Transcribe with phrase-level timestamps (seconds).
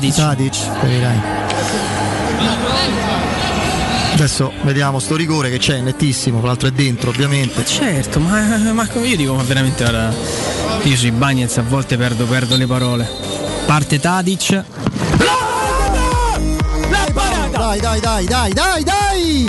[0.00, 0.14] Tadic.
[0.14, 1.20] Tadic, capirai.
[4.14, 7.66] Adesso vediamo sto rigore che c'è, nettissimo, tra l'altro è dentro ovviamente.
[7.66, 10.10] Certo, ma, ma come io dico, ma veramente guarda,
[10.84, 13.08] io sui Bagnets a volte perdo, perdo le parole.
[13.66, 14.64] Parte Tadic.
[17.50, 19.48] Dai, dai, dai, dai, dai, dai!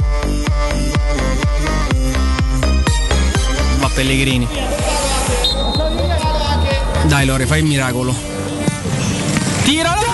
[3.79, 4.47] Va Pellegrini.
[7.05, 8.13] Dai Lore, fai il miracolo.
[9.63, 10.10] Tira!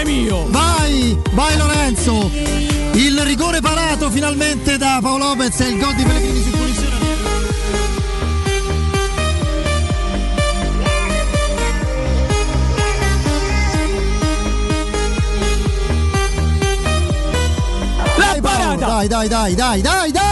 [0.00, 0.46] Paverone mio!
[0.50, 2.30] Vai, vai Lorenzo!
[2.92, 6.98] Il rigore parato finalmente da Paolo Lopez e il gol di Pellegrini su punizione.
[18.16, 20.29] Dai, dai, dai, dai, dai, dai!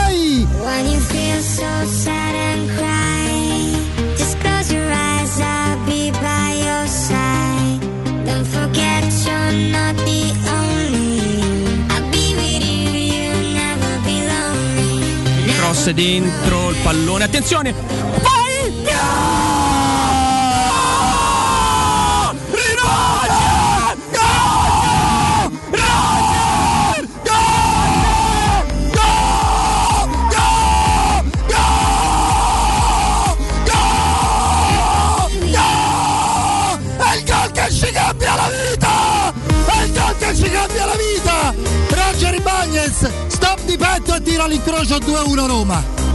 [15.92, 18.27] Dentro il pallone, attenzione!
[44.28, 46.07] Tira l'incrocio 2-1 Roma.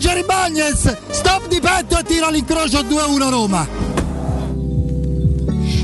[0.00, 3.66] Roger Ibagnez, stop di petto e tira l'incrocio 2-1 Roma.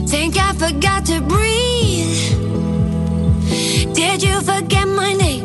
[0.07, 2.37] Think I forgot to breathe.
[3.93, 5.43] Did you forget my name?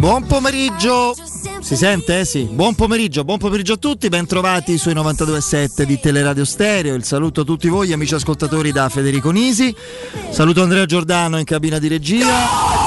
[0.00, 1.14] Buon pomeriggio.
[1.60, 2.18] Si sente?
[2.18, 2.24] eh?
[2.24, 2.48] Sì.
[2.50, 6.96] Buon pomeriggio, buon pomeriggio a tutti, bentrovati sui 92.7 di Teleradio Stereo.
[6.96, 9.72] Il saluto a tutti voi, amici ascoltatori da Federico Nisi.
[10.30, 12.26] Saluto Andrea Giordano in cabina di regia.
[12.26, 12.77] Eh,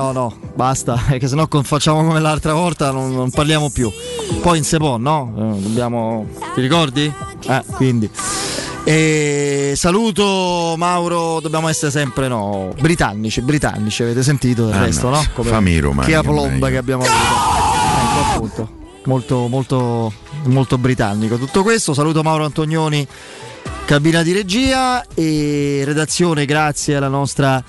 [0.00, 3.90] no, no, basta, perché sennò facciamo come l'altra volta, non, non parliamo più.
[4.40, 5.32] Poi in Sepon, no?
[5.36, 6.26] Eh, dobbiamo.
[6.54, 7.12] Ti ricordi?
[7.46, 8.10] Eh, quindi.
[8.82, 15.22] E saluto Mauro, dobbiamo essere sempre no, britannici, britannici, avete sentito del Ah, resto, no.
[15.34, 15.42] no?
[15.42, 17.18] Fammi i romani, Che aplomba che abbiamo avuto.
[17.18, 18.78] Ecco appunto.
[19.04, 20.12] Molto, molto,
[20.44, 21.36] molto britannico.
[21.36, 23.06] Tutto questo, saluto Mauro Antonioni,
[23.84, 27.62] cabina di regia e redazione, grazie alla nostra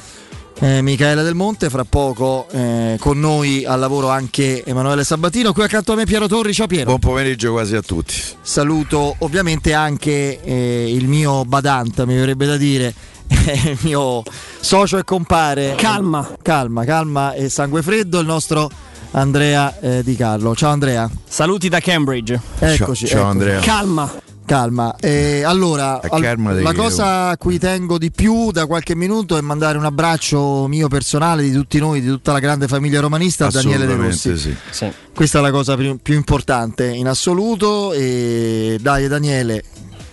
[0.61, 1.69] eh, Michaela Del Monte.
[1.69, 5.53] Fra poco eh, con noi al lavoro anche Emanuele Sabatino.
[5.53, 6.53] Qui accanto a me Piero Torri.
[6.53, 6.85] Ciao Piero.
[6.85, 8.15] Buon pomeriggio quasi a tutti.
[8.41, 12.93] Saluto ovviamente anche eh, il mio badante, mi verrebbe da dire,
[13.27, 14.23] il mio
[14.59, 15.75] socio e compare.
[15.75, 16.35] Calma.
[16.41, 18.69] Calma, calma e sangue freddo, il nostro
[19.11, 20.55] Andrea eh, Di Carlo.
[20.55, 21.09] Ciao Andrea.
[21.27, 22.39] Saluti da Cambridge.
[22.59, 23.07] Eccoci.
[23.07, 23.29] ciao eccoci.
[23.29, 23.59] Andrea.
[23.59, 24.29] Calma.
[24.51, 24.93] Calma.
[24.99, 29.77] Eh, allora, al- la cosa a cui tengo di più da qualche minuto è mandare
[29.77, 33.85] un abbraccio mio personale di tutti noi, di tutta la grande famiglia romanista a Daniele
[33.85, 34.37] De Rossi.
[34.37, 34.53] Sì.
[34.69, 34.91] Sì.
[35.15, 39.63] Questa è la cosa più, più importante in assoluto e dai Daniele,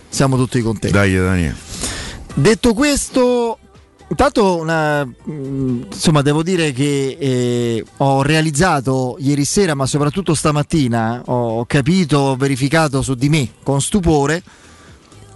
[0.07, 0.89] siamo tutti con te.
[0.89, 1.55] Dai Daniele.
[2.33, 3.58] Detto questo,
[4.09, 11.21] intanto una, mh, insomma devo dire che eh, ho realizzato ieri sera, ma soprattutto stamattina,
[11.25, 14.43] ho capito, ho verificato su di me con stupore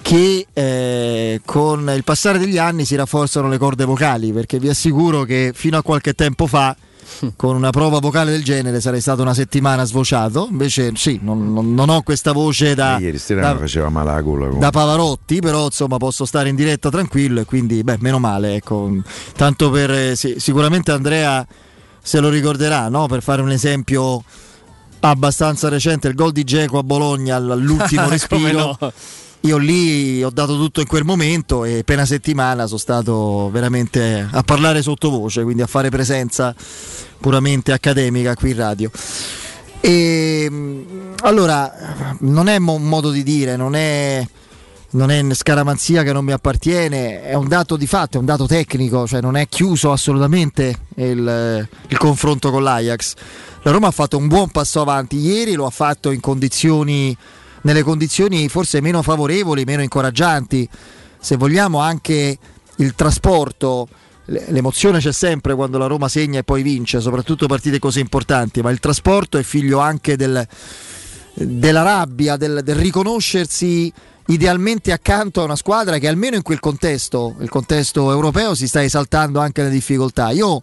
[0.02, 5.24] che eh, con il passare degli anni si rafforzano le corde vocali, perché vi assicuro
[5.24, 6.76] che fino a qualche tempo fa
[7.36, 11.74] con una prova vocale del genere sarei stato una settimana svociato, invece sì, non, non-
[11.74, 14.48] non ho questa voce da, Ieri sera da- mi faceva male la gola.
[14.56, 18.92] da Pavarotti, però insomma posso stare in diretta tranquillo e quindi beh, meno male, ecco.
[19.36, 21.46] Tanto per eh, sì, sicuramente Andrea
[22.02, 23.08] se lo ricorderà, no?
[23.08, 24.24] Per fare un esempio
[25.02, 28.78] abbastanza recente, il gol di Geco a Bologna all- all'ultimo respiro.
[28.80, 28.94] no?
[29.46, 34.42] Io lì ho dato tutto in quel momento e appena settimana sono stato veramente a
[34.42, 36.56] parlare sottovoce, quindi a fare presenza
[37.20, 38.90] puramente accademica qui in radio.
[39.82, 44.26] E, mh, allora, non è un modo di dire, non è
[44.92, 48.46] non è scaramanzia che non mi appartiene, è un dato di fatto, è un dato
[48.46, 53.14] tecnico, cioè non è chiuso assolutamente il, il confronto con l'Ajax.
[53.64, 57.18] La Roma ha fatto un buon passo avanti ieri, lo ha fatto in condizioni,
[57.64, 60.68] nelle condizioni forse meno favorevoli, meno incoraggianti.
[61.20, 62.38] Se vogliamo anche
[62.78, 63.88] il trasporto,
[64.26, 68.72] l'emozione c'è sempre quando la Roma segna e poi vince, soprattutto partite così importanti, ma
[68.72, 70.46] il trasporto è figlio anche del,
[71.34, 73.92] della rabbia, del, del riconoscersi
[74.28, 78.84] idealmente accanto a una squadra che almeno in quel contesto, il contesto europeo, si sta
[78.84, 80.32] esaltando anche nelle difficoltà.
[80.32, 80.62] Io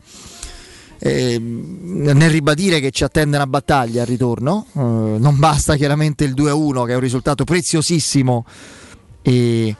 [1.02, 6.34] eh, nel ribadire che ci attende una battaglia al ritorno, eh, non basta chiaramente il
[6.34, 8.44] 2-1 che è un risultato preziosissimo
[9.22, 9.74] e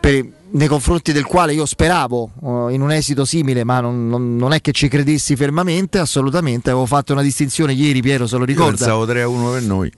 [0.00, 4.36] per, nei confronti del quale io speravo uh, in un esito simile, ma non, non,
[4.36, 6.70] non, è che ci credessi fermamente, assolutamente.
[6.70, 8.76] Avevo fatto una distinzione ieri, Piero se lo ricorda.
[8.76, 9.92] Pensavo 3-1 per noi.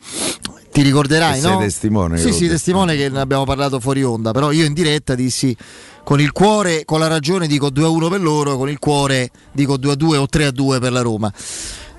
[0.79, 1.49] Ti ricorderai, no?
[1.49, 2.19] Sei testimone.
[2.19, 5.57] Sì, sì, testimone che ne abbiamo parlato fuori onda, però io in diretta dissi
[6.05, 10.17] con il cuore, con la ragione dico 2-1 per loro, con il cuore dico 2-2
[10.19, 11.33] o 3-2 per la Roma.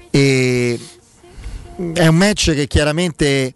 [0.09, 0.79] E
[1.93, 3.53] è un match che chiaramente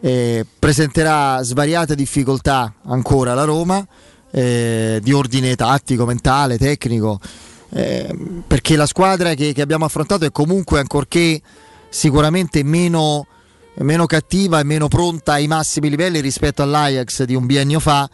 [0.00, 3.86] eh, presenterà svariate difficoltà ancora alla Roma
[4.32, 7.20] eh, di ordine tattico, mentale, tecnico,
[7.70, 8.12] eh,
[8.44, 11.40] perché la squadra che, che, abbiamo affrontato è comunque, ancorché
[11.88, 13.28] sicuramente meno,
[13.82, 18.08] meno cattiva e meno pronta ai massimi livelli rispetto all'Ajax di un biennio fa,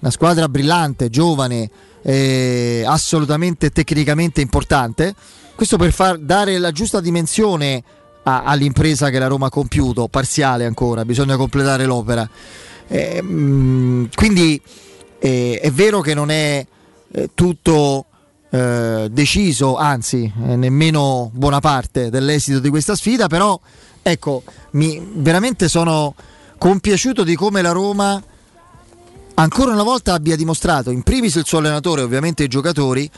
[0.00, 1.70] una squadra brillante, giovane,
[2.02, 5.14] eh, assolutamente tecnicamente importante.
[5.54, 7.82] Questo per far dare la giusta dimensione
[8.24, 12.28] a, all'impresa che la Roma ha compiuto, parziale ancora, bisogna completare l'opera.
[12.88, 14.60] Eh, mh, quindi
[15.18, 16.66] eh, è vero che non è
[17.12, 18.06] eh, tutto
[18.50, 23.58] eh, deciso, anzi, nemmeno buona parte dell'esito di questa sfida, però
[24.02, 24.42] ecco,
[24.72, 26.14] mi, veramente sono
[26.58, 28.22] compiaciuto di come la Roma
[29.34, 33.10] ancora una volta abbia dimostrato, in primis il suo allenatore ovviamente i giocatori,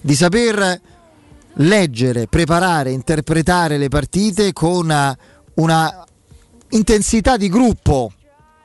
[0.00, 0.80] di saper
[1.54, 5.16] leggere, preparare, interpretare le partite con una,
[5.54, 6.04] una
[6.70, 8.12] intensità di gruppo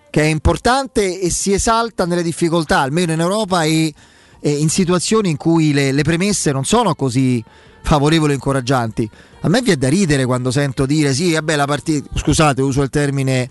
[0.09, 3.93] che è importante e si esalta nelle difficoltà, almeno in Europa e,
[4.39, 7.43] e in situazioni in cui le, le, premesse non sono così
[7.81, 9.09] favorevoli e incoraggianti.
[9.41, 12.89] A me viene da ridere quando sento dire sì, vabbè la partita, scusate uso il
[12.89, 13.49] termine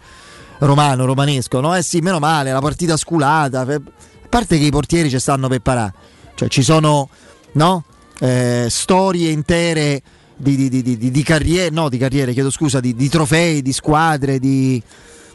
[0.58, 1.76] romano, romanesco, no?
[1.76, 3.80] Eh sì, meno male, la partita sculata, a
[4.28, 5.94] parte che i portieri ci stanno per parare,
[6.34, 7.08] cioè ci sono,
[7.52, 7.84] no?
[8.20, 10.02] Eh, storie intere
[10.36, 14.82] di, di, di, di, carriere, no di carriere, chiedo scusa, di, trofei, di squadre, di,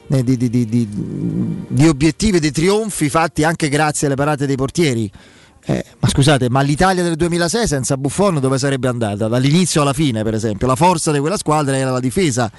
[0.10, 5.12] eh, obiettivi e di trionfi fatti anche grazie alle parate dei portieri.
[5.66, 9.28] Eh, ma scusate, ma l'Italia del 2006 senza Buffon dove sarebbe andata?
[9.28, 12.52] Dall'inizio alla fine, per esempio, la forza di quella squadra era la difesa.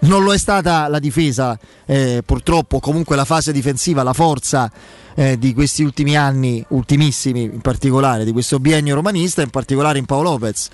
[0.00, 4.70] Non lo è stata la difesa, eh, purtroppo, comunque la fase difensiva, la forza
[5.14, 10.04] eh, di questi ultimi anni, ultimissimi in particolare, di questo biennio romanista, in particolare in
[10.04, 10.68] Paolo Lopez.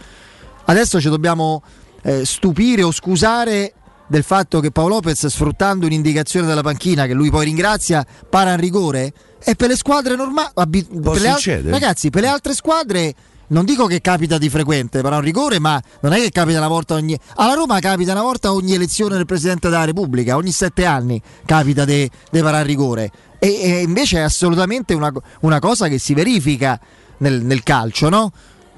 [0.66, 1.62] Adesso ci dobbiamo
[2.02, 3.74] eh, stupire o scusare
[4.06, 8.60] del fatto che Paolo Lopez sfruttando un'indicazione della panchina che lui poi ringrazia para in
[8.60, 9.12] rigore
[9.44, 13.14] e per le squadre normali al- ragazzi per le altre squadre
[13.48, 16.68] non dico che capita di frequente però un rigore ma non è che capita una
[16.68, 20.86] volta ogni alla Roma capita una volta ogni elezione del Presidente della Repubblica ogni sette
[20.86, 26.14] anni capita di parare rigore e, e, invece è assolutamente una, una cosa che si
[26.14, 26.80] verifica
[27.18, 28.32] nel, nel calcio no?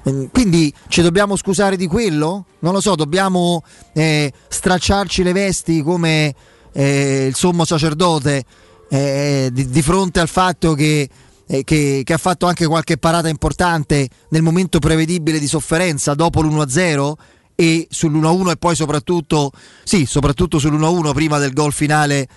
[0.07, 2.45] Ehm, quindi ci dobbiamo scusare di quello?
[2.59, 6.33] Non lo so, dobbiamo eh, stracciarci le vesti come
[6.71, 8.43] eh, il sommo sacerdote
[8.89, 11.09] eh, di, di, fronte al fatto che,
[11.45, 16.41] eh, che, che, ha fatto anche qualche parata importante nel momento prevedibile di sofferenza dopo
[16.41, 17.13] l'1-0
[17.55, 19.51] e sull'1-1 e poi soprattutto,
[19.83, 22.27] sì, soprattutto sull'1-1 prima del gol finale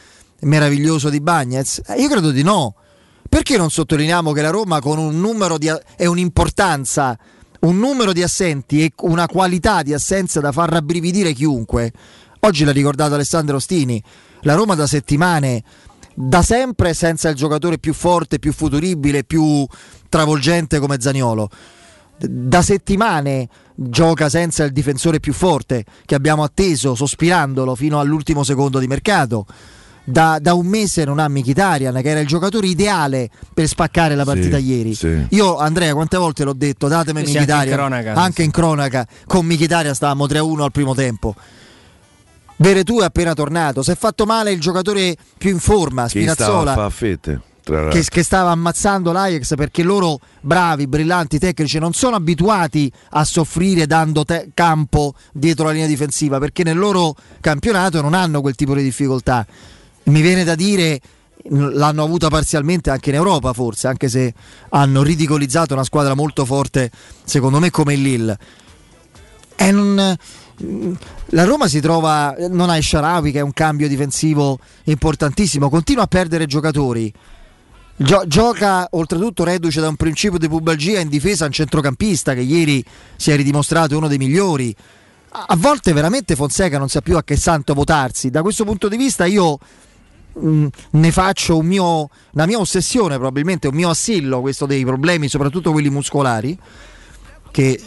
[0.41, 1.83] meraviglioso di Bagnez?
[1.87, 2.75] Eh, io credo di no.
[3.29, 7.17] Perché non sottolineiamo che la Roma con un numero di, e un'importanza
[7.61, 11.93] un numero di assenti e una qualità di assenza da far rabbrividire chiunque.
[12.41, 14.03] Oggi l'ha ricordato Alessandro Ostini,
[14.43, 15.63] la Roma da settimane,
[16.21, 19.67] da sempre senza il giocatore più forte, più futuribile, più
[20.09, 21.49] travolgente come Zaniolo.
[22.19, 28.79] Da settimane gioca senza il difensore più forte che abbiamo atteso sospirandolo fino all'ultimo secondo
[28.79, 29.47] di mercato.
[30.03, 34.25] Da, da, un mese non ha Mkhitaryan che era il giocatore ideale per spaccare la
[34.25, 34.95] partita sì, ieri.
[34.95, 35.27] sì.
[35.29, 37.93] io Andrea quante volte l'ho detto datemi sì, Mkhitaryan.
[37.93, 41.35] anche, anche in cronaca con Mkhitaryan stavamo 3-1 al primo tempo
[42.61, 43.83] Veretù è appena tornato.
[43.83, 46.91] Si è fatto male il giocatore più in forma Spinazzola
[47.63, 53.87] che, che, stava ammazzando l'Ajax perché loro bravi, brillanti tecnici non sono abituati a soffrire
[53.87, 58.75] dando te- campo dietro la linea difensiva perché nel loro campionato non hanno quel tipo
[58.75, 59.47] di difficoltà.
[60.05, 61.01] Mi viene da dire
[61.49, 64.35] l'hanno avuta parzialmente anche in Europa forse, anche se
[64.71, 66.91] hanno ridicolizzato una squadra molto forte
[67.25, 68.39] secondo me come il Lille.
[69.57, 70.17] E non,
[71.27, 76.07] la Roma si trova, non ha Sharawi che è un cambio difensivo importantissimo, continua a
[76.07, 77.13] perdere giocatori.
[77.97, 82.83] Gio- gioca oltretutto reduce da un principio di pubalgia in difesa un centrocampista che ieri
[83.17, 84.75] si è ridimostrato uno dei migliori.
[85.33, 88.31] A, volte veramente Fonseca non sa più a che santo votarsi.
[88.31, 89.59] Da questo punto di vista io
[90.33, 95.29] mh, ne faccio un mio, una mia ossessione, probabilmente un mio assillo, questo dei problemi,
[95.29, 96.59] soprattutto quelli muscolari,
[97.51, 97.81] che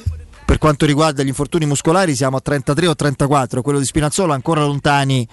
[0.45, 4.63] per quanto riguarda gli infortuni muscolari siamo a 33 o 34, quello di Spinazzolo ancora
[4.63, 5.27] lontani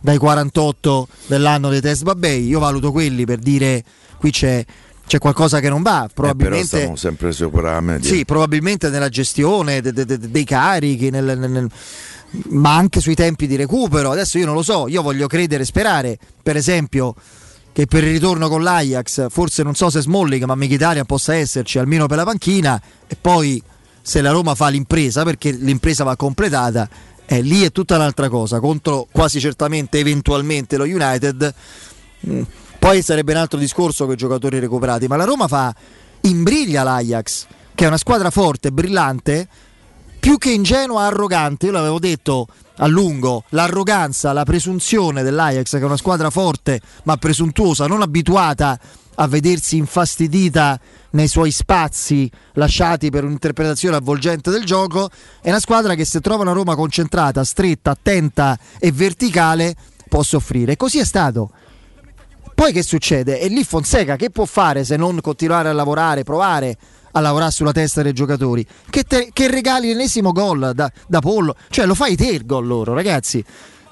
[0.00, 2.46] dai 48 dell'anno dei test Babbei.
[2.46, 3.82] Io valuto quelli per dire
[4.18, 4.64] qui c'è,
[5.06, 6.08] c'è qualcosa che non va.
[6.12, 8.08] Probabilmente, Eh, però sempre sopra la media.
[8.10, 11.70] sì, probabilmente nella gestione de- de- de- dei carichi, nel- nel- nel-
[12.50, 14.10] ma anche sui tempi di recupero.
[14.10, 17.14] Adesso io non lo so, io voglio credere e sperare, per esempio,
[17.72, 21.78] che per il ritorno con l'Ajax, forse non so se Smalling, ma Mkhitaryan possa esserci
[21.78, 23.62] almeno per la panchina e poi
[24.06, 26.88] se la Roma fa l'impresa, perché l'impresa va completata,
[27.26, 31.54] eh, lì è tutta un'altra cosa, contro quasi certamente eventualmente lo United.
[32.24, 32.42] mm,
[32.78, 35.74] Poi sarebbe un altro discorso con i giocatori recuperati, ma la Roma fa
[36.20, 39.48] imbriglia l'Ajax, che è una squadra forte, brillante,
[40.20, 41.66] più che ingenua, arrogante.
[41.66, 42.46] Io l'avevo detto
[42.76, 48.70] a lungo: l'arroganza, la presunzione dell'Ajax, che è una squadra forte ma presuntuosa, non abituata
[48.70, 48.78] a
[49.26, 50.78] vedersi infastidita
[51.10, 55.08] nei suoi spazi lasciati per un'interpretazione avvolgente del gioco,
[55.40, 59.74] è una squadra che se trova una Roma concentrata, stretta, attenta e verticale
[60.08, 60.76] può soffrire.
[60.76, 61.50] Così è stato.
[62.54, 63.40] Poi che succede?
[63.40, 66.76] E lì Fonseca che può fare se non continuare a lavorare, provare
[67.12, 68.66] a lavorare sulla testa dei giocatori?
[68.88, 71.54] Che, te- che regali l'ennesimo gol da, da Pollo?
[71.68, 73.44] Cioè lo fai te il gol loro, ragazzi.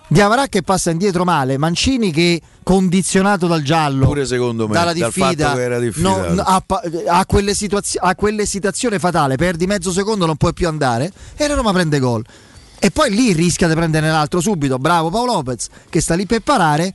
[0.06, 5.10] Diavarà che passa indietro male, Mancini che condizionato dal giallo, Pure secondo me, dalla dal
[5.10, 5.54] diffida,
[6.02, 10.68] no, ha, pa- ha quelle situazio- ha quell'esitazione fatale, perdi mezzo secondo, non puoi più
[10.68, 12.22] andare e la Roma prende gol.
[12.78, 16.40] E poi lì rischia di prendere l'altro subito, bravo Paolo Lopez che sta lì per
[16.40, 16.92] parare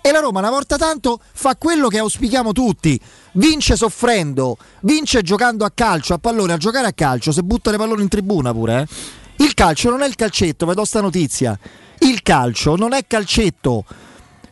[0.00, 2.98] e la Roma una volta tanto fa quello che auspichiamo tutti,
[3.32, 7.76] vince soffrendo, vince giocando a calcio, a pallone, a giocare a calcio, se butta le
[7.76, 8.82] pallone in tribuna pure.
[8.82, 9.44] eh.
[9.44, 11.58] Il calcio non è il calcetto, vi do sta notizia.
[12.02, 13.84] Il calcio non è calcetto.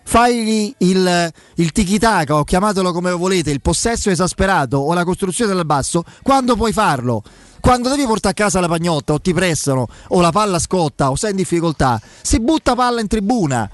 [0.02, 5.64] Fai il, il tiki-taka o chiamatelo come volete, il possesso esasperato o la costruzione dal
[5.64, 7.22] basso, quando puoi farlo?
[7.60, 11.16] Quando devi portare a casa la pagnotta o ti pressano o la palla scotta o
[11.16, 13.70] sei in difficoltà, si butta palla in tribuna,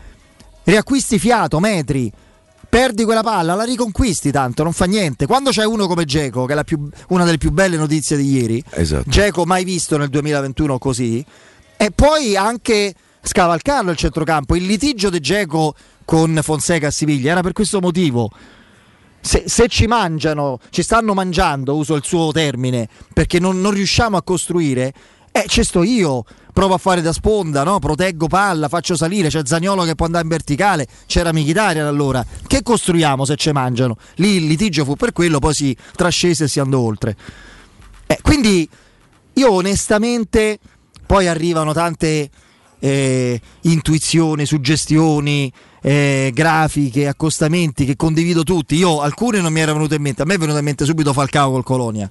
[0.64, 2.12] riacquisti fiato, metri,
[2.68, 5.24] perdi quella palla, la riconquisti tanto, non fa niente.
[5.26, 8.30] Quando c'è uno come Geco, che è la più- una delle più belle notizie di
[8.30, 9.08] ieri, Esatto.
[9.08, 11.24] Geco mai visto nel 2021 così,
[11.78, 12.92] e poi anche
[13.26, 14.54] scavalcarlo il centrocampo.
[14.54, 18.30] Il litigio di Geco con Fonseca a Siviglia era per questo motivo.
[19.20, 24.16] Se, se ci mangiano, ci stanno mangiando, uso il suo termine, perché non, non riusciamo
[24.16, 24.92] a costruire,
[25.32, 27.80] eh, ci sto io, provo a fare da sponda, no?
[27.80, 32.24] proteggo palla, faccio salire, c'è Zagnolo che può andare in verticale, c'era Michitarian allora.
[32.46, 33.96] Che costruiamo se ci mangiano?
[34.16, 37.16] Lì il litigio fu per quello, poi si trascese e si andò oltre.
[38.06, 38.68] Eh, quindi
[39.32, 40.60] io onestamente
[41.04, 42.30] poi arrivano tante
[42.78, 45.52] eh, intuizioni, suggestioni,
[45.88, 48.74] eh, grafiche, accostamenti che condivido tutti.
[48.74, 51.12] Io alcune non mi erano venute in mente, a me è venuto in mente subito
[51.12, 52.10] Falcao col Colonia.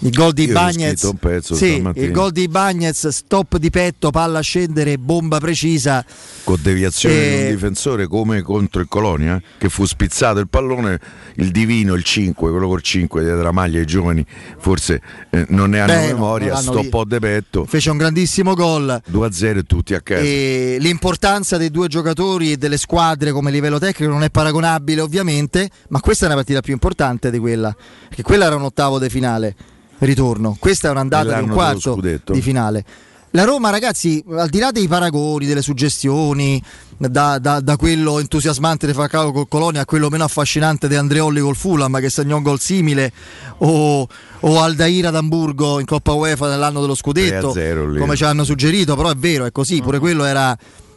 [0.00, 1.12] Il gol di Bagnez.
[1.18, 6.04] pezzo Sì, il gol di Bagnez, stop di petto, palla a scendere, bomba precisa.
[6.44, 11.00] con deviazione di Eh, un difensore come contro il Colonia che fu spizzato il pallone
[11.36, 14.24] il divino il 5 quello col 5 dietro la maglia ai giovani
[14.58, 17.64] forse eh, non ne hanno Beh, no, memoria non l'hanno sto vi- po' de petto
[17.66, 19.00] Fece un grandissimo gol.
[19.10, 23.78] 2-0 e tutti a casa E l'importanza dei due giocatori e delle squadre come livello
[23.78, 27.74] tecnico non è paragonabile ovviamente, ma questa è una partita più importante di quella,
[28.08, 29.54] perché quella era un ottavo di finale,
[29.98, 31.98] ritorno, questa è un'andata di un quarto
[32.32, 32.84] di finale.
[33.30, 36.62] La Roma ragazzi, al di là dei paragoni, delle suggestioni,
[36.96, 41.40] da, da- da quello entusiasmante di Falcao col Colonia a quello meno affascinante di Andreolli
[41.40, 43.12] col Fulham che segnò un gol simile,
[43.58, 44.08] o,
[44.40, 47.98] o Aldair ad Amburgo in Coppa UEFA nell'anno dello scudetto, 3-0 lì.
[47.98, 50.56] come ci hanno suggerito, però è vero, è così, pure quello era,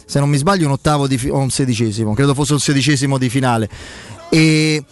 [0.09, 3.19] se non mi sbaglio, un ottavo di fi- o un sedicesimo, credo fosse un sedicesimo
[3.19, 3.69] di finale.
[4.29, 4.83] E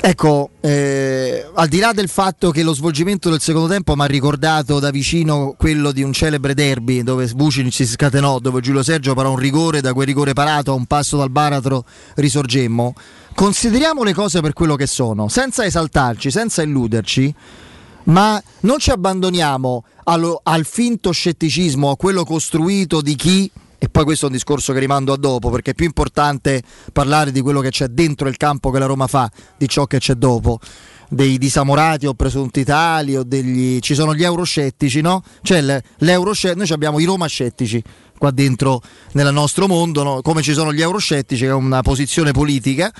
[0.00, 4.06] ecco, eh, al di là del fatto che lo svolgimento del secondo tempo mi ha
[4.06, 9.12] ricordato da vicino quello di un celebre derby dove Vucinic si scatenò, dove Giulio Sergio
[9.12, 11.84] parò un rigore, da quel rigore parato a un passo dal baratro
[12.14, 12.94] risorgemmo.
[13.34, 17.34] Consideriamo le cose per quello che sono, senza esaltarci, senza illuderci
[18.04, 23.50] ma non ci abbandoniamo allo- al finto scetticismo, a quello costruito di chi
[23.82, 26.62] e poi questo è un discorso che rimando a dopo, perché è più importante
[26.92, 29.98] parlare di quello che c'è dentro il campo che la Roma fa, di ciò che
[29.98, 30.60] c'è dopo
[31.08, 35.24] dei disamorati o presunti tali o degli ci sono gli euroscettici, no?
[35.42, 37.82] Cioè l'euroscettici, noi abbiamo i Roma scettici
[38.16, 38.80] qua dentro
[39.14, 40.22] nel nostro mondo, no?
[40.22, 42.92] come ci sono gli euroscettici che è una posizione politica.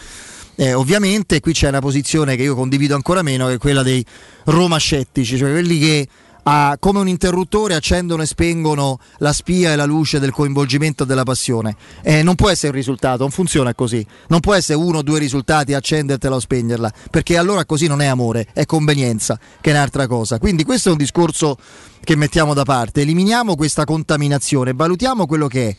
[0.57, 4.05] Eh, ovviamente qui c'è una posizione che io condivido ancora meno, che è quella dei
[4.47, 6.09] Roma scettici, cioè quelli che
[6.45, 11.23] a, come un interruttore accendono e spengono la spia e la luce del coinvolgimento della
[11.23, 11.77] passione.
[12.03, 14.05] Eh, non può essere un risultato, non funziona così.
[14.29, 18.07] Non può essere uno o due risultati, accendertela o spegnerla, perché allora così non è
[18.07, 20.39] amore, è convenienza, che è un'altra cosa.
[20.39, 21.57] Quindi questo è un discorso
[22.03, 23.03] che mettiamo da parte.
[23.03, 25.77] Eliminiamo questa contaminazione, valutiamo quello che è.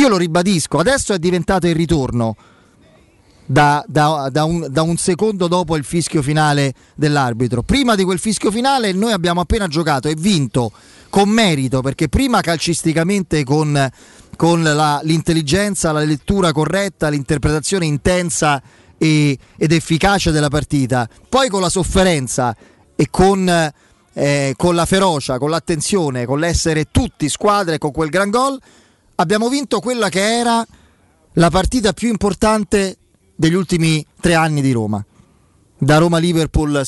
[0.00, 2.34] Io lo ribadisco, adesso è diventato il ritorno
[3.44, 7.62] da, da, da, un, da, un, secondo dopo il fischio finale dell'arbitro.
[7.62, 10.72] Prima di quel fischio finale noi abbiamo appena giocato e vinto
[11.10, 13.90] con merito, perché prima calcisticamente con,
[14.36, 18.62] con la, l'intelligenza, la lettura corretta, l'interpretazione intensa
[18.96, 22.56] e, ed efficace della partita, poi con la sofferenza
[22.94, 23.72] e con,
[24.14, 28.58] eh, con la ferocia, con l'attenzione, con l'essere tutti squadre, con quel gran gol,
[29.16, 30.64] abbiamo vinto quella che era
[31.34, 32.96] la partita più importante
[33.42, 35.04] degli ultimi tre anni di Roma.
[35.76, 36.86] Da Roma-Liverpool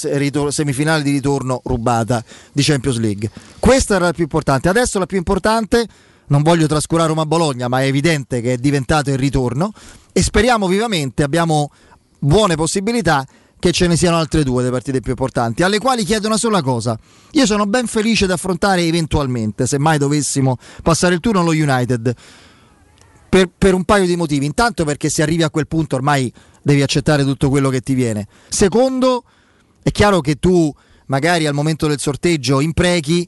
[0.50, 3.28] semifinale di ritorno rubata di Champions League.
[3.58, 4.68] Questa era la più importante.
[4.68, 5.84] Adesso la più importante,
[6.28, 9.73] non voglio trascurare Roma-Bologna, ma è evidente che è diventato il ritorno
[10.12, 11.73] e speriamo vivamente, abbiamo
[12.20, 13.26] buone possibilità
[13.58, 16.62] che ce ne siano altre due delle partite più importanti, alle quali chiedo una sola
[16.62, 16.96] cosa.
[17.32, 22.14] Io sono ben felice di affrontare eventualmente, se mai dovessimo passare il turno allo United
[23.34, 24.46] per, per, un paio di motivi.
[24.46, 28.28] Intanto perché se arrivi a quel punto ormai devi accettare tutto quello che ti viene.
[28.48, 29.24] Secondo,
[29.82, 30.72] è chiaro che tu
[31.06, 33.26] magari al momento del sorteggio imprechi,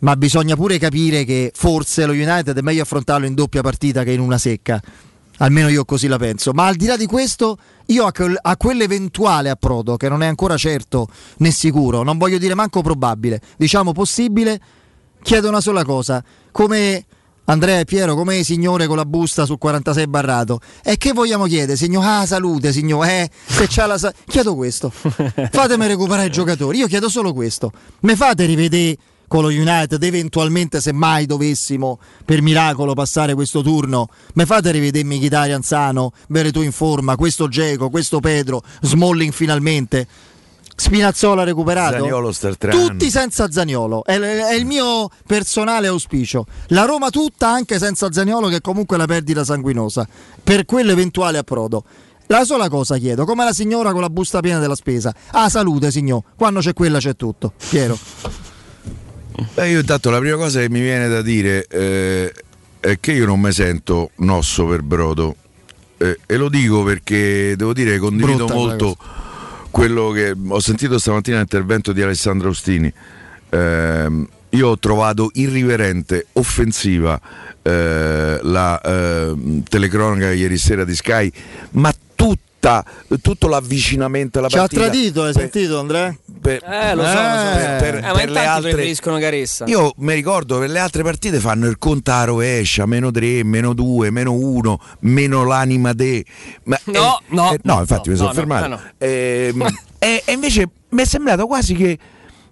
[0.00, 4.12] ma bisogna pure capire che forse lo United è meglio affrontarlo in doppia partita che
[4.12, 4.78] in una secca.
[5.38, 6.52] Almeno io così la penso.
[6.52, 10.26] Ma al di là di questo, io a, quel, a quell'eventuale approdo, che non è
[10.26, 14.60] ancora certo né sicuro, non voglio dire manco probabile, diciamo possibile,
[15.22, 16.22] chiedo una sola cosa.
[16.50, 17.06] Come
[17.44, 20.60] Andrea e Piero, come signore con la busta sul 46 barrato.
[20.82, 22.04] E che vogliamo chiedere, signor?
[22.04, 23.04] Ah, salute, signor.
[23.06, 24.90] Eh, se c'ha la sa- Chiedo questo.
[25.50, 26.78] Fatemi recuperare i giocatori.
[26.78, 27.72] Io chiedo solo questo.
[28.00, 34.08] Me fate rivedere con lo United, eventualmente se mai dovessimo per miracolo passare questo turno,
[34.34, 40.06] mi fate rivedere Mkhitaryan sano, Veretù in forma, questo Geco, questo Pedro, Smalling finalmente.
[40.82, 41.94] Spinazzola recuperato.
[41.94, 44.04] Zaniolo Tutti senza Zaniolo.
[44.04, 46.44] È, è, il mio personale auspicio.
[46.68, 50.08] La Roma tutta anche senza Zaniolo, che comunque è una perdita sanguinosa.
[50.42, 51.84] Per quell'eventuale approdo.
[52.26, 55.14] La sola cosa chiedo, come la signora con la busta piena della spesa.
[55.30, 56.22] Ah, salute, signor.
[56.36, 57.52] Quando c'è quella c'è tutto.
[57.68, 57.96] Piero.
[59.54, 62.32] Beh, io intanto la prima cosa che mi viene da dire eh,
[62.80, 65.36] è che io non mi sento nosso per brodo.
[65.96, 68.96] Eh, e lo dico perché devo dire che condivido Brutta molto
[69.72, 72.92] quello che ho sentito stamattina l'intervento di Alessandro Ostini.
[73.48, 77.18] Eh, io ho trovato irriverente, offensiva
[77.62, 81.32] eh, la eh, telecronaca ieri sera di Sky,
[81.70, 81.92] ma
[82.62, 82.84] tutta,
[83.20, 84.80] tutto l'avvicinamento alla Ci partita.
[84.80, 86.16] Ci ha tradito, hai per, sentito Andrea?
[86.40, 87.56] Per, eh, lo so, lo so.
[87.56, 89.64] Per, per, eh, per le altre preferiscono Caressa.
[89.66, 93.72] Io mi ricordo che le altre partite fanno il conto a rovescia, meno 3, meno
[93.72, 96.24] 2, meno 1, meno l'anima de.
[96.64, 98.68] Ma, no, eh, no, eh, no, infatti no, mi sono no, fermato.
[98.68, 99.66] No, ehm,
[99.98, 101.98] e, e invece mi è sembrato quasi che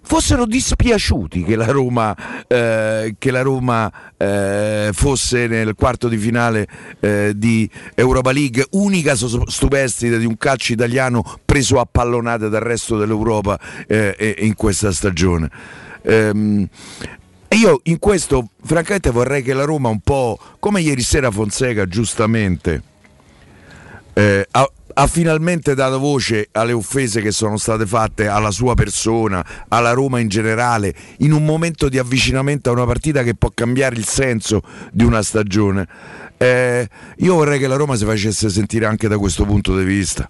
[0.01, 2.15] fossero dispiaciuti che la Roma,
[2.47, 6.67] eh, che la Roma eh, fosse nel quarto di finale
[6.99, 12.97] eh, di Europa League, unica stupestide di un calcio italiano preso a pallonate dal resto
[12.97, 15.49] dell'Europa eh, in questa stagione.
[16.03, 16.67] Ehm,
[17.47, 21.85] e io in questo francamente vorrei che la Roma un po', come ieri sera Fonseca
[21.85, 22.81] giustamente,
[24.13, 24.47] eh,
[24.93, 30.19] ha finalmente dato voce alle offese che sono state fatte alla sua persona, alla Roma
[30.19, 34.61] in generale, in un momento di avvicinamento a una partita che può cambiare il senso
[34.91, 35.87] di una stagione.
[36.37, 40.27] Eh, io vorrei che la Roma si facesse sentire anche da questo punto di vista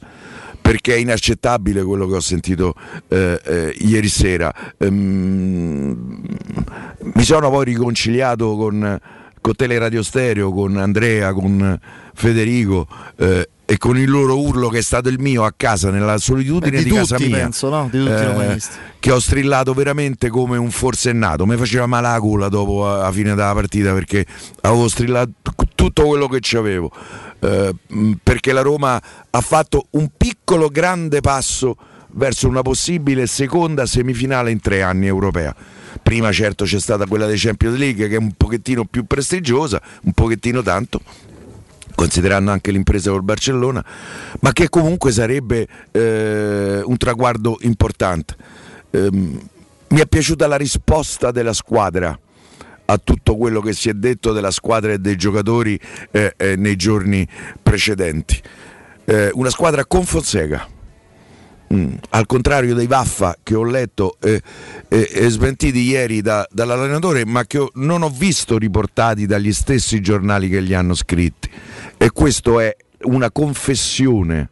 [0.61, 2.75] perché è inaccettabile quello che ho sentito
[3.07, 4.53] eh, eh, ieri sera.
[4.77, 6.21] Ehm,
[6.99, 8.99] mi sono poi riconciliato con,
[9.41, 11.79] con Teleradio Stereo, con Andrea, con
[12.13, 12.87] Federico.
[13.17, 16.71] Eh, e con il loro urlo che è stato il mio a casa nella solitudine
[16.71, 17.87] Beh, di, di tutti, casa mia penso, no?
[17.89, 18.59] di tutti eh,
[18.99, 21.45] che ho strillato veramente come un forsennato.
[21.45, 24.25] Mi faceva male la gola dopo la fine della partita perché
[24.59, 25.31] avevo strillato
[25.73, 26.91] tutto quello che c'avevo
[27.39, 27.73] eh,
[28.21, 31.77] perché la Roma ha fatto un piccolo grande passo
[32.15, 35.55] verso una possibile seconda semifinale in tre anni europea.
[36.03, 40.11] Prima certo c'è stata quella dei Champions League che è un pochettino più prestigiosa, un
[40.11, 40.99] pochettino tanto,
[42.01, 43.85] considerando anche l'impresa col Barcellona,
[44.39, 48.35] ma che comunque sarebbe eh, un traguardo importante.
[48.89, 52.17] Eh, mi è piaciuta la risposta della squadra
[52.85, 56.75] a tutto quello che si è detto della squadra e dei giocatori eh, eh nei
[56.75, 57.27] giorni
[57.61, 58.41] precedenti.
[59.05, 60.67] Eh, una squadra con Fonseca.
[61.71, 61.93] Mm.
[62.09, 64.41] Al contrario dei Vaffa che ho letto e
[64.89, 70.59] eh, smentiti ieri da, dall'allenatore, ma che non ho visto riportati dagli stessi giornali che
[70.59, 71.49] li hanno scritti.
[72.01, 74.49] E questo è una confessione.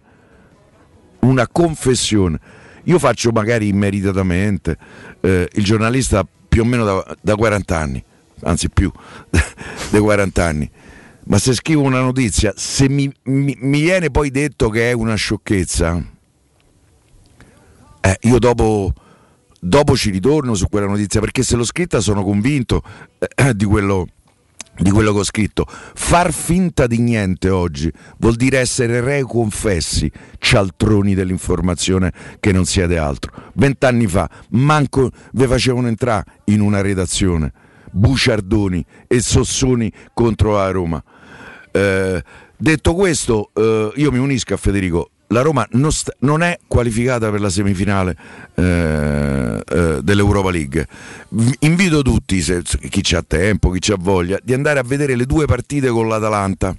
[1.21, 2.39] Una confessione.
[2.83, 4.77] Io faccio magari immeritatamente
[5.21, 8.03] eh, il giornalista più o meno da, da 40 anni,
[8.43, 8.91] anzi più
[9.89, 10.71] dei 40 anni
[11.25, 15.13] ma se scrivo una notizia, se mi, mi, mi viene poi detto che è una
[15.13, 16.03] sciocchezza,
[18.01, 18.93] eh, io dopo,
[19.59, 22.81] dopo, ci ritorno su quella notizia perché se l'ho scritta sono convinto
[23.19, 24.07] eh, di, quello,
[24.79, 25.65] di quello che ho scritto.
[25.67, 32.97] Far finta di niente oggi vuol dire essere re confessi, cialtroni dell'informazione che non siete
[32.97, 33.31] altro.
[33.53, 37.51] Vent'anni fa manco vi facevano entrare in una redazione.
[37.91, 41.03] Buciardoni e Sossoni contro la Roma.
[41.71, 42.23] Eh,
[42.55, 45.11] detto questo, eh, io mi unisco a Federico.
[45.29, 48.15] La Roma non, sta, non è qualificata per la semifinale
[48.55, 50.87] eh, eh dell'Europa League.
[51.59, 55.45] Invito tutti, se, chi ha tempo, chi ha voglia, di andare a vedere le due
[55.45, 56.75] partite con l'Atalanta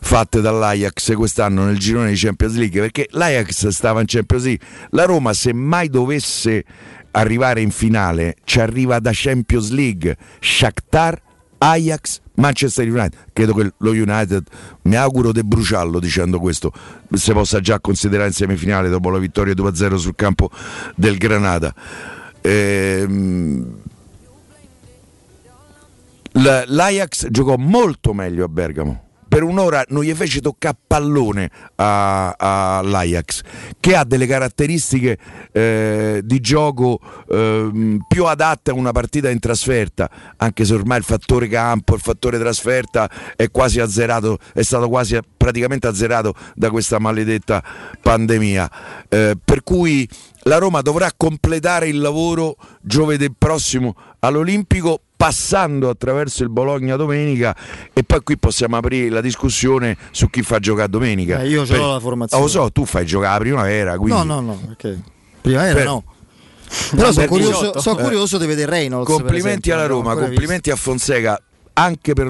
[0.00, 5.04] fatte dall'Ajax quest'anno nel girone di Champions League perché l'Ajax stava in Champions League la
[5.04, 6.64] Roma se mai dovesse
[7.10, 11.20] arrivare in finale ci arriva da Champions League Shakhtar
[11.58, 13.14] Ajax, Manchester United.
[13.32, 14.44] Credo che lo United,
[14.82, 16.72] mi auguro di bruciarlo dicendo questo,
[17.12, 20.50] si possa già considerare in semifinale dopo la vittoria 2-0 sul campo
[20.94, 21.74] del Granada.
[22.40, 23.76] Ehm,
[26.30, 33.42] L'Ajax giocò molto meglio a Bergamo per un'ora non gli fece toccare pallone all'Ajax
[33.78, 35.18] che ha delle caratteristiche
[35.52, 41.04] eh, di gioco eh, più adatte a una partita in trasferta anche se ormai il
[41.04, 46.98] fattore campo il fattore trasferta è quasi azzerato è stato quasi praticamente azzerato da questa
[46.98, 47.62] maledetta
[48.00, 48.70] pandemia.
[49.08, 50.08] Eh, per cui
[50.42, 57.54] la Roma dovrà completare il lavoro giovedì prossimo all'Olimpico passando attraverso il Bologna domenica
[57.92, 61.40] e poi qui possiamo aprire la discussione su chi fa giocare domenica.
[61.40, 62.40] Eh, io ce l'ho la formazione.
[62.40, 63.98] Lo so, tu fai giocare la primavera.
[63.98, 64.16] Quindi...
[64.16, 64.96] No, no, no, perché
[65.40, 65.84] primavera per...
[65.84, 66.04] no.
[66.94, 68.38] Però sono curioso, so curioso eh.
[68.38, 69.10] di vedere Reynolds.
[69.10, 70.72] Complimenti alla Roma, complimenti visto.
[70.72, 72.28] a Fonseca anche per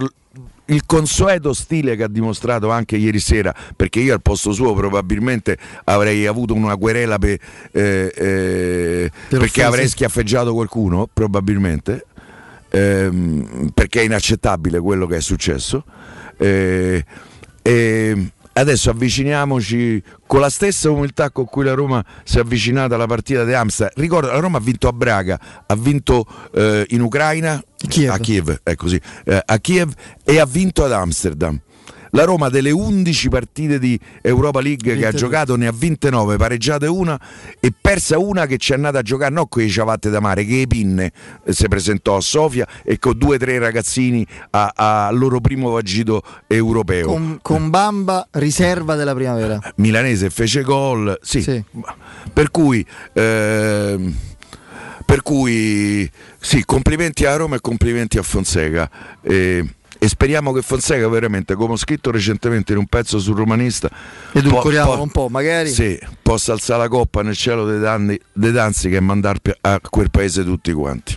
[0.66, 5.59] il consueto stile che ha dimostrato anche ieri sera, perché io al posto suo probabilmente
[5.85, 7.38] avrei avuto una querela pe,
[7.72, 12.07] eh, eh, per perché avrei schiaffeggiato qualcuno, probabilmente
[12.71, 15.85] ehm, perché è inaccettabile quello che è successo.
[16.37, 17.05] Eh,
[17.63, 23.07] e adesso avviciniamoci con la stessa umiltà con cui la Roma si è avvicinata alla
[23.07, 24.03] partita di Amsterdam.
[24.03, 28.11] Ricordo, la Roma ha vinto a Braga, ha vinto eh, in Ucraina, Kiev.
[28.11, 29.93] a Kiev, è così, eh, a Kiev
[30.25, 31.61] e ha vinto ad Amsterdam.
[32.11, 36.37] La Roma delle 11 partite di Europa League che ha giocato ne ha vinte 9,
[36.37, 37.18] pareggiate una
[37.61, 40.44] e persa una che ci è andata a giocare non con i ciabatte da mare,
[40.44, 41.12] che Pinne
[41.44, 46.23] eh, si presentò a Sofia e con due o tre ragazzini al loro primo vagito
[46.47, 47.07] europeo.
[47.07, 49.59] Con, con, Bamba riserva della primavera.
[49.77, 51.42] Milanese fece gol, sì.
[51.42, 51.62] sì.
[52.33, 52.85] Per cui...
[53.12, 54.27] Eh,
[55.09, 58.90] per cui sì, complimenti a Roma e complimenti a Fonseca.
[59.23, 59.66] Eh,
[59.99, 63.91] e speriamo che Fonseca veramente, come ho scritto recentemente in un pezzo sul romanista,
[64.33, 68.53] edulcoriamo po- un po', magari sì, possa alzare la coppa nel cielo dei, danni, dei
[68.53, 71.17] danzi e mandare a quel paese tutti quanti.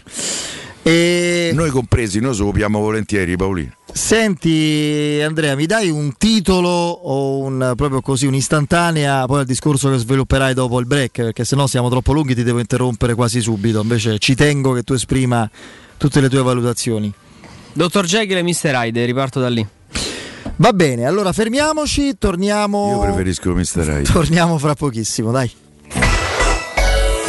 [0.83, 1.51] E...
[1.53, 3.73] Noi compresi, noi scopriamo volentieri Paolino.
[3.93, 9.97] Senti Andrea, mi dai un titolo o un, proprio così un'istantanea poi al discorso che
[9.97, 14.17] svilupperai dopo il break, perché sennò siamo troppo lunghi, ti devo interrompere quasi subito, invece
[14.17, 15.47] ci tengo che tu esprima
[15.97, 17.13] tutte le tue valutazioni.
[17.73, 18.73] Dottor Jekyll e Mr.
[18.73, 19.65] Hyde, riparto da lì.
[20.57, 22.91] Va bene, allora fermiamoci, torniamo.
[22.91, 23.63] Io preferisco Mr.
[23.77, 24.03] Hyde.
[24.03, 25.51] Torniamo fra pochissimo, dai.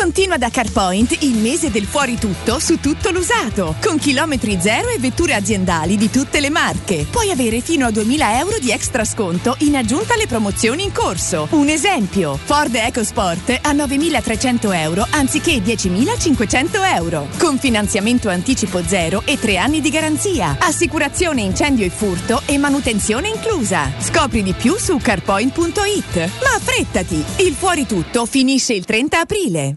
[0.00, 4.98] Continua da CarPoint il mese del fuori tutto su tutto l'usato, con chilometri zero e
[4.98, 7.04] vetture aziendali di tutte le marche.
[7.10, 11.48] Puoi avere fino a 2000 euro di extra sconto in aggiunta alle promozioni in corso.
[11.50, 19.38] Un esempio, Ford EcoSport a 9300 euro anziché 10500 euro, con finanziamento anticipo zero e
[19.38, 23.92] tre anni di garanzia, assicurazione incendio e furto e manutenzione inclusa.
[23.98, 26.16] Scopri di più su carpoint.it.
[26.16, 29.76] Ma affrettati, il fuori tutto finisce il 30 aprile.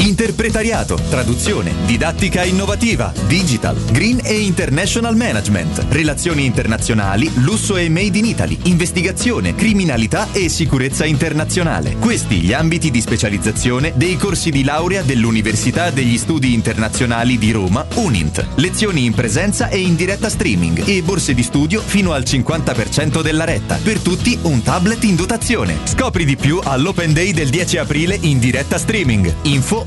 [0.00, 8.24] Interpretariato, traduzione, didattica innovativa, digital, green e international management, relazioni internazionali, lusso e made in
[8.24, 11.96] Italy, investigazione, criminalità e sicurezza internazionale.
[11.98, 17.84] Questi gli ambiti di specializzazione dei corsi di laurea dell'Università degli Studi Internazionali di Roma,
[17.94, 18.46] UNINT.
[18.54, 23.44] Lezioni in presenza e in diretta streaming e borse di studio fino al 50% della
[23.44, 23.78] retta.
[23.82, 25.76] Per tutti un tablet in dotazione.
[25.84, 29.34] Scopri di più all'Open Day del 10 aprile in diretta streaming.
[29.42, 29.86] Info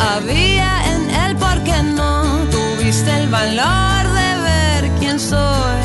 [0.00, 5.84] había en él porque no tuviste el valor de ver quién soy.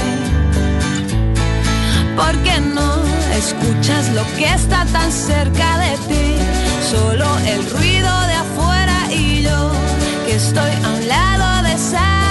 [2.15, 2.89] Porque no
[3.38, 6.38] escuchas lo que está tan cerca de ti?
[6.91, 9.71] Solo el ruido de afuera y yo
[10.25, 12.25] que estoy a un lado de esa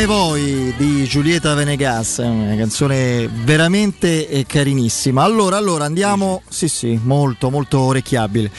[0.00, 5.22] Me Voi di Giulietta Venegas, una canzone veramente eh, carinissima.
[5.22, 8.50] Allora, allora andiamo, sì sì, molto molto orecchiabile.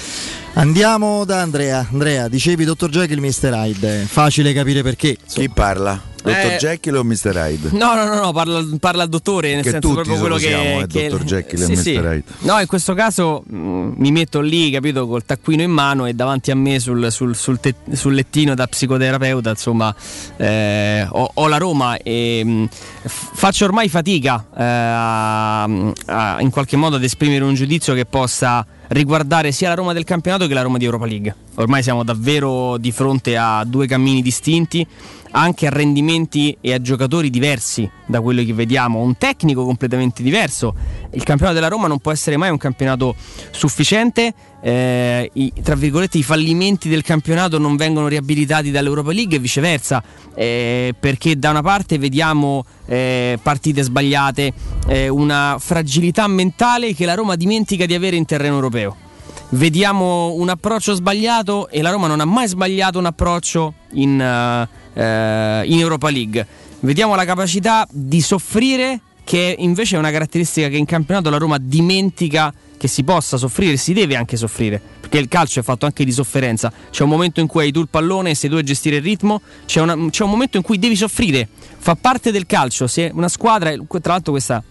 [0.53, 1.87] Andiamo da Andrea.
[1.91, 2.89] Andrea, dicevi Dr.
[2.89, 3.53] Jekyll Mr.
[3.55, 5.17] Hyde, facile capire perché.
[5.27, 6.10] Chi parla?
[6.23, 7.33] Dottor Eh, Jekyll o Mr.
[7.35, 7.69] Hyde?
[7.71, 10.87] No, no, no, no, parla, parla il dottore, nel Che senso proprio quello che, eh,
[10.87, 11.23] che- Dr.
[11.23, 11.93] Jekyll e sì, sì.
[11.97, 12.05] Mr.
[12.05, 12.23] Hyde.
[12.41, 16.51] No, in questo caso mh, mi metto lì, capito, col taccuino in mano e davanti
[16.51, 19.93] a me sul, sul- sul te- sul lettino da psicoterapeuta, insomma,
[20.37, 22.65] eh, ho, ho la Roma e mh,
[23.05, 28.05] f- faccio ormai fatica eh, a- a- in qualche modo ad esprimere un giudizio che
[28.05, 31.35] possa riguardare sia la Roma del campionato che la Roma di Europa League.
[31.55, 34.85] Ormai siamo davvero di fronte a due cammini distinti,
[35.31, 40.73] anche a rendimenti e a giocatori diversi da quello che vediamo, un tecnico completamente diverso.
[41.11, 43.15] Il campionato della Roma non può essere mai un campionato
[43.51, 44.33] sufficiente.
[44.61, 50.03] Eh, i, tra virgolette, i fallimenti del campionato non vengono riabilitati dall'Europa League e viceversa,
[50.35, 54.53] eh, perché da una parte vediamo eh, partite sbagliate,
[54.87, 58.95] eh, una fragilità mentale che la Roma dimentica di avere in terreno europeo.
[59.53, 64.67] Vediamo un approccio sbagliato e la Roma non ha mai sbagliato un approccio in, eh,
[64.93, 66.47] eh, in Europa League.
[66.79, 71.57] Vediamo la capacità di soffrire, che invece è una caratteristica che in campionato la Roma
[71.59, 76.03] dimentica che si possa soffrire, si deve anche soffrire, perché il calcio è fatto anche
[76.03, 76.73] di sofferenza.
[76.89, 79.39] C'è un momento in cui hai tu il pallone sei tu a gestire il ritmo,
[79.67, 82.87] c'è, una- c'è un momento in cui devi soffrire, fa parte del calcio.
[82.87, 84.63] Se una squadra, tra l'altro questa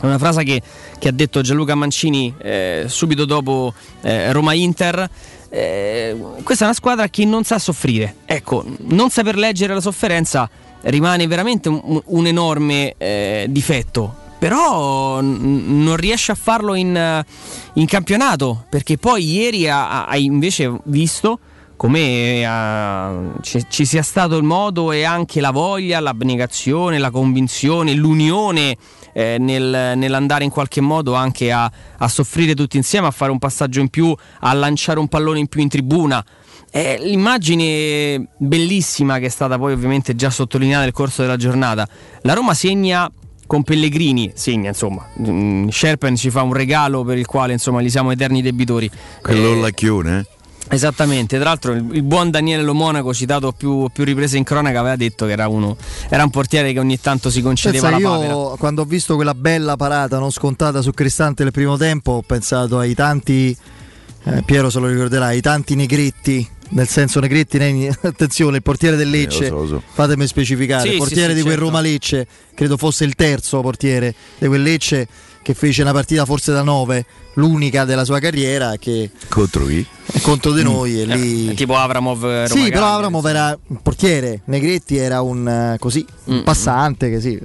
[0.00, 0.62] è una frase che,
[0.96, 5.10] che ha detto Gianluca Mancini eh, subito dopo eh, Roma-Inter.
[5.48, 8.18] Eh, questa è una squadra che non sa soffrire.
[8.26, 10.48] Ecco, non saper leggere la sofferenza
[10.82, 14.19] rimane veramente un, un enorme eh, difetto.
[14.40, 17.24] Però n- non riesce a farlo in, eh,
[17.74, 18.64] in campionato.
[18.70, 21.38] Perché poi ieri ha- ha- invece visto
[21.76, 27.92] come eh, ci, ci sia stato il modo e anche la voglia, l'abnegazione, la convinzione,
[27.94, 28.76] l'unione
[29.12, 33.38] eh, nel- nell'andare in qualche modo anche a, a soffrire tutti insieme, a fare un
[33.38, 36.24] passaggio in più, a lanciare un pallone in più in tribuna.
[36.70, 41.86] È l'immagine bellissima che è stata poi ovviamente già sottolineata nel corso della giornata.
[42.22, 43.10] La Roma segna
[43.50, 47.90] con Pellegrini, segna insomma, Mm, Sherpen ci fa un regalo per il quale insomma gli
[47.90, 48.88] siamo eterni debitori.
[49.20, 50.26] Quello Eh, lacchione, eh?
[50.72, 54.78] Esattamente, tra l'altro il, il buon Daniele Lo Monaco, citato più, più riprese in cronaca,
[54.78, 55.76] aveva detto che era, uno,
[56.08, 58.32] era un portiere che ogni tanto si concedeva Pensa, la papera.
[58.32, 62.22] io quando ho visto quella bella parata non scontata su Cristante nel primo tempo ho
[62.22, 63.56] pensato ai tanti,
[64.26, 68.96] eh, Piero se lo ricorderà, ai tanti negretti, nel senso negretti, ne- attenzione, il portiere
[68.96, 69.82] del Lecce, Eh, lo so, lo so.
[69.92, 71.64] fatemi specificare, Sì, il portiere sì, sì, di quel certo.
[71.70, 75.06] Roma Lecce, credo fosse il terzo portiere di quel Lecce
[75.42, 77.04] che fece una partita forse da 9,
[77.34, 79.84] l'unica della sua carriera che Contro chi?
[80.20, 81.48] contro di noi e lì...
[81.50, 85.48] Eh, tipo Avramov eh, Roma Sì, però Cagliari, Avramov era un portiere, Negretti era un
[85.48, 87.38] eh, così, un Mm, passante che sì.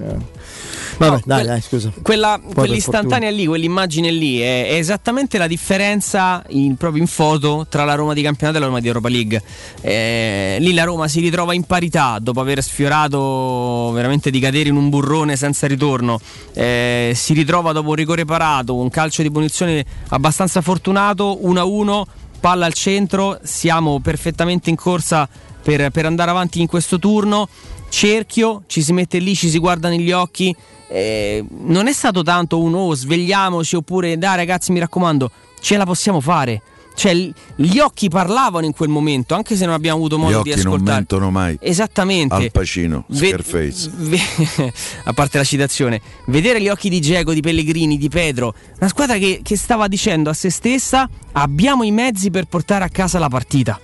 [0.98, 1.92] Vabbè, No, dai, quel- dai, scusa.
[2.02, 7.84] Quella, quell'istantanea lì, quell'immagine lì è, è esattamente la differenza in- proprio in foto tra
[7.84, 9.42] la Roma di campionato e la Roma di Europa League.
[9.82, 14.76] Eh, lì la Roma si ritrova in parità dopo aver sfiorato veramente di cadere in
[14.76, 16.20] un burrone senza ritorno.
[16.54, 22.04] Eh, si ritrova dopo un rigore parato, un calcio di punizione abbastanza fortunato, 1-1,
[22.40, 25.28] palla al centro, siamo perfettamente in corsa
[25.62, 27.48] per, per andare avanti in questo turno.
[27.90, 30.56] Cerchio, ci si mette lì, ci si guarda negli occhi.
[30.88, 35.86] Eh, non è stato tanto un oh svegliamoci oppure dai ragazzi mi raccomando ce la
[35.86, 36.62] possiamo fare
[36.96, 37.14] cioè
[37.56, 40.64] gli occhi parlavano in quel momento anche se non abbiamo avuto Gli modo di occhi
[40.64, 41.58] non ascoltare mentono mai.
[41.60, 43.92] esattamente Al Pacino, Ve- Scarface.
[43.94, 44.72] ve-
[45.04, 49.18] a parte la citazione, vedere gli occhi di Diego, di Pellegrini, di Pedro, una squadra
[49.18, 53.28] che, che stava dicendo a se stessa abbiamo i mezzi per portare a casa la
[53.28, 53.78] partita.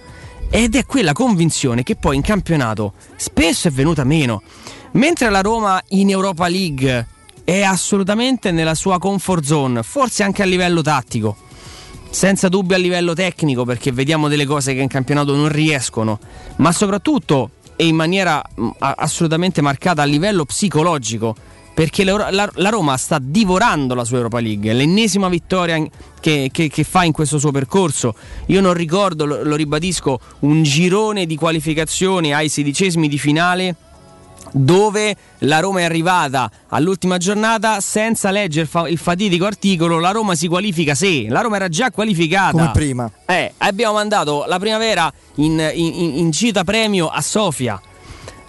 [0.50, 4.42] Ed è quella convinzione che poi in campionato spesso è venuta meno.
[4.94, 7.08] Mentre la Roma in Europa League
[7.44, 11.36] è assolutamente nella sua comfort zone, forse anche a livello tattico
[12.12, 16.20] senza dubbio a livello tecnico perché vediamo delle cose che in campionato non riescono,
[16.58, 18.44] ma soprattutto e in maniera
[18.80, 21.36] a- assolutamente marcata a livello psicologico.
[21.74, 25.82] Perché la, Roma sta divorando la sua Europa League, l'ennesima vittoria
[26.20, 28.14] che, che- che fa in questo suo percorso.
[28.48, 33.76] Io non ricordo, lo ribadisco, un girone di qualificazione ai sedicesimi di finale
[34.54, 40.48] dove la Roma è arrivata all'ultima giornata senza leggere il fatidico articolo la Roma si
[40.48, 43.10] qualifica se la Roma era già qualificata Come prima.
[43.26, 47.82] eh, abbiamo mandato la primavera in, in, in gita premio a Sofia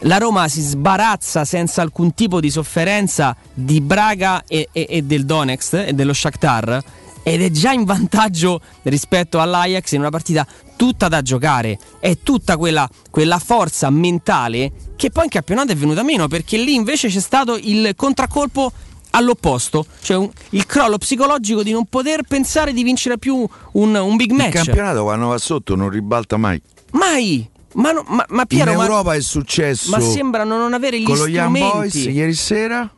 [0.05, 5.25] la Roma si sbarazza senza alcun tipo di sofferenza di Braga e, e- e del
[5.25, 6.83] Donetsk e dello Shakhtar
[7.23, 10.45] ed è già in vantaggio rispetto all'Ajax in una partita
[10.77, 11.79] tutta da giocare.
[12.01, 14.73] È tutta quella, quella forza mentale
[15.03, 18.71] che poi in campionato è venuta meno perché lì invece c'è stato il contraccolpo
[19.11, 24.15] all'opposto, cioè un- il crollo psicologico di non poter pensare di vincere più un, un
[24.17, 24.53] big Il match.
[24.53, 26.63] campionato quando va sotto non ribalta mai.
[26.93, 27.45] Mai!
[27.75, 31.05] Ma, no- ma- ma Piero, in ma- Europa è successo ma sembrano non avere gli
[31.05, 32.11] con lo Young Boys strumenti.
[32.17, 32.89] ieri sera.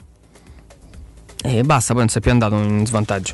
[1.43, 3.33] E basta, poi non si è più andato in svantaggio.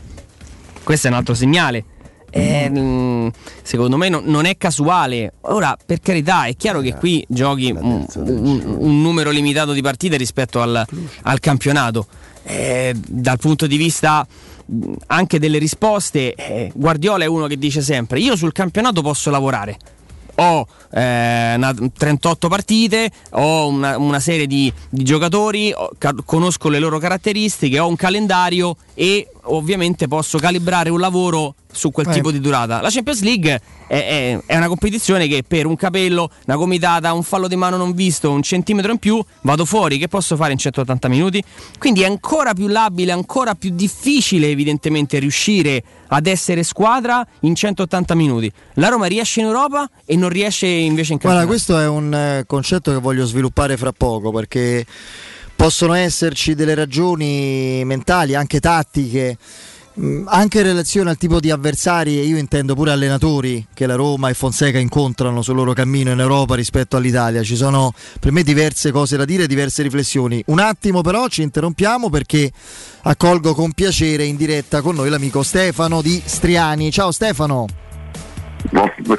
[0.85, 1.85] Questo è un altro segnale.
[2.31, 3.31] Eh,
[3.63, 5.35] secondo me no- non è casuale.
[5.43, 10.17] Ora, per carità, è chiaro che qui giochi un, un- un numero limitato di partite
[10.17, 10.85] rispetto al,
[11.23, 12.07] al campionato.
[12.43, 14.27] Eh, dal punto di vista
[15.09, 19.77] anche delle risposte, eh, Guardiola è uno che dice sempre: Io sul campionato posso lavorare.
[20.37, 25.91] Ho eh, una- 38 partite, ho una, una serie di, di giocatori, ho-
[26.25, 32.09] conosco le loro caratteristiche, ho un calendario e ovviamente posso calibrare un lavoro su quel
[32.09, 32.13] Eh.
[32.13, 32.81] tipo di durata.
[32.81, 37.23] La Champions League è, è- è una competizione che per un capello, una gomitata, un
[37.23, 39.97] fallo di mano non visto, un centimetro in più, vado fuori.
[39.99, 41.43] Che posso fare in 180 minuti?
[41.79, 48.15] Quindi è ancora più labile, ancora più difficile evidentemente riuscire ad essere squadra in 180
[48.17, 48.51] minuti.
[48.75, 51.47] La Roma riesce in Europa e non riesce invece in Guarda, campionato.
[51.47, 54.85] questo è un eh, concetto che voglio sviluppare fra poco perché
[55.61, 59.37] possono esserci delle ragioni mentali, anche tattiche,
[59.93, 63.95] mh, anche in relazione al tipo di avversari, e io intendo pure allenatori che la
[63.95, 67.43] Roma e Fonseca incontrano sul loro cammino in Europa rispetto all'Italia.
[67.43, 70.43] Ci sono per me diverse cose da dire, diverse riflessioni.
[70.47, 72.51] Un attimo però ci interrompiamo perché
[73.03, 76.91] accolgo con piacere in diretta con noi l'amico Stefano di Striani.
[76.91, 77.67] Ciao Stefano.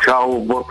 [0.04, 0.64] Ciao, buon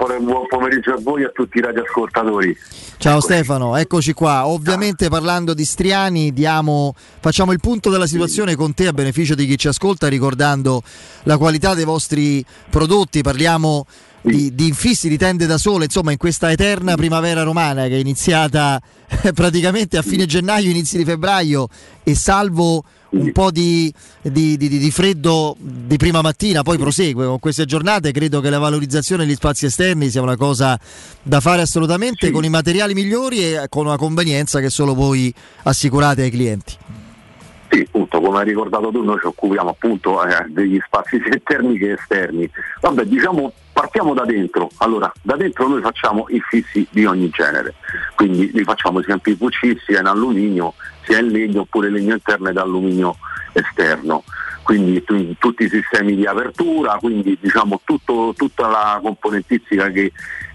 [0.48, 2.56] pomeriggio a voi e a tutti i radioascoltatori.
[3.00, 4.46] Ciao Stefano, eccoci qua.
[4.46, 9.46] Ovviamente parlando di Striani diamo, facciamo il punto della situazione con te a beneficio di
[9.46, 10.82] chi ci ascolta ricordando
[11.22, 13.86] la qualità dei vostri prodotti, parliamo
[14.22, 17.98] di, di infissi, di tende da sole, insomma in questa eterna primavera romana che è
[17.98, 18.80] iniziata
[19.34, 21.68] praticamente a fine gennaio, inizi di febbraio
[22.02, 23.92] e salvo un po' di,
[24.22, 28.12] di- di- di freddo di prima mattina, poi prosegue con queste giornate.
[28.12, 30.78] Credo che la valorizzazione degli spazi esterni sia una cosa
[31.22, 36.22] da fare assolutamente con i materiali migliori e con una convenienza che solo voi assicurate
[36.22, 36.76] ai clienti.
[37.68, 37.86] Sì,
[38.20, 42.50] come hai ricordato tu, noi ci occupiamo appunto eh, degli spazi sia interni che esterni.
[42.80, 44.68] Vabbè, diciamo, partiamo da dentro.
[44.78, 47.74] Allora, da dentro noi facciamo infissi di ogni genere,
[48.14, 52.48] quindi li facciamo sia in PVC, sia in alluminio, sia in legno oppure legno interno
[52.48, 53.16] ed alluminio
[53.52, 54.24] esterno.
[54.62, 60.12] Quindi tu- tutti i sistemi di apertura, quindi diciamo tutto- tutta la componentistica che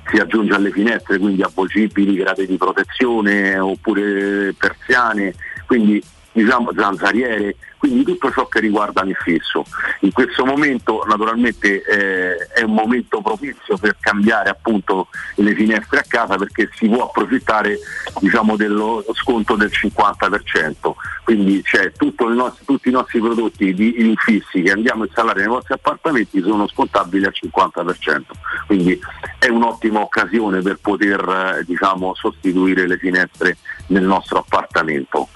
[0.10, 5.34] si aggiunge alle finestre, quindi avvolgibili, grade di protezione oppure persiane,
[5.66, 6.02] quindi
[6.36, 7.56] diciamo zanzariere,
[7.86, 9.64] quindi tutto ciò che riguarda l'infisso.
[10.02, 16.06] In questo momento naturalmente eh, è un momento propizio per cambiare appunto le finestre a
[16.08, 17.78] casa perché si può approfittare
[18.20, 24.72] diciamo, dello sconto del 50%, quindi il nostro- tutti i nostri prodotti di infissi che
[24.72, 28.22] andiamo a installare nei vostri appartamenti sono scontabili al 50%,
[28.66, 29.00] quindi
[29.38, 33.58] è un'ottima occasione per poter eh, diciamo, sostituire le finestre
[33.88, 35.30] nel nostro appartamento.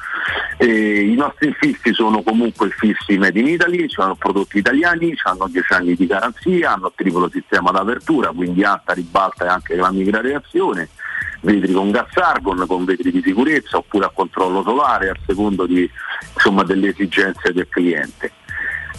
[0.57, 5.73] E I nostri infissi sono comunque infissi made in Italy, sono prodotti italiani, hanno 10
[5.73, 10.89] anni di garanzia, hanno triplo sistema d'apertura, quindi alta, ribalta e anche la migrazione,
[11.41, 15.89] vetri con gas argon, con vetri di sicurezza oppure a controllo solare a secondo di,
[16.33, 18.31] insomma, delle esigenze del cliente.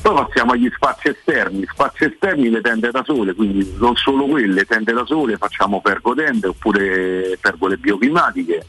[0.02, 4.64] Poi passiamo agli spazi esterni, spazi esterni le tende da sole, quindi non solo quelle,
[4.64, 8.64] tende da sole, facciamo pergotende oppure pergole bioclimatiche,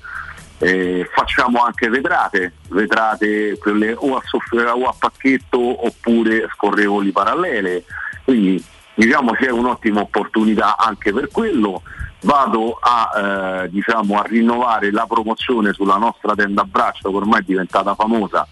[0.61, 7.83] eh, facciamo anche vetrate, vetrate quelle o a, soff- o a pacchetto oppure scorrevoli parallele,
[8.23, 11.81] quindi diciamo c'è un'ottima opportunità anche per quello.
[12.23, 17.39] Vado a, eh, diciamo, a rinnovare la promozione sulla nostra tenda a braccio che ormai
[17.39, 18.47] è diventata famosa,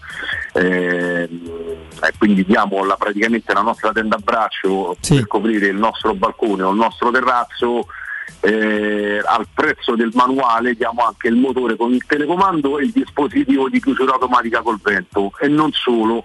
[0.54, 6.14] eh, e quindi diamo la- praticamente la nostra tenda a braccio per coprire il nostro
[6.14, 7.86] balcone o il nostro terrazzo
[8.40, 13.68] eh, al prezzo del manuale diamo anche il motore con il telecomando e il dispositivo
[13.68, 16.24] di chiusura automatica col vento e non solo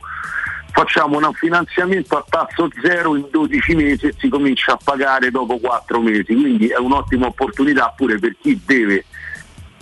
[0.71, 5.57] facciamo un finanziamento a tasso zero in 12 mesi e si comincia a pagare dopo
[5.57, 9.05] 4 mesi quindi è un'ottima opportunità pure per chi deve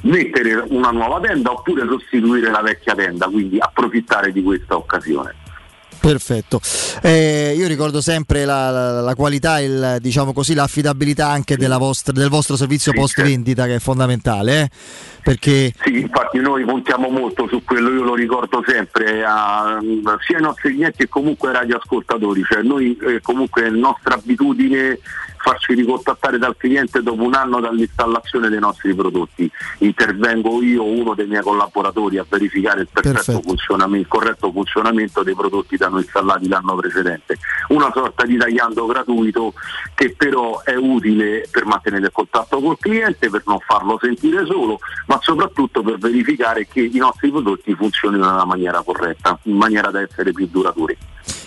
[0.04, 5.36] mettere una nuova tenda oppure sostituire la vecchia tenda, quindi approfittare di questa occasione.
[6.04, 6.60] Perfetto,
[7.02, 12.12] eh, io ricordo sempre la, la, la qualità, il, diciamo così, l'affidabilità anche della vostra,
[12.12, 14.70] del vostro servizio Sì, post vendita che è fondamentale, eh?
[15.24, 19.80] perché Sì, infatti noi puntiamo molto su quello, io lo ricordo sempre a,
[20.28, 25.00] sia ai nostri clienti che comunque ai radioascoltatori, cioè noi eh, comunque è nostra abitudine
[25.44, 29.52] farci ricontattare dal cliente dopo un anno dall'installazione dei nostri prodotti.
[29.80, 33.42] Intervengo io o uno dei miei collaboratori a verificare il, perfetto Perfetto.
[33.42, 37.38] funzionamento, il corretto funzionamento dei prodotti da noi installati l'anno precedente.
[37.68, 39.54] Una sorta di tagliando gratuito
[39.94, 44.80] che però è utile per mantenere il contatto col cliente, per non farlo sentire solo,
[45.08, 50.02] ma soprattutto per verificare che i nostri prodotti funzionino nella maniera corretta, in maniera da
[50.02, 50.98] essere più duraturi.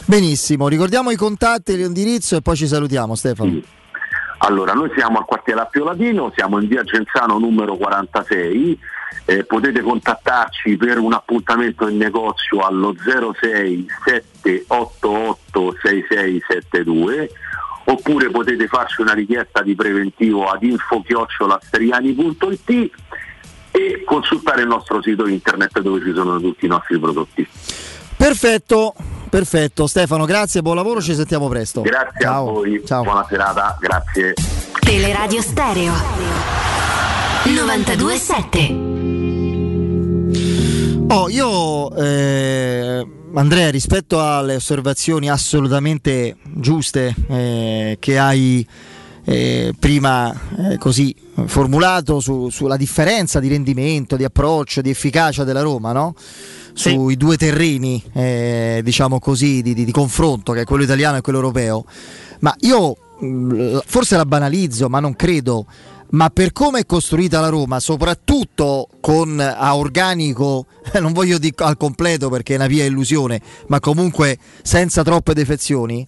[0.04, 3.60] benissimo, ricordiamo i contatti, l'indirizzo e poi ci salutiamo Stefano.
[4.46, 8.78] Allora, noi siamo al quartiere Appio Latino, siamo in via Genzano numero 46,
[9.24, 17.28] eh, potete contattarci per un appuntamento in negozio allo 06 788 6672
[17.86, 22.90] oppure potete farci una richiesta di preventivo ad info-striani.it
[23.72, 27.44] e consultare il nostro sito internet dove ci sono tutti i nostri prodotti.
[28.16, 28.94] Perfetto,
[29.28, 31.82] perfetto Stefano, grazie, buon lavoro, ci sentiamo presto.
[31.82, 32.48] Grazie Ciao.
[32.48, 33.02] a voi, Ciao.
[33.02, 34.34] buona serata, grazie.
[34.80, 35.92] Teleradio Stereo
[37.44, 38.84] 927
[41.08, 48.66] Oh, io eh, Andrea, rispetto alle osservazioni assolutamente giuste eh, che hai
[49.24, 50.34] eh, prima
[50.70, 51.14] eh, così
[51.46, 56.14] formulato su- sulla differenza di rendimento, di approccio, di efficacia della Roma, no?
[56.76, 61.20] Sui due terreni, eh, diciamo così, di, di- di confronto, che è quello italiano e
[61.22, 61.86] quello europeo.
[62.40, 65.64] Ma io mh, forse la banalizzo, ma non credo.
[66.10, 70.66] Ma per come è costruita la Roma, soprattutto con a organico,
[71.00, 76.06] non voglio dire al completo perché è una via illusione, ma comunque senza troppe defezioni,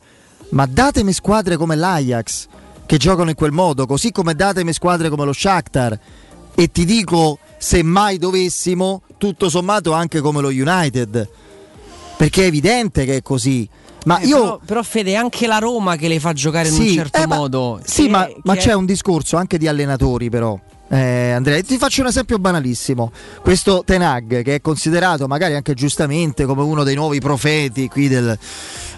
[0.51, 2.47] ma datemi squadre come l'Ajax
[2.87, 5.99] che giocano in quel modo, così come datemi squadre come lo Shakhtar
[6.55, 11.29] e ti dico se mai dovessimo tutto sommato anche come lo United
[12.16, 13.69] perché è evidente che è così
[14.05, 16.75] ma Eh, io però, però Fede, è anche la Roma che le fa giocare in
[16.75, 17.81] Sì, un certo eh, ma- modo.
[17.85, 20.59] sì che- ma, ma c'è un discorso anche di allenatori però
[20.91, 23.12] eh, Andrea, ti faccio un esempio banalissimo.
[23.43, 28.39] Questo Tenag, che è considerato magari anche giustamente come uno dei nuovi profeti qui del,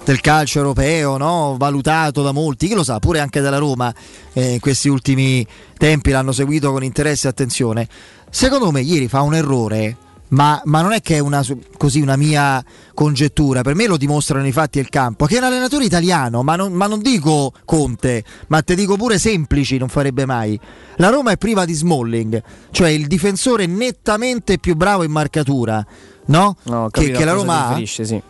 [0.05, 1.57] del calcio europeo, no?
[1.59, 3.93] valutato da molti, chi lo sa, pure anche dalla Roma
[4.35, 5.45] eh, in questi ultimi
[5.77, 7.89] tempi l'hanno seguito con interesse e attenzione.
[8.31, 9.97] Secondo me ieri fa un errore,
[10.31, 11.45] ma, ma non è che è una,
[11.76, 12.62] così una mia
[12.95, 16.43] congettura, per me lo dimostrano i fatti e il campo, che è un allenatore italiano,
[16.43, 20.59] ma non, ma non dico Conte, ma te dico pure semplici, non farebbe mai.
[20.97, 25.85] La Roma è priva di Smalling, cioè il difensore nettamente più bravo in marcatura,
[26.26, 26.57] no?
[26.64, 27.83] No, che, che la Roma ha.
[27.85, 28.22] sì.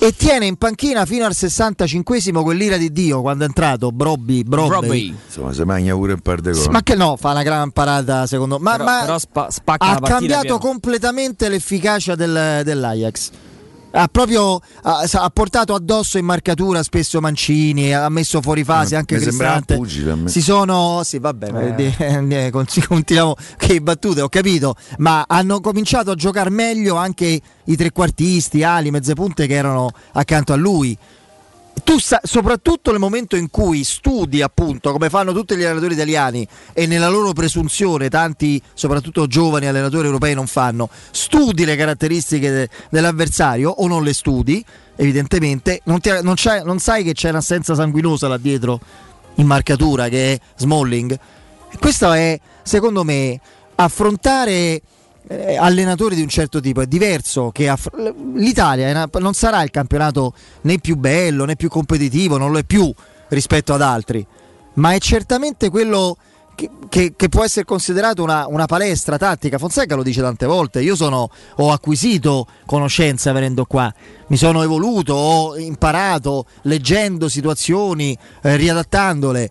[0.00, 5.08] E tiene in panchina fino al 65esimo quell'ira di Dio quando è entrato Brobby, Brobby.
[5.26, 6.70] Insomma, se magna pure un par di gol.
[6.70, 8.62] Ma che no, fa una gran parata secondo me.
[8.62, 10.58] Ma, Però- ma però spa- ha cambiato pieno.
[10.58, 13.30] completamente l'efficacia del- dell'Ajax.
[13.90, 19.16] Ha proprio ha, portato addosso in marcatura spesso Mancini, ha messo fuori fase Ah, anche
[19.16, 19.76] mi Cristante.
[19.76, 20.28] pugile me.
[20.28, 21.94] Si sono, sì, vabbè, eh.
[22.46, 27.76] eh, con- continuiamo che battute, ho capito, ma hanno cominciato a giocare meglio anche i
[27.76, 30.96] trequartisti, ali, mezze punte che erano accanto a lui
[31.88, 36.46] tu sa- soprattutto nel momento in cui studi appunto come fanno tutti gli allenatori italiani
[36.74, 42.68] e nella loro presunzione tanti soprattutto giovani allenatori europei non fanno studi le caratteristiche de-
[42.90, 44.62] dell'avversario o non le studi
[44.96, 46.34] evidentemente non, ti- non
[46.64, 48.80] non sai che c'è un'assenza sanguinosa là dietro
[49.36, 51.18] in marcatura che è Smalling.
[51.78, 53.40] Questo è secondo me
[53.76, 54.82] affrontare
[55.28, 57.92] eh, allenatori di un certo tipo è diverso che aff-
[58.34, 62.64] l'Italia una- non sarà il campionato né più bello né più competitivo non lo è
[62.64, 62.92] più
[63.28, 64.26] rispetto ad altri.
[64.74, 66.16] Ma è certamente quello
[66.54, 69.58] che, che- che può essere considerato una, una palestra tattica.
[69.58, 73.92] Fonseca lo dice tante volte io sono, ho acquisito conoscenza venendo qua.
[74.28, 79.50] Mi sono evoluto ho imparato leggendo situazioni eh, riadattandole.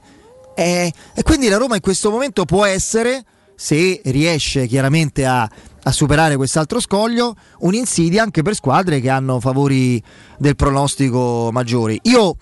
[0.55, 3.23] E, e quindi la Roma in questo momento può essere,
[3.59, 10.01] se riesce chiaramente a, a superare quest'altro scoglio, un'insidia anche per squadre che hanno favori
[10.37, 11.99] del pronostico maggiori.
[12.03, 12.35] Io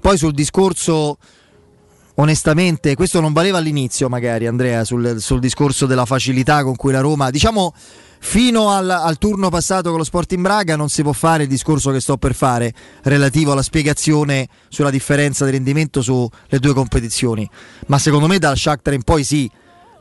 [0.00, 1.18] poi sul discorso,
[2.14, 7.00] onestamente, questo non valeva all'inizio magari Andrea, sul, sul discorso della facilità con cui la
[7.00, 7.74] Roma, diciamo...
[8.24, 11.90] Fino al, al turno passato con lo Sporting Braga non si può fare il discorso
[11.90, 17.50] che sto per fare relativo alla spiegazione sulla differenza di rendimento sulle due competizioni.
[17.88, 19.50] Ma secondo me dal Shakhtar in poi sì.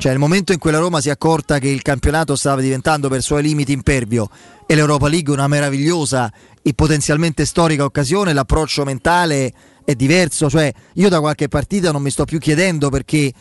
[0.02, 3.08] Cioè, nel momento in cui la Roma si è accorta che il campionato stava diventando
[3.08, 4.30] per suoi limiti impervio
[4.66, 6.34] e l'Europa League una meravigliosa
[6.64, 9.54] e potenzialmente storica occasione, l'approccio mentale
[9.86, 10.50] è diverso.
[10.50, 13.34] Cioè, io da qualche partita non mi sto più chiedendo perché eh,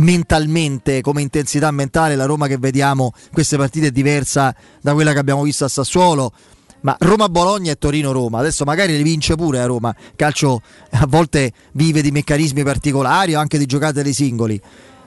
[0.00, 5.18] mentalmente, come intensità mentale, la Roma che vediamo queste partite è diversa da quella che
[5.18, 6.32] abbiamo visto a Sassuolo.
[6.80, 9.94] Ma Roma-Bologna e Torino-Roma, adesso magari le vince pure a Roma.
[10.16, 14.58] Calcio a volte vive di meccanismi particolari o anche di giocate dei singoli.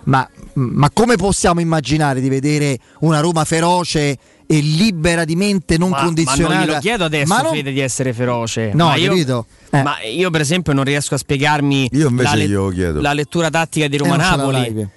[0.04, 5.90] Ma, ma come possiamo immaginare di vedere una Roma feroce e libera di mente, non
[5.92, 6.54] Ma, ma condizionata?
[6.56, 8.72] non glielo chiedo adesso, Ma non- Fede, di essere feroce.
[8.74, 9.46] No, ma io, capito?
[9.70, 9.82] Eh.
[9.84, 13.00] Ma io, per esempio, non riesco a spiegarmi Io invece la, le- glielo chiedo.
[13.02, 14.88] la lettura tattica di Eh, Roma-Napoli.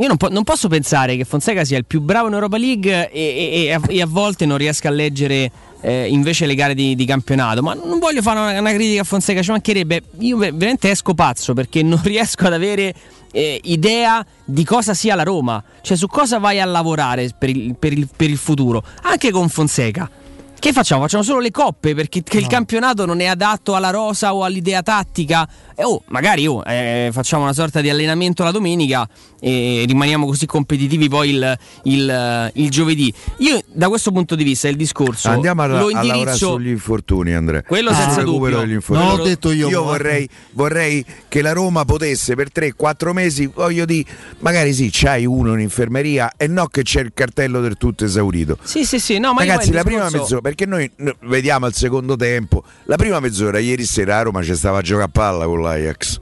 [0.00, 3.10] Io non, po- non posso pensare che Fonseca sia il più bravo in Europa League
[3.12, 5.48] e, e- e a, e a volte non riesca a leggere
[5.82, 7.62] eh, invece le gare di, di campionato.
[7.62, 10.02] Ma non voglio fare una, una critica a Fonseca, ci mancherebbe.
[10.18, 12.92] Io ve- veramente esco pazzo perché non riesco ad avere
[13.34, 17.74] eh, idea di cosa sia la Roma, cioè su cosa vai a lavorare per il,
[17.76, 20.08] per il- per il futuro, anche con Fonseca.
[20.56, 21.02] Che facciamo?
[21.02, 24.82] Facciamo solo le coppe perché che il campionato non è adatto alla rosa o all'idea
[24.82, 25.46] tattica.
[25.76, 29.08] E oh, magari oh, eh, facciamo una sorta di allenamento la domenica
[29.40, 33.12] e rimaniamo così competitivi poi il, il- il giovedì.
[33.38, 36.68] Io da questo punto di vista il discorso Andiamo a, lo a lavorare indirizzo sugli
[36.68, 37.62] infortuni, Andrea.
[37.62, 38.60] Quello Sul senza recupero dubbio.
[38.60, 39.08] degli infortuni.
[39.08, 43.84] Non l'ho detto io, ma- vorrei, vorrei che la Roma potesse per 3-4 mesi, voglio
[43.84, 44.08] dire,
[44.38, 48.58] magari sì, c'hai uno in infermeria e no che c'è il cartello del tutto esaurito.
[48.62, 51.14] Sì, sì, sì, no, ma io Ragazzi, la il prima discorso- mezz'ora, perché noi no,
[51.22, 55.06] vediamo al secondo tempo, la prima mezz'ora ieri sera a Roma ci stava a giocare
[55.06, 56.18] a palla con l'Ajax.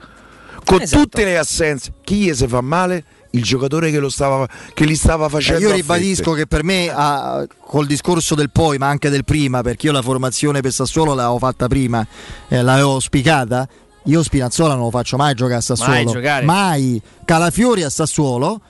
[0.65, 1.03] Con Esatto.
[1.03, 3.05] tutte le assenze, chi gli si fa male?
[3.35, 5.61] Il giocatore che, lo stava, che li stava Eh, facendo.
[5.61, 9.63] io a ribadisco che per me, ah, col discorso del poi, ma anche del prima,
[9.63, 12.07] perché io la formazione per Sassuolo l'avevo fatta prima,
[12.49, 13.67] eh, l'avevo spiegata.
[14.07, 16.13] Io Spinazzola non lo faccio mai giocare a Sassuolo.
[16.21, 16.45] Mai.
[16.45, 17.03] Mai.
[17.25, 18.61] Calafiori a Sassuolo,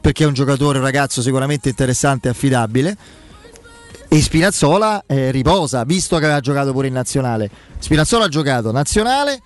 [0.00, 2.96] perché è un giocatore, un ragazzo sicuramente interessante e affidabile.
[4.08, 7.48] E Spinazzola eh, riposa, visto che aveva giocato pure in nazionale.
[7.78, 9.40] Spinazzola ha giocato nazionale,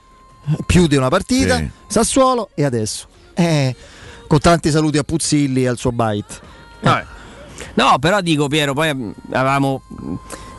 [0.66, 1.68] più di una partita, Sì.
[1.86, 3.06] Sassuolo e adesso.
[3.34, 3.74] Eh,
[4.26, 6.34] con tanti saluti a Puzzilli e al suo bite.
[6.80, 7.04] Vabbè.
[7.74, 9.82] No, però dico Piero, poi mm, avevamo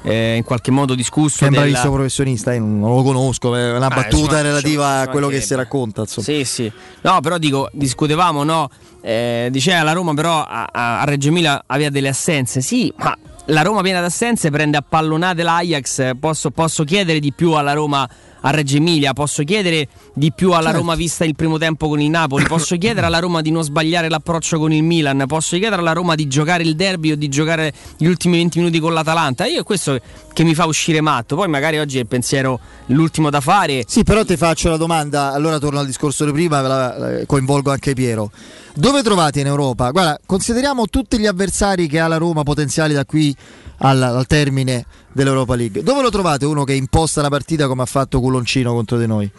[0.03, 3.75] eh, in qualche modo discusso È un della- bravissimo professionista, io non lo conosco, è
[3.75, 6.01] una Ah, battuta relativa a quello che si racconta.
[6.01, 6.25] Insomma.
[6.25, 6.71] Sì, sì.
[7.01, 8.69] No, però dico, discutevamo, no?
[9.01, 12.61] Eh, diceva la Roma però a, a- a Reggio Emilia aveva delle assenze.
[12.61, 13.15] Sì, ma
[13.49, 16.11] la Roma piena d'assenze prende a pallonate l'Ajax.
[16.19, 18.07] Posso, posso chiedere di più alla Roma
[18.45, 19.13] a Reggio Emilia?
[19.13, 20.77] Posso chiedere di più alla Certo.
[20.77, 22.45] Roma vista il primo tempo con il Napoli?
[22.45, 25.23] Posso chiedere alla Roma di non sbagliare l'approccio con il Milan?
[25.27, 28.79] Posso chiedere alla Roma di giocare il derby o di giocare gli ultimi 20 minuti
[28.79, 29.45] con l'Atalanta?
[29.45, 29.99] Io è questo
[30.31, 31.35] che mi fa uscire matto.
[31.35, 33.83] Poi magari oggi è il pensiero l'ultimo da fare.
[33.87, 37.71] Sì, però ti faccio la domanda, allora torno al discorso di prima, ve la- coinvolgo
[37.71, 38.31] anche Piero.
[38.75, 39.89] Dove trovate in Europa?
[39.89, 43.33] Guarda, consideriamo tutti gli avversari che ha la Roma potenziali da qui
[43.77, 44.85] al, al termine
[45.15, 45.81] dell'Europa League.
[45.81, 49.31] Dove lo trovate uno che imposta la partita come ha fatto Culoncino contro di noi?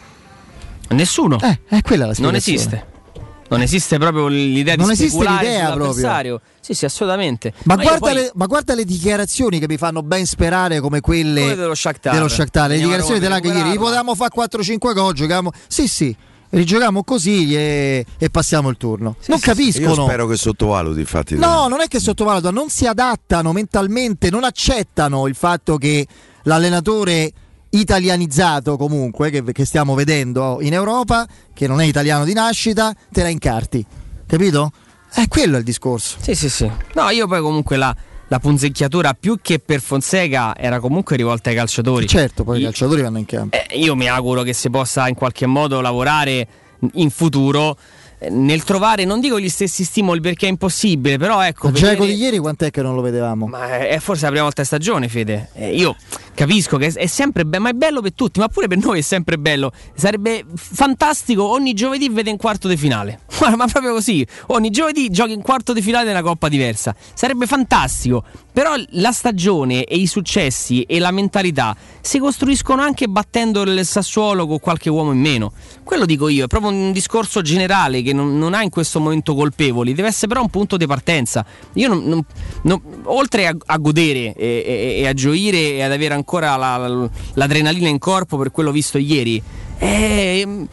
[0.89, 1.37] Nessuno.
[1.41, 2.57] Eh, è quella la Non spiegazione.
[2.57, 2.95] esiste.
[3.49, 6.41] Non esiste proprio l'idea Non di esiste speculare l'idea sull'avversario.
[6.59, 7.53] Sì, sì, assolutamente.
[7.63, 10.99] Ma, io guarda poi- le, ma guarda le dichiarazioni che mi fanno ben sperare come
[10.99, 12.13] quelle Come dello Shakhtar.
[12.13, 12.67] dello Shakhtar.
[12.67, 14.03] Le dichiarazioni Roma della per che ieri recuperarla.
[14.03, 15.51] potevamo fare 4-5 gol, giochiamo.
[15.67, 16.13] Sì, sì,
[16.49, 19.15] rigiochiamo così e, e passiamo il turno.
[19.27, 20.05] non Io capiscono.
[20.05, 21.35] spero che sottovaluti infatti.
[21.35, 26.05] No, non è che sottovalutano, non si adattano mentalmente, non accettano il fatto che
[26.43, 27.31] l'allenatore
[27.69, 33.21] italianizzato comunque, che, che stiamo vedendo in Europa, che non è italiano di nascita, te
[33.21, 33.85] la incarti.
[34.25, 34.71] Capito?
[35.11, 36.17] È quello è il discorso.
[36.21, 36.69] Sì, sì, sì.
[36.93, 37.95] No, io poi comunque la,
[38.29, 42.07] la punzecchiatura più che per Fonseca era comunque rivolta ai calciatori.
[42.07, 43.55] Certo, poi i Io- calciatori vanno in campo.
[43.55, 46.47] Eh, io mi auguro che si possa in qualche modo lavorare
[46.93, 47.77] in futuro
[48.29, 51.67] nel trovare, non dico gli stessi stimoli perché è impossibile, però ecco...
[51.67, 53.45] Il Geco vedere- di ieri quant'è che non lo vedevamo?
[53.45, 55.49] Ma è forse la prima volta in stagione, Fede.
[55.53, 55.95] Eh, io
[56.33, 59.01] capisco che è sempre bello, ma è bello per tutti, ma pure per noi è
[59.01, 59.71] sempre bello.
[59.93, 63.19] Sarebbe fantastico ogni giovedì vede in quarto di finale.
[63.55, 64.25] Ma proprio così.
[64.47, 66.95] Ogni giovedì giochi in quarto di finale di una coppa diversa.
[67.13, 68.23] Sarebbe fantastico.
[68.57, 74.47] Però la stagione e i successi e la mentalità si costruiscono anche battendo il Sassuolo
[74.47, 75.51] con qualche uomo in meno.
[75.83, 79.35] Quello dico io, è proprio un discorso generale che non, non ha in questo momento
[79.35, 81.45] colpevoli, deve essere però un punto di partenza.
[81.73, 82.25] Io non-
[82.63, 86.77] non- oltre a, a godere e, e- e a gioire e ad avere ancora la-
[86.77, 89.39] la- l'adrenalina in corpo per quello visto ieri,
[89.77, 90.65] eh,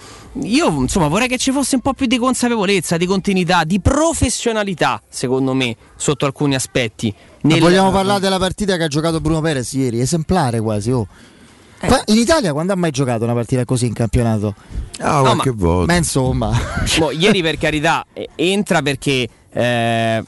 [0.42, 5.00] io insomma vorrei che ci fosse un po' più di consapevolezza, di continuità, di professionalità,
[5.08, 7.14] secondo me, sotto alcuni aspetti.
[7.42, 10.00] Ma Nel- vogliamo parlare della partita che ha giocato Bruno Perez ieri?
[10.00, 11.06] Esemplare quasi, oh.
[11.88, 14.54] Ma in Italia quando ha mai giocato una partita così in campionato?
[15.00, 15.92] Ah, qualche volta.
[15.92, 16.50] Ma insomma.
[16.98, 20.22] Mo, ieri per carità eh, entra perché, eh,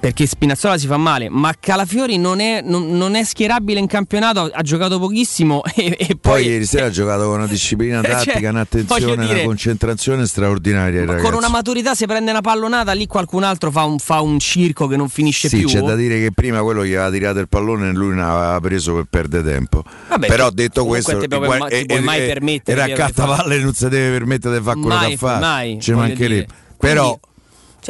[0.00, 4.48] perché Spinazzola si fa male, ma Calafiori non è, non- non è schierabile in campionato,
[4.52, 8.10] ha, giocato pochissimo e, e Poi poi, ieri sera ha giocato con una disciplina Cioè,
[8.12, 11.04] tattica, un'attenzione, voglio dire- una concentrazione straordinaria.
[11.16, 14.86] con una maturità se prende una pallonata lì qualcun altro fa un, fa un circo
[14.86, 15.66] che non finisce Sì, più.
[15.68, 18.60] c'è da dire che prima quello gli aveva tirato il pallone e lui ne aveva
[18.60, 19.82] preso per perdere tempo.
[20.08, 23.74] Vabbè, Però detto questo, te puoi- ma ti puoi mai permettere era a cattavalle non
[23.74, 25.38] si deve permettere di fare quello Mai, che fa.
[25.40, 26.46] mai, Ci mancherebbe.
[26.78, 27.18] Però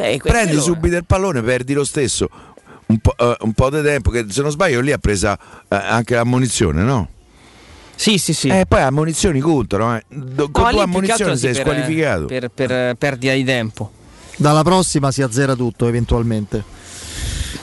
[0.03, 2.29] Cioè, prendi quello- subito il pallone, perdi lo stesso.
[2.87, 5.37] Un po', eh, un po' di tempo, che se non sbaglio lì ha presa
[5.67, 7.07] eh, anche l'ammonizione, no?
[7.95, 8.47] Sì, sì, sì.
[8.47, 9.95] E poi ammonizioni contano.
[9.95, 10.03] Eh.
[10.07, 12.25] Do- Con No, due altro ammonizioni sei per- squalificato.
[12.25, 13.91] Per, per perdita di tempo.
[14.37, 16.63] Dalla prossima si azzera tutto eventualmente.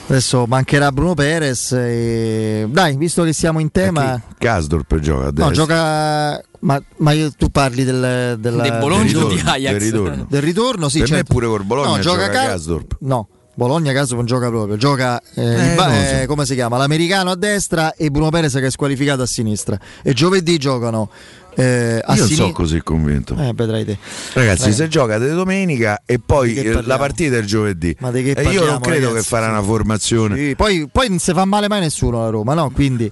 [0.09, 1.71] Adesso mancherà Bruno Perez.
[1.73, 2.67] E...
[2.69, 4.21] Dai, visto che siamo in tema.
[4.37, 5.45] Kasdorp gioca a destra.
[5.45, 6.41] No, gioca.
[6.59, 9.51] Ma, ma io- tu parli del, del, Del Bologna del o di ritorno.
[9.51, 9.71] Ajax?
[9.71, 10.25] Del ritorno.
[10.29, 10.99] Del ritorno, sì.
[10.99, 11.33] per me certo.
[11.33, 12.95] pure col Bologna No, gioca, Car- Kasdorp.
[13.01, 16.15] No, Bologna caso non gioca proprio, gioca eh, Eh, ba- so.
[16.21, 16.77] eh, come si chiama?
[16.77, 19.77] L'americano a destra e Bruno Perez che è squalificato a sinistra.
[20.03, 21.09] E giovedì giocano
[21.55, 21.65] eh, a
[21.97, 22.35] Io non sinistra.
[22.35, 23.35] sono così convinto.
[23.35, 23.97] Eh, vedrai te.
[24.33, 24.73] Ragazzi, Eh.
[24.73, 26.87] se gioca di domenica e poi eh, parliamo?
[26.87, 27.95] la partita è il giovedì.
[27.99, 29.23] Ma di che e io parliamo, non credo ragazzi?
[29.23, 30.35] che farà una formazione.
[30.37, 32.69] Sì, poi, poi non si fa male mai nessuno a Roma, no?
[32.69, 33.11] Quindi.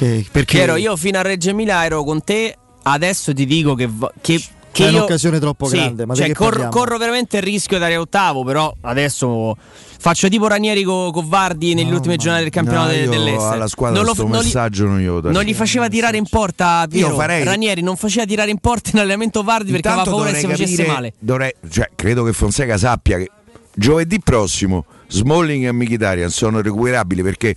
[0.00, 3.88] Che- perché Piero, io fino a Reggio Emilia ero con te, adesso ti dico che,
[4.20, 4.42] che,
[4.72, 7.82] che È io- un'occasione troppo Sì, grande, ma cioè, che corro, veramente il rischio di
[7.84, 9.56] arrivare ottavo, però adesso
[9.98, 13.44] faccio tipo Ranieri con Vardi nelle ultime giornate del campionato No, de- dell'Est.
[13.44, 17.14] alla squadra non, lo- non messaggio non glielo non gli faceva tirare in porta Piero.
[17.14, 20.40] farei- Ranieri non faceva tirare in porta in allenamento Vardi perché aveva Intanto paura che
[20.40, 21.12] si dovrei facesse capire- male.
[21.18, 23.30] dovrei- cioè, credo che Fonseca sappia che
[23.74, 27.54] giovedì prossimo Smalling e Mkhitaryan sono recuperabili perché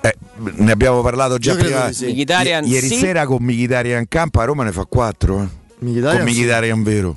[0.00, 0.14] eh,
[0.56, 1.92] ne abbiamo parlato già prima.
[1.92, 2.18] sì.
[2.20, 2.26] I-
[2.64, 2.96] ieri sì.
[2.96, 5.48] sera con Mkhitaryan in campo a Roma ne fa 4 eh.
[5.78, 6.32] Mkhitaryan con sì.
[6.32, 7.16] Mkhitaryan vero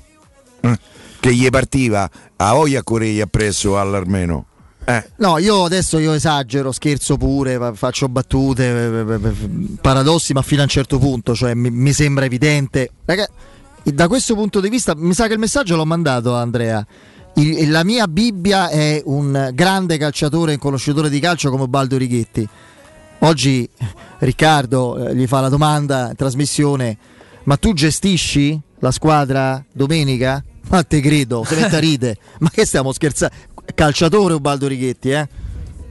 [0.61, 0.79] Eh,
[1.19, 4.45] che gli partiva a voglia corregli appresso all'armeno
[4.85, 5.05] eh.
[5.17, 10.41] No, io adesso io esagero, scherzo pure, fa- faccio battute, eh, eh, eh, paradossi, ma
[10.41, 12.89] fino a un certo punto, cioè mi, mi sembra evidente.
[13.05, 13.29] Raga,
[13.83, 16.83] da questo punto di vista, mi sa che il messaggio l'ho mandato a Andrea.
[17.39, 22.45] Il- la mia Bibbia è un grande calciatore e conoscitore di calcio come Baldo Righetti.
[23.19, 23.67] Oggi
[24.19, 26.97] Riccardo eh, gli fa la domanda in trasmissione:
[27.43, 30.43] Ma tu gestisci la squadra domenica?
[30.69, 32.17] Ma te credo, se mette a ride.
[32.39, 33.33] Ma che stiamo scherzando?
[33.73, 35.27] Calciatore Ubaldo Righetti, eh?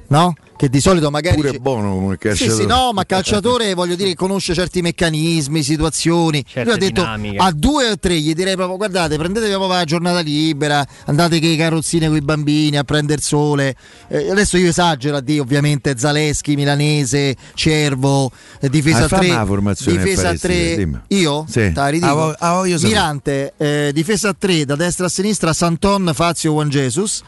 [0.09, 0.35] No?
[0.59, 1.37] Che di solito magari.
[1.37, 5.63] pure ci- buono come Sì, calciatore sì, no, ma calciatore voglio dire conosce certi meccanismi,
[5.63, 6.43] situazioni.
[6.45, 7.37] Certe Lui ha detto dinamiche.
[7.39, 11.47] a due o tre gli direi proprio guardate, prendetevi proprio la giornata libera, andate che
[11.47, 13.77] i carrozzine con i bambini a prendere sole.
[14.09, 18.29] Eh, adesso io esagero a dire ovviamente Zaleschi, Milanese, Cervo,
[18.61, 19.37] eh, difesa Ah, a fammi 3.
[19.37, 20.77] la formazione che Difesa a faresti, 3.
[20.77, 21.01] dimmi.
[21.09, 21.47] Io?
[21.49, 21.73] Sì.
[21.73, 22.31] Ridico.
[22.31, 22.79] Ah, ah, sapere.
[22.89, 27.23] Mirante, eh, difesa a 3 da destra a sinistra Santon, Fazio, Juan Jesus.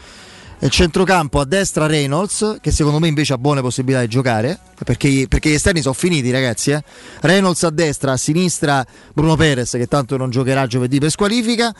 [0.63, 5.25] E centrocampo a destra Reynolds, che secondo me invece ha buone possibilità di giocare, perché,
[5.27, 6.73] perché gli esterni sono finiti ragazzi.
[6.73, 6.85] Eh.
[7.23, 8.85] Reynolds a destra, a sinistra
[9.15, 11.75] Bruno Perez, che tanto non giocherà giovedì per squalifica.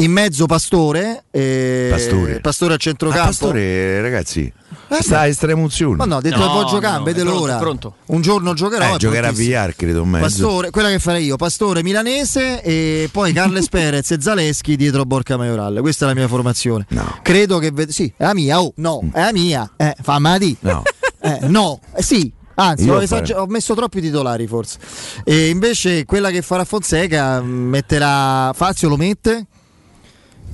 [0.00, 2.40] In mezzo Pastore, eh, Pastore.
[2.40, 3.26] Pastore a Ah, centrocampo.
[3.26, 4.52] Pastore ragazzi
[4.90, 7.58] Eh, sta a estremunzione Ma no, detto No, che può giocare, no, vede l'ora.
[8.06, 8.94] Un giorno giocherò.
[8.94, 9.32] eh, giocherà a.
[9.32, 14.12] VR credo in mezzo Pastore, quella che farei io, Pastore milanese e poi Carles Perez
[14.12, 15.78] e Zaleschi dietro Borca Majoral.
[15.80, 16.86] Questa è la mia formazione.
[16.90, 17.18] No.
[17.22, 19.68] Credo che ved- sì, è la mia, oh, no, è la mia.
[19.76, 20.56] Eh, fammi di.
[20.60, 20.82] no
[21.20, 22.32] Eh, no, eh, sì.
[22.54, 24.78] Anzi, ho, esager- ho messo troppi titolari forse.
[25.24, 29.46] E invece quella che farà Fonseca mh, metterà Fazio lo mette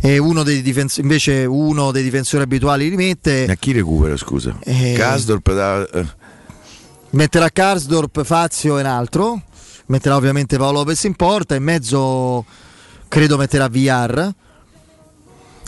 [0.06, 3.46] e uno dei difens- invece uno dei difensori abituali li mette.
[3.46, 4.92] a chi recupera scusa Eh.
[4.98, 6.06] Kasdorp da, eh,
[7.10, 9.40] metterà Karsdorp, Fazio e un altro,
[9.86, 12.44] metterà ovviamente Paolo Lopez in porta, in mezzo
[13.08, 14.30] credo metterà VR.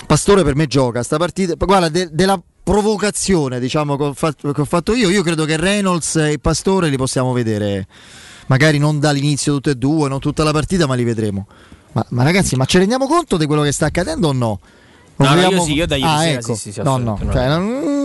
[0.06, 4.60] Pastore per me gioca sta partita, guarda de- della provocazione diciamo che ho, fatto, che
[4.60, 7.86] ho fatto io, io credo che Reynolds e Pastore li possiamo vedere,
[8.48, 11.46] magari non dall'inizio tutti e due, non tutta la partita, ma li vedremo.
[11.96, 14.60] Ma, ma ragazzi, ma ci rendiamo conto di quello che sta accadendo o no?
[15.16, 16.54] Non No, no, io vogliamo- sì, io da ieri ah, sera ecco.
[16.54, 17.64] sì, sì, sì, no, no, cioè, non,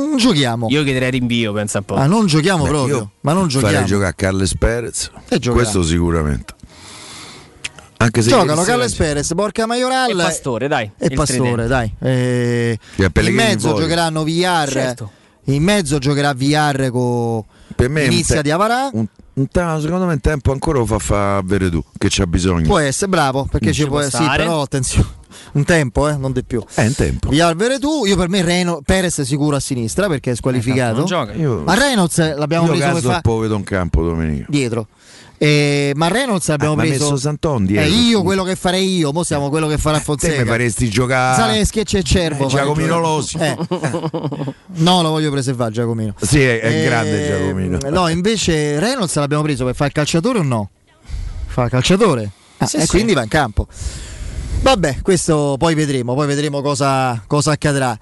[0.09, 0.67] non giochiamo.
[0.69, 1.95] Io chiederei rinvio, pensa un po'.
[1.95, 3.85] Ah, non giochiamo beh, proprio, io ma non farei giochiamo.
[3.85, 6.53] giocare a Carles Perez E questo sicuramente
[7.97, 10.89] anche se Giocano Carles Perez, Borca Majoral E Pastore, dai.
[10.97, 11.67] e Pastore, tridente.
[11.67, 11.93] dai.
[11.99, 14.69] Eh, Che a in mezzo giocheranno VR.
[14.71, 15.11] Certo.
[15.45, 17.43] In mezzo giocherà VR con
[17.75, 18.89] per me inizia un te- di Avarà.
[18.93, 19.05] un,
[19.51, 23.09] secondo me in tempo ancora lo fa fa vedere tu che c'ha bisogno Può essere
[23.09, 25.19] bravo perché ci Ci può può sì, però attenzione.
[25.53, 26.63] Un tempo, eh, non di più.
[26.73, 30.35] è in tempo VR Veretù, io per me Reno, Perez sicuro a sinistra perché è
[30.35, 30.97] squalificato.
[30.97, 31.33] Non gioca.
[31.33, 34.87] io, Ma Reynolds eh, l'abbiamo io preso come fa lo vedo in campo domenica dietro.
[35.43, 37.05] Eh, ma Reynolds abbiamo Ah, preso.
[37.05, 37.91] messo Santon Eh, dietro.
[37.91, 40.43] io quello che farei io, mo siamo quello che farà Te Fonseca.
[40.43, 41.35] mi faresti giocare.
[41.35, 42.45] Zaleschi e c'è Cervo.
[42.45, 43.01] Eh, Giacomino giocare.
[43.07, 43.37] Losi.
[43.37, 44.53] Eh.
[44.81, 46.13] No, lo voglio preservare Giacomino.
[46.21, 47.79] Sì, è, è Eh, grande Giacomino.
[47.89, 50.69] No, invece Reynolds l'abbiamo preso per fare il calciatore o no?
[51.47, 52.29] Fa il calciatore.
[52.57, 52.87] Ah, Sì, e sì.
[52.89, 53.65] quindi va in campo.
[54.61, 57.97] Vabbè, questo poi vedremo, poi vedremo cosa, cosa accadrà.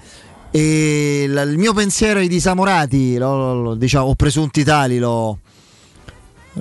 [0.52, 5.40] E il mio pensiero ai disamorati, lo- lo- lo- diciamo, o presunti tali, l'ho,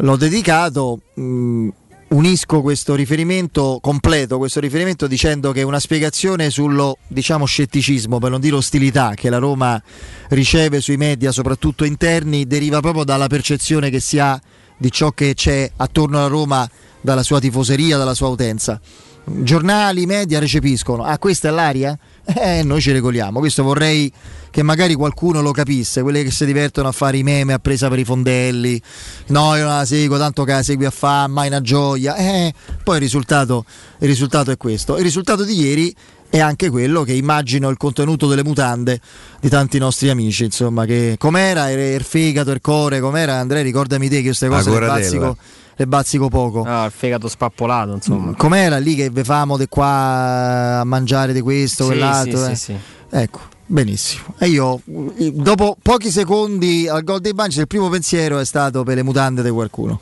[0.01, 1.01] l'ho dedicato.
[1.15, 1.69] mh,
[2.09, 8.41] unisco questo riferimento, completo questo riferimento dicendo che una spiegazione sullo diciamo scetticismo, per non
[8.41, 9.81] dire ostilità che la Roma
[10.29, 14.41] riceve sui media, soprattutto interni, deriva proprio dalla percezione che si ha
[14.77, 16.69] di ciò che c'è attorno alla Roma
[17.01, 18.81] dalla sua tifoseria, dalla sua utenza.
[19.25, 21.03] Giornali, media recepiscono.
[21.03, 21.99] Ah, questa è l'aria?
[22.35, 23.39] Eh, noi ci regoliamo.
[23.39, 24.13] Questo vorrei
[24.51, 26.03] che magari qualcuno lo capisse.
[26.03, 28.81] Quelli che si divertono a fare i meme a presa per i fondelli.
[29.29, 32.17] No, io non la seguo, tanto che la segui a fa, mai una gioia.
[32.17, 32.53] Eh,
[32.85, 33.65] poi il risultato,
[34.01, 34.99] il risultato è questo.
[34.99, 35.95] Il risultato di ieri
[36.31, 39.01] è anche quello che immagino il contenuto delle mutande
[39.41, 40.45] di tanti nostri amici.
[40.45, 43.63] Insomma, che com'era il, il fegato, il core, com'era Andrea?
[43.63, 45.37] Ricordami te che queste cose le bazzico,
[45.77, 46.65] le bazzico poco.
[46.65, 48.35] Ah, il fegato spappolato, insomma.
[48.37, 52.45] Com'era lì che ve famo di qua a mangiare di questo, Sì, quell'altro?
[52.45, 52.55] sì, eh?
[52.57, 52.77] sì, sì.
[53.11, 54.35] Ecco, benissimo.
[54.39, 58.97] E io, dopo pochi secondi al gol dei Banci, il primo pensiero è stato per
[58.97, 60.01] le mutande di qualcuno.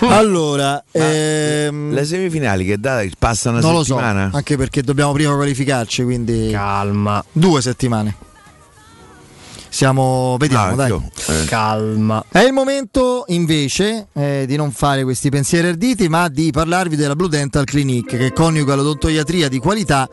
[0.08, 4.30] Allora, ehm, Le semifinali che da, passa una non lo so, settimana?
[4.32, 7.22] anche perché dobbiamo prima qualificarci, quindi calma.
[7.32, 8.28] Due settimane.
[9.70, 10.88] Siamo, vediamo, dai.
[10.88, 11.44] io, eh.
[11.46, 12.24] Calma.
[12.28, 17.14] È il momento invece eh, di non fare questi pensieri arditi, ma di parlarvi della
[17.14, 20.08] Blue Dental Clinic che coniuga l'odontoiatria di qualità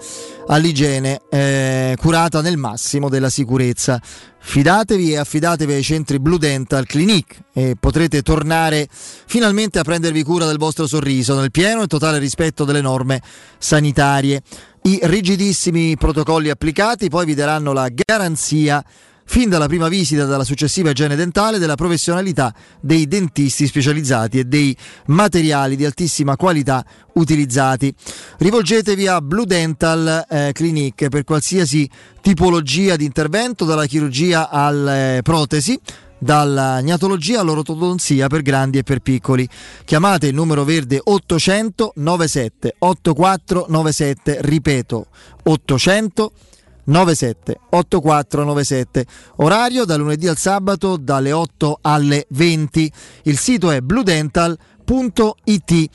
[0.45, 3.99] all'igiene eh, curata nel massimo della sicurezza.
[4.39, 10.45] Fidatevi e affidatevi ai centri Blue Dental Clinic e potrete tornare finalmente a prendervi cura
[10.45, 13.21] del vostro sorriso nel pieno e totale rispetto delle norme
[13.57, 14.41] sanitarie.
[14.83, 18.81] I rigidissimi protocolli applicati poi vi daranno la garanzia
[19.29, 24.75] fin dalla prima visita dalla successiva igiene dentale della professionalità dei dentisti specializzati e dei
[25.07, 27.93] materiali di altissima qualità utilizzati.
[28.37, 31.89] Rivolgetevi a Blue Dental eh, Clinic per qualsiasi
[32.21, 35.79] tipologia di intervento, dalla chirurgia alle protesi
[36.19, 39.47] dalla gnatologia all'ortodonzia per grandi e per piccoli.
[39.85, 45.07] Chiamate il numero verde 800 97 8497, ripeto
[45.43, 46.46] 800 97
[46.87, 49.05] 8497
[49.37, 52.91] orario da lunedì al sabato dalle 8 alle 20
[53.23, 55.89] il sito è bluedental.it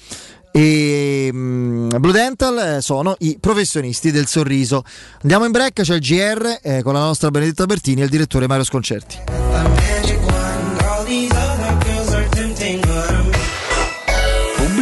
[0.54, 4.84] e mm, Blue Dental eh, sono i professionisti del sorriso.
[5.22, 8.46] Andiamo in break c'è il GR eh, con la nostra Benedetta Bertini e il direttore
[8.46, 10.11] Mario Sconcerti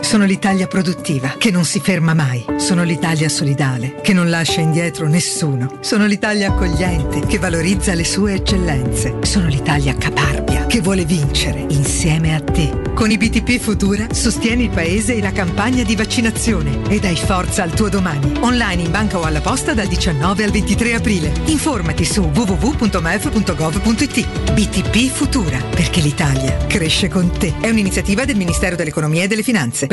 [0.00, 2.44] Sono l'Italia produttiva, che non si ferma mai.
[2.58, 5.78] Sono l'Italia solidale, che non lascia indietro nessuno.
[5.80, 9.16] Sono l'Italia accogliente, che valorizza le sue eccellenze.
[9.22, 12.84] Sono l'Italia caparbia, che vuole vincere insieme a te.
[12.94, 17.62] Con i BTP Futura sostieni il paese e la campagna di vaccinazione e dai forza
[17.62, 18.32] al tuo domani.
[18.40, 21.32] Online in banca o alla posta dal 19 al 23 aprile.
[21.46, 24.52] Informati su www.mef.gov.it.
[24.52, 27.54] BTP Futura, perché l'Italia cresce con te.
[27.60, 29.86] È un'iniziativa del Ministero dell'Economia e delle Finanze.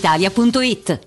[0.00, 1.06] brispalitalia.it.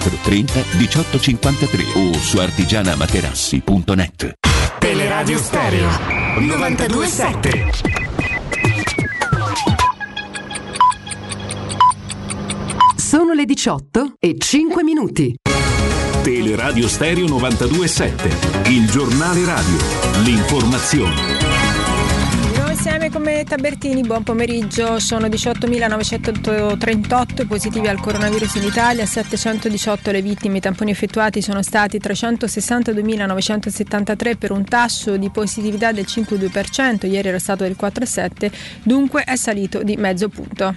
[0.09, 4.33] 30 18 53 o su artigianamaterassi.net.
[4.79, 5.89] Teleradio Stereo
[6.39, 7.69] 927.
[12.95, 15.35] Sono le 18 e 5 minuti.
[16.23, 19.77] Teleradio Stereo 927, il giornale radio,
[20.23, 21.60] l'informazione.
[22.83, 24.97] Insieme con me Tabertini, buon pomeriggio.
[24.97, 31.61] Sono 18.938 i positivi al coronavirus in Italia, 718 le vittime, i tamponi effettuati sono
[31.61, 38.51] stati 362.973 per un tasso di positività del 5,2%, ieri era stato del 4,7%,
[38.81, 40.73] dunque è salito di mezzo punto.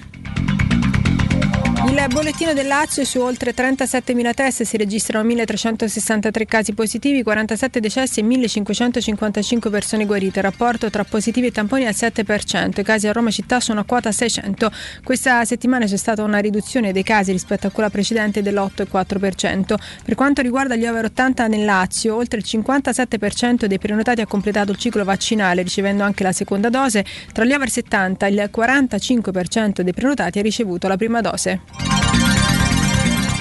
[1.87, 8.21] Il bollettino del Lazio su oltre 37.000 test si registrano 1.363 casi positivi, 47 decessi
[8.21, 10.39] e 1.555 persone guarite.
[10.39, 12.81] Il rapporto tra positivi e tamponi è al 7%.
[12.81, 14.71] I casi a Roma città sono a quota 600.
[15.03, 19.75] Questa settimana c'è stata una riduzione dei casi rispetto a quella precedente dell'8,4%.
[20.05, 24.73] Per quanto riguarda gli over 80 nel Lazio, oltre il 57% dei prenotati ha completato
[24.73, 27.05] il ciclo vaccinale ricevendo anche la seconda dose.
[27.33, 31.74] Tra gli over 70 il 45% dei prenotati ha ricevuto la prima dose.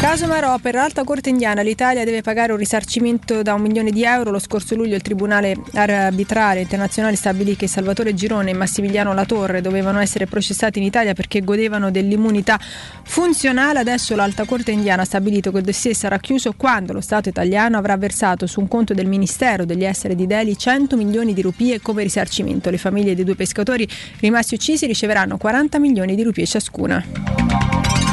[0.04, 4.04] Caso Marò, per l'Alta Corte Indiana l'Italia deve pagare un risarcimento da un milione di
[4.04, 4.32] euro.
[4.32, 10.00] Lo scorso luglio il Tribunale Arbitrale Internazionale stabilì che Salvatore Girone e Massimiliano Latorre dovevano
[10.00, 12.60] essere processati in Italia perché godevano dell'immunità
[13.04, 13.80] funzionale.
[13.80, 17.78] Adesso l'Alta Corte Indiana ha stabilito che il dossier sarà chiuso quando lo Stato italiano
[17.78, 21.80] avrà versato su un conto del Ministero degli Esseri di Delhi 100 milioni di rupie
[21.80, 22.70] come risarcimento.
[22.70, 23.88] Le famiglie dei due pescatori
[24.20, 28.13] rimasti uccisi riceveranno 40 milioni di rupie ciascuna.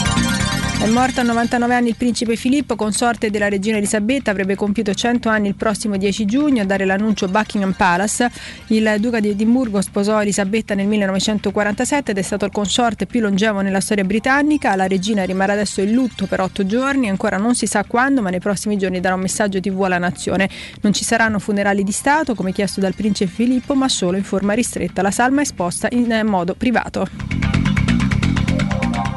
[0.83, 5.29] È morto a 99 anni il principe Filippo, consorte della regina Elisabetta, avrebbe compiuto 100
[5.29, 6.63] anni il prossimo 10 giugno.
[6.63, 8.31] A dare l'annuncio Buckingham Palace,
[8.69, 13.61] il duca di Edimburgo sposò Elisabetta nel 1947 ed è stato il consorte più longevo
[13.61, 14.75] nella storia britannica.
[14.75, 18.31] La regina rimarrà adesso in lutto per 8 giorni, ancora non si sa quando, ma
[18.31, 20.49] nei prossimi giorni darà un messaggio TV alla nazione.
[20.81, 24.55] Non ci saranno funerali di Stato, come chiesto dal principe Filippo, ma solo in forma
[24.55, 25.03] ristretta.
[25.03, 27.80] La salma è esposta in modo privato.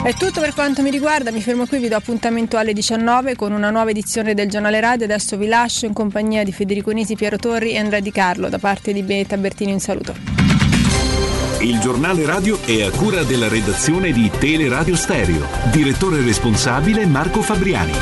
[0.04, 3.54] È tutto per quanto mi riguarda, mi fermo qui, vi do appuntamento alle 19 con
[3.54, 5.06] una nuova edizione del giornale radio.
[5.06, 8.50] Adesso vi lascio in compagnia di Federico Nisi, Piero Torri e Andrea Di Carlo.
[8.50, 10.14] Da parte di Benetta Bertini un saluto.
[11.62, 15.48] Il giornale radio è a cura della redazione di Teleradio Stereo.
[15.72, 17.94] Direttore responsabile Marco Fabriani.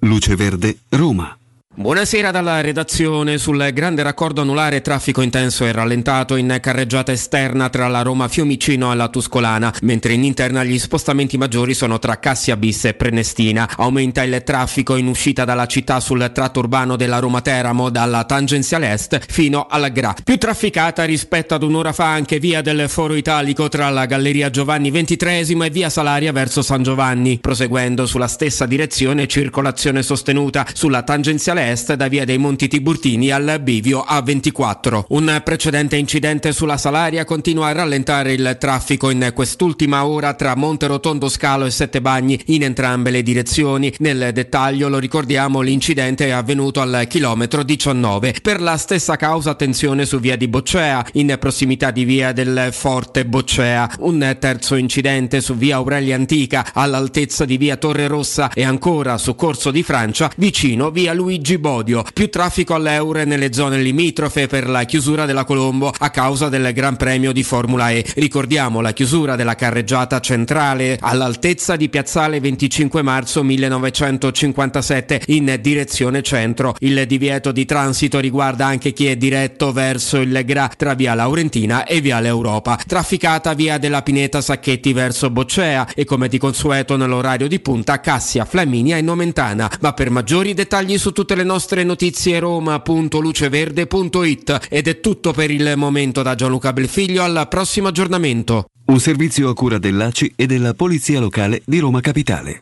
[0.00, 1.34] Luce Verde, Roma.
[1.78, 7.86] Buonasera dalla redazione sul grande raccordo anulare traffico intenso e rallentato in carreggiata esterna tra
[7.86, 12.56] la Roma Fiumicino e la Tuscolana, mentre in interna gli spostamenti maggiori sono tra Cassia
[12.56, 13.68] Bis e Prenestina.
[13.76, 18.90] Aumenta il traffico in uscita dalla città sul tratto urbano della Roma Teramo dalla tangenziale
[18.90, 20.14] est fino alla Gra.
[20.24, 24.90] Più trafficata rispetto ad un'ora fa anche via del Foro Italico tra la Galleria Giovanni
[24.90, 31.64] XXIII e via Salaria verso San Giovanni, proseguendo sulla stessa direzione circolazione sostenuta sulla tangenziale
[31.70, 35.04] est da via dei Monti Tiburtini al bivio A24.
[35.08, 40.86] Un precedente incidente sulla Salaria continua a rallentare il traffico in quest'ultima ora tra Monte
[40.86, 43.92] Rotondo Scalo e Sette Bagni in entrambe le direzioni.
[43.98, 48.36] Nel dettaglio lo ricordiamo l'incidente è avvenuto al chilometro 19.
[48.40, 53.26] Per la stessa causa attenzione su via di Boccea in prossimità di via del Forte
[53.26, 53.96] Boccea.
[54.00, 59.34] Un terzo incidente su via Aurelia Antica all'altezza di via Torre Rossa e ancora su
[59.34, 62.04] Corso di Francia vicino via Luigi Bodio.
[62.12, 66.96] Più traffico all'Eure nelle zone limitrofe per la chiusura della Colombo a causa del Gran
[66.96, 68.04] Premio di Formula E.
[68.16, 76.74] Ricordiamo la chiusura della carreggiata centrale all'altezza di Piazzale 25 marzo 1957 in direzione centro.
[76.80, 81.84] Il divieto di transito riguarda anche chi è diretto verso il Gra tra via Laurentina
[81.84, 82.78] e via l'Europa.
[82.86, 88.44] Trafficata via della Pineta Sacchetti verso Boccea e come di consueto nell'orario di punta Cassia,
[88.44, 89.70] Flaminia e Nomentana.
[89.80, 95.72] Ma per maggiori dettagli su tutte le nostre notizie roma.luceverde.it ed è tutto per il
[95.76, 98.66] momento da Gianluca Belfiglio al prossimo aggiornamento.
[98.86, 102.60] Un servizio a cura dell'ACI e della Polizia Locale di Roma Capitale.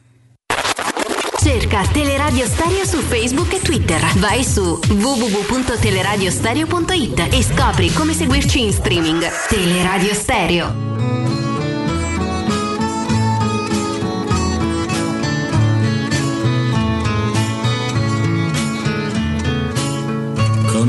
[1.45, 4.01] Cerca Teleradio Stereo su Facebook e Twitter.
[4.17, 9.23] Vai su www.teleradiostereo.it e scopri come seguirci in streaming.
[9.49, 11.34] Teleradio Stereo.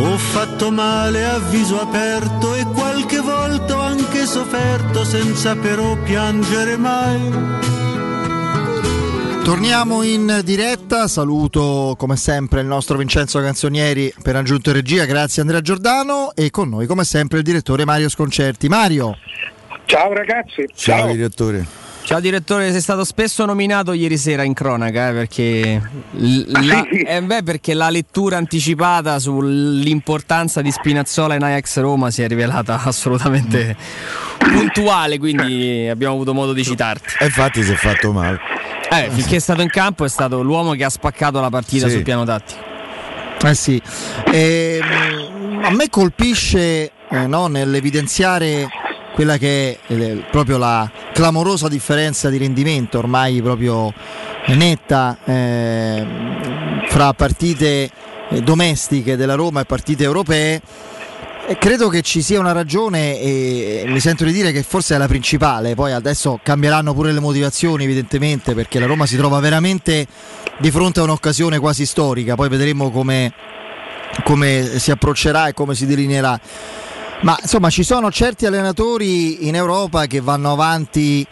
[0.00, 6.76] Ho fatto male a viso aperto e qualche volta ho anche sofferto senza però piangere
[6.76, 7.66] mai.
[9.42, 15.62] Torniamo in diretta, saluto come sempre il nostro Vincenzo Canzonieri per aggiunto regia, grazie Andrea
[15.62, 18.68] Giordano e con noi come sempre il direttore Mario Sconcerti.
[18.68, 19.16] Mario.
[19.86, 20.66] Ciao ragazzi.
[20.74, 21.12] Ciao, Ciao.
[21.12, 21.87] direttore.
[22.08, 27.42] Ciao direttore, sei stato spesso nominato ieri sera in cronaca eh, perché, la, eh, beh,
[27.42, 33.76] perché, la, lettura anticipata sull'importanza di Spinazzola in Ajax Roma si è rivelata assolutamente
[34.38, 37.16] puntuale, quindi abbiamo avuto modo di citarti.
[37.18, 38.40] E infatti si è fatto male.
[38.90, 41.92] Eh, finché è stato in campo è stato l'uomo che ha spaccato la partita sì.
[41.92, 42.60] sul piano tattico.
[43.44, 43.78] Eh sì,
[44.32, 44.80] e,
[45.60, 48.66] a me colpisce eh, no, nell'evidenziare
[49.12, 53.92] quella che è eh, proprio la clamorosa differenza di rendimento ormai proprio
[54.46, 56.06] netta eh,
[56.86, 57.90] fra partite
[58.30, 60.60] eh, domestiche della Roma e partite europee.
[61.50, 64.98] E credo che ci sia una ragione e mi sento di dire che forse è
[64.98, 70.06] la principale, poi adesso cambieranno pure le motivazioni evidentemente perché la Roma si trova veramente
[70.58, 73.32] di fronte a un'occasione quasi storica, poi vedremo come,
[74.24, 76.38] come si approccerà e come si delineerà
[77.22, 81.26] ma insomma ci sono certi allenatori in Europa che vanno avanti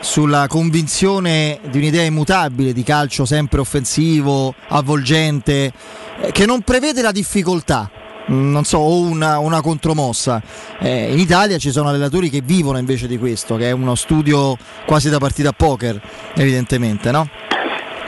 [0.00, 5.72] sulla convinzione di un'idea immutabile di calcio sempre offensivo, avvolgente,
[6.20, 7.90] eh, che non prevede la difficoltà.
[8.30, 10.42] mm, non so, o una, una contromossa.
[10.78, 14.56] Eh, in Italia ci sono allenatori che vivono invece di questo, che è uno studio
[14.86, 16.00] quasi da partita a poker,
[16.34, 17.28] evidentemente, no?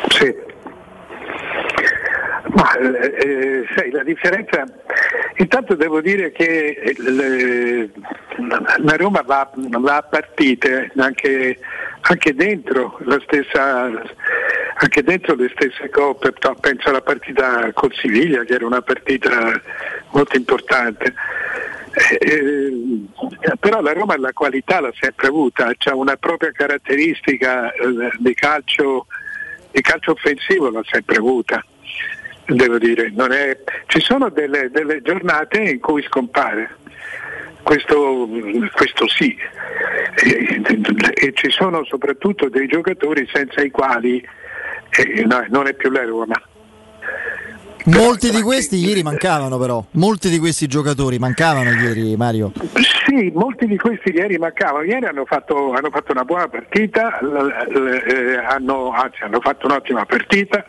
[0.08, 0.48] Sì.
[2.60, 4.66] Ma eh, eh, sai, la differenza,
[5.36, 7.90] intanto devo dire che eh, le-
[8.82, 11.58] la Roma va, va a partite anche,
[12.02, 13.90] anche dentro stessa,
[14.74, 19.58] anche dentro le stesse coppe, penso alla partita col Siviglia che era una partita
[20.10, 21.14] molto importante.
[21.94, 28.10] Eh, eh, però la Roma la qualità l'ha sempre avuta, ha una propria caratteristica eh,
[28.18, 29.06] di calcio,
[29.70, 31.64] di calcio offensivo l'ha sempre avuta
[32.46, 36.76] devo dire, è- ci sono delle, delle giornate in cui scompare,
[37.62, 38.28] questo,
[38.72, 39.36] questo sì,
[40.16, 40.60] e,
[41.14, 44.26] e ci sono soprattutto dei giocatori senza i quali
[44.90, 46.40] eh, no, non è più la Roma.
[47.84, 52.52] Molti di questi ieri mancavano però, molti di questi giocatori mancavano ieri Mario.
[53.06, 58.36] Sì, molti di questi ieri mancavano, ieri hanno fatto, hanno fatto una buona partita, eh,
[58.36, 60.64] hanno, anzi hanno fatto un'ottima partita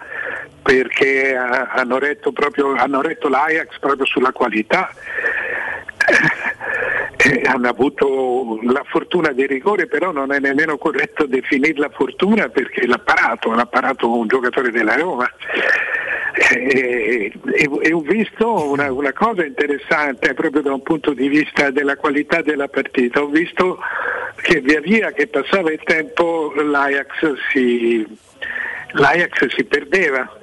[0.62, 4.90] perché eh, hanno retto, proprio, hanno retto l'Ajax proprio sulla qualità.
[7.24, 12.88] Eh, hanno avuto la fortuna di rigore, però non è nemmeno corretto definirla fortuna perché
[12.88, 15.30] l'ha parato, l'ha parato un giocatore della Roma.
[16.34, 21.72] E, e- e ho visto una, una cosa interessante proprio da un punto di vista
[21.72, 23.80] della qualità della partita, ho visto
[24.42, 28.06] che via via che passava il tempo l'Ajax si,
[28.94, 30.38] l'Ajax si perdeva,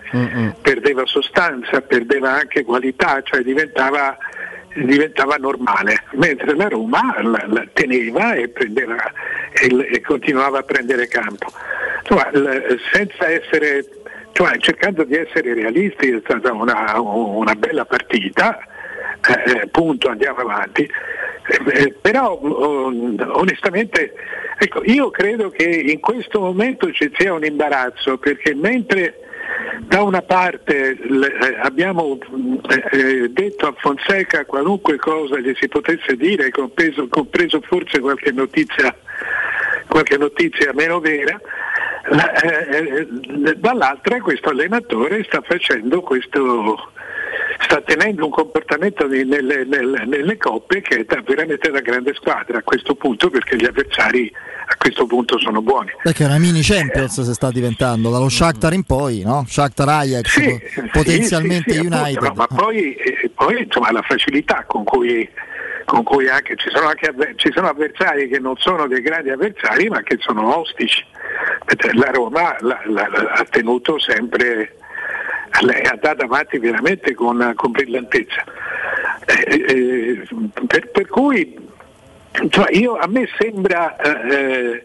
[0.60, 4.16] perdeva sostanza, perdeva anche qualità, cioè diventava,
[4.74, 9.10] diventava normale, mentre la Roma la, la teneva e, prendeva,
[9.52, 11.50] e, e continuava a prendere campo.
[12.02, 13.84] Insomma, l- senza essere,
[14.38, 18.56] cioè, cercando di essere realisti è stata una, una bella partita,
[19.44, 20.88] eh, punto, andiamo avanti.
[21.72, 22.86] Eh, però oh,
[23.32, 24.14] onestamente
[24.56, 29.22] ecco, io credo che in questo momento ci sia un imbarazzo perché mentre
[29.80, 32.16] da una parte eh, abbiamo
[32.68, 38.30] eh, eh, detto a Fonseca qualunque cosa gli si potesse dire, compreso, compreso forse qualche
[38.30, 38.94] notizia,
[39.88, 41.77] qualche notizia meno vera, eh, eh,
[43.56, 46.90] dall'altra questo allenatore sta facendo questo
[47.60, 52.62] sta tenendo un comportamento nelle, nelle- nelle coppe che è veramente da grande squadra a
[52.62, 54.32] questo punto perché gli avversari
[54.70, 55.90] a questo punto sono buoni.
[56.02, 59.44] Perché è una mini Champions si sta diventando, dallo Shakhtar in poi, no?
[59.48, 62.22] Shakhtar Ajax, po- potenzialmente Sì, sì, sì, appunto, United.
[62.22, 65.26] no, ma poi, eh, poi, insomma, la facilità con cui,
[65.88, 69.88] con cui anche, ci, sono anche ci sono avversari che non sono dei grandi avversari
[69.88, 71.02] ma che sono ostici.
[71.94, 74.76] La Roma la- la- la- ha tenuto sempre,
[75.50, 78.44] è andata avanti veramente con, con brillantezza.
[79.26, 80.22] Eh, eh,
[80.66, 81.56] per, per cui
[82.42, 84.84] insomma, io- a me sembra, eh,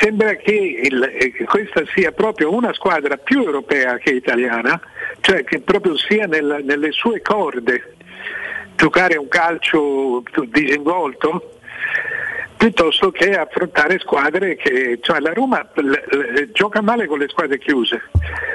[0.00, 0.52] sembra che
[0.82, 4.78] il- eh, questa sia proprio una squadra più europea che italiana,
[5.20, 7.96] cioè che proprio sia nel- nelle sue corde
[8.76, 11.58] giocare un calcio disinvolto
[12.56, 17.58] piuttosto che affrontare squadre che cioè la Roma l- l- gioca male con le squadre
[17.58, 18.02] chiuse.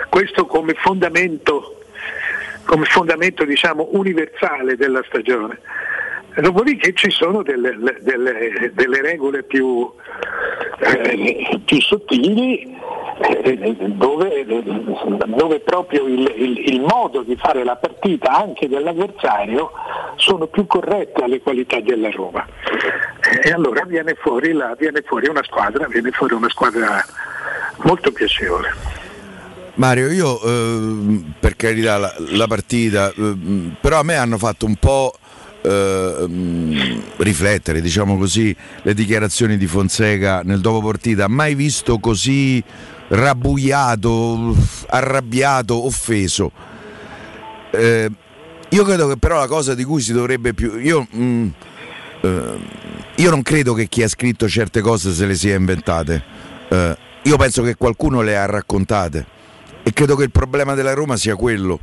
[0.10, 1.76] Questo come fondamento
[2.66, 5.60] come fondamento diciamo universale della stagione
[6.42, 9.90] dopodiché ci sono delle, le- delle- delle regole più,
[10.80, 12.78] eh, più sottili
[13.22, 14.46] eh, dove,
[15.26, 19.72] dove proprio il, il- il modo di fare la partita anche dell'avversario
[20.16, 22.46] sono più corrette alle qualità della Roma.
[23.44, 27.04] E allora viene fuori, la- viene fuori una squadra viene fuori una squadra
[27.84, 28.74] molto piacevole.
[29.76, 33.34] Mario, io eh, per carità la, la partita, eh,
[33.80, 35.14] però a me hanno fatto un po'
[35.62, 41.28] eh, mh, riflettere, diciamo così, le dichiarazioni di Fonseca nel dopo partita.
[41.28, 42.64] Mai visto così
[43.10, 44.56] rabbuiato,
[44.88, 46.52] arrabbiato, offeso.
[47.72, 48.10] Eh,
[48.70, 50.78] io credo che però la cosa di cui si dovrebbe più...
[50.78, 51.54] Io, mh,
[52.22, 52.60] eh,
[53.16, 56.24] io non credo che chi ha scritto certe cose se le sia inventate.
[56.70, 59.26] Eh, io penso che qualcuno le ha raccontate
[59.84, 61.80] e credo che il problema della Roma sia quello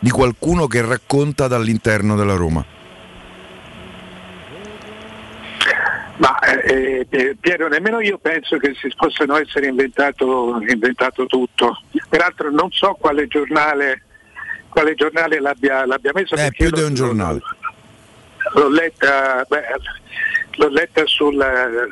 [0.00, 2.64] di qualcuno che racconta dall'interno della Roma.
[6.20, 11.82] Ma eh, eh, Piero, nemmeno io penso che si possano essere inventato, inventato tutto.
[12.10, 14.02] Peraltro non so quale giornale,
[14.68, 16.34] quale giornale l'abbia, l'abbia messo.
[16.34, 17.40] Perché più di un giornale.
[18.52, 19.62] L'ho letta, beh,
[20.56, 21.42] l'ho letta sul,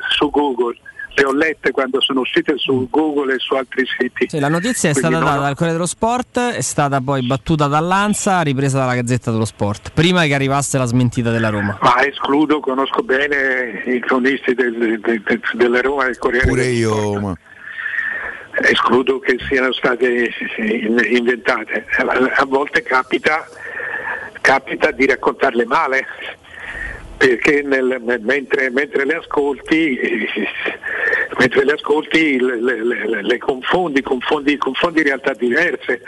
[0.09, 0.77] su Google.
[1.19, 4.27] Le ho lette quando sono uscite su Google e su altri siti.
[4.29, 7.67] Sì, la notizia è Quindi stata data dal Corriere dello Sport, è stata poi battuta
[7.67, 11.77] dall'Ansa, ripresa dalla Gazzetta dello Sport, prima che arrivasse la smentita della Roma.
[11.81, 16.61] Ma escludo, conosco bene i cronisti del- del- del- della Roma e del Corriere Pure
[16.63, 17.21] dello io, Sport.
[17.21, 17.37] ma-
[18.61, 21.85] escludo che siano state in- inventate.
[21.97, 23.45] A- A volte capita,
[24.41, 26.05] capita di raccontarle male,
[27.19, 30.27] perché nel- mentre, mentre le ascolti, eh,
[31.37, 36.01] mentre le, ascolti le, le- le- le confondi, confondi, confondi realtà diverse.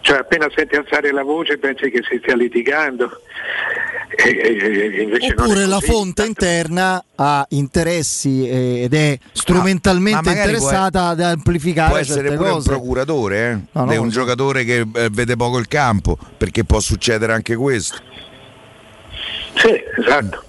[0.00, 3.10] Cioè appena senti alzare la voce pensi che si stia litigando.
[4.16, 10.52] E- e- e Oppure la fonte interna ha interessi eh, ed è Ma strumentalmente magari
[10.56, 12.68] può- interessata ad amplificare Può essere pure un cose.
[12.70, 13.58] procuratore, eh?
[13.72, 14.20] No, no, è un so.
[14.20, 17.98] giocatore che eh, vede poco il campo, perché può succedere anche questo.
[19.54, 20.44] Sì, esatto.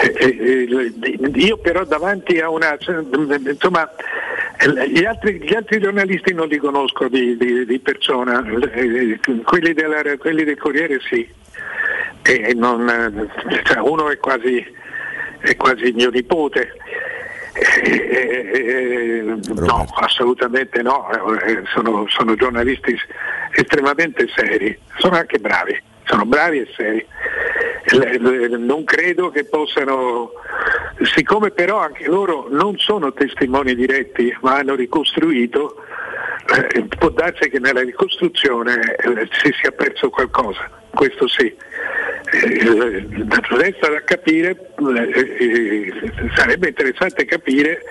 [0.00, 2.76] Eh, eh, eh, Io però davanti a una...
[3.46, 3.88] insomma,
[4.58, 8.42] eh, gli altri, gli altri giornalisti non li conosco di, di- di persona,
[9.44, 11.26] quelli, della- quelli del Corriere sì.
[12.54, 13.28] Non,
[13.64, 14.64] cioè, uno è quasi,
[15.40, 16.72] è quasi mio nipote.
[17.52, 19.22] Eh, eh,
[19.54, 21.06] no, assolutamente no,
[21.72, 22.96] sono, sono giornalisti
[23.52, 27.06] estremamente seri, sono anche bravi, sono bravi e seri.
[28.58, 30.32] Non credo che possano,
[31.02, 35.84] siccome però anche loro non sono testimoni diretti ma hanno ricostruito,
[36.46, 41.54] eh, può darsi che nella ricostruzione eh, si sia perso qualcosa, questo sì.
[42.32, 43.06] Eh,
[43.50, 45.92] resta da capire, eh, eh,
[46.34, 47.82] sarebbe interessante capire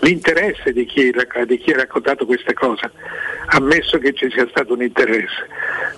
[0.00, 1.12] l'interesse di chi,
[1.46, 2.90] di chi ha raccontato queste cose,
[3.46, 5.46] ammesso che ci sia stato un interesse,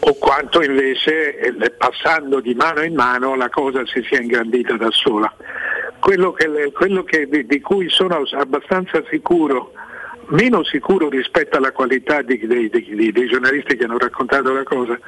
[0.01, 4.91] o quanto invece eh, passando di mano in mano la cosa si sia ingrandita da
[4.91, 5.33] sola.
[5.99, 9.73] Quello, che, quello che- di, di cui sono abbastanza sicuro,
[10.29, 14.99] meno sicuro rispetto alla qualità di- dei giornalisti che hanno raccontato la cosa,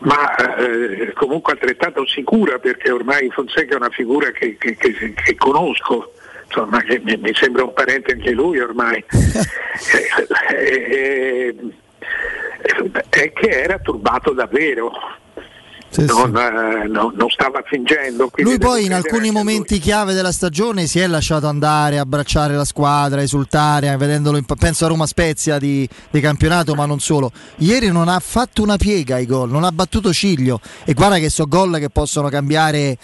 [0.00, 5.34] ma eh, comunque altrettanto sicura perché ormai Fonseca è una figura che, che- che- che
[5.36, 6.12] conosco,
[6.46, 9.04] insomma, che mi, mi sembra un parente anche lui ormai,
[10.48, 11.56] Eh, eh,
[12.62, 14.90] eh, è che era turbato davvero.
[15.96, 18.30] non, eh, no- non stava fingendo.
[18.36, 19.38] Lui poi in alcuni a lui.
[19.38, 24.84] momenti chiave della stagione si è lasciato andare, abbracciare la squadra, esultare, vedendolo in, penso
[24.84, 27.30] a Roma Spezia di, di campionato, ma non solo.
[27.56, 31.30] Ieri non ha fatto una piega ai gol, non ha battuto ciglio e guarda che
[31.30, 32.96] so gol che possono cambiare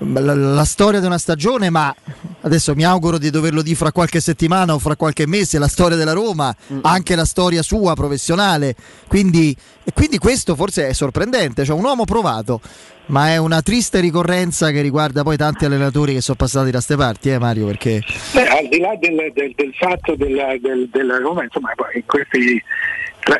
[0.00, 1.94] la, la storia di una stagione, ma
[2.42, 5.96] adesso mi auguro di doverlo dire fra qualche settimana o fra qualche mese, la storia
[5.96, 8.74] della Roma, anche la storia sua professionale.
[9.06, 9.54] Quindi,
[9.84, 12.60] e quindi questo forse è sorprendente, cioè un uomo provato,
[13.06, 16.96] ma è una triste ricorrenza che riguarda poi tanti allenatori che sono passati da ste
[16.96, 18.02] parti, eh Mario, perché
[18.32, 21.70] Beh, al di là del, del- del fatto della, del- della Roma, insomma,
[22.06, 22.62] questi,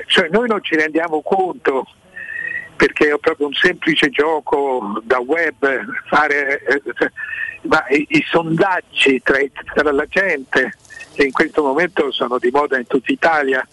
[0.07, 1.87] cioè noi non ci rendiamo conto
[2.79, 5.57] perché è proprio un semplice gioco da web
[6.07, 6.83] fare eh,
[7.63, 9.39] ma i, i sondaggi tra,
[9.75, 10.73] tra la gente
[11.13, 13.67] che in questo momento sono di moda in tutta Italia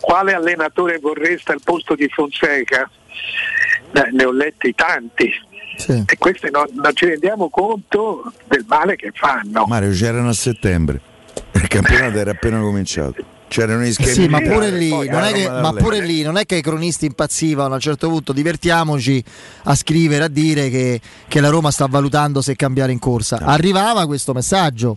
[0.00, 2.90] quale allenatore vorreste al posto di Fonseca?
[3.92, 5.32] Eh, ne ho letti tanti.
[5.86, 9.64] E questi non, non ci rendiamo conto del male che fanno.
[9.66, 11.00] Mario c'erano a settembre,
[11.52, 14.10] il campionato era appena cominciato, c'erano gli schemi.
[14.10, 17.04] Sì, ma pure, lì, non è che, ma pure lì non è che i cronisti
[17.04, 19.22] impazzivano a un certo punto, divertiamoci
[19.64, 23.38] a scrivere, a dire che, che la Roma sta valutando se cambiare in corsa.
[23.42, 24.96] Arrivava questo messaggio,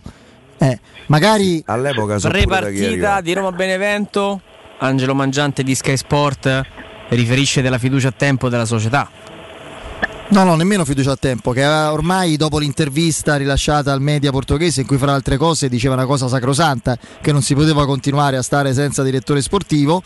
[0.58, 4.40] eh, magari all'epoca Pre-partita di Roma Benevento,
[4.78, 6.62] Angelo Mangiante di Sky Sport
[7.10, 9.08] riferisce della fiducia a tempo della società.
[10.28, 14.86] No, no, nemmeno fiducia a tempo, che ormai dopo l'intervista rilasciata al media portoghese in
[14.86, 18.74] cui fra altre cose diceva una cosa sacrosanta, che non si poteva continuare a stare
[18.74, 20.02] senza direttore sportivo,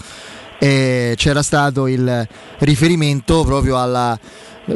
[0.58, 2.28] e c'era stato il
[2.58, 4.18] riferimento proprio alla...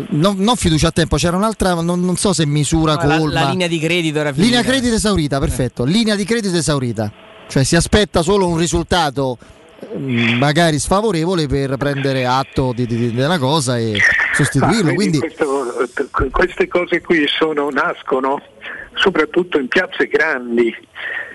[0.09, 3.43] Non, non fiducia a tempo, c'era un'altra, non, non so se misura La, colma.
[3.43, 4.49] la linea di credito era finita.
[4.49, 5.85] Linea credito esaurita, perfetto.
[5.85, 7.13] Linea di credito esaurita.
[7.47, 9.37] Cioè si aspetta solo un risultato
[10.39, 13.99] magari sfavorevole per prendere atto di, di- di- della cosa e
[14.33, 14.91] sostituirlo.
[14.91, 18.41] Ah, Quindi questo- eh, queste cose qui sono- nascono
[18.95, 20.75] soprattutto in piazze grandi,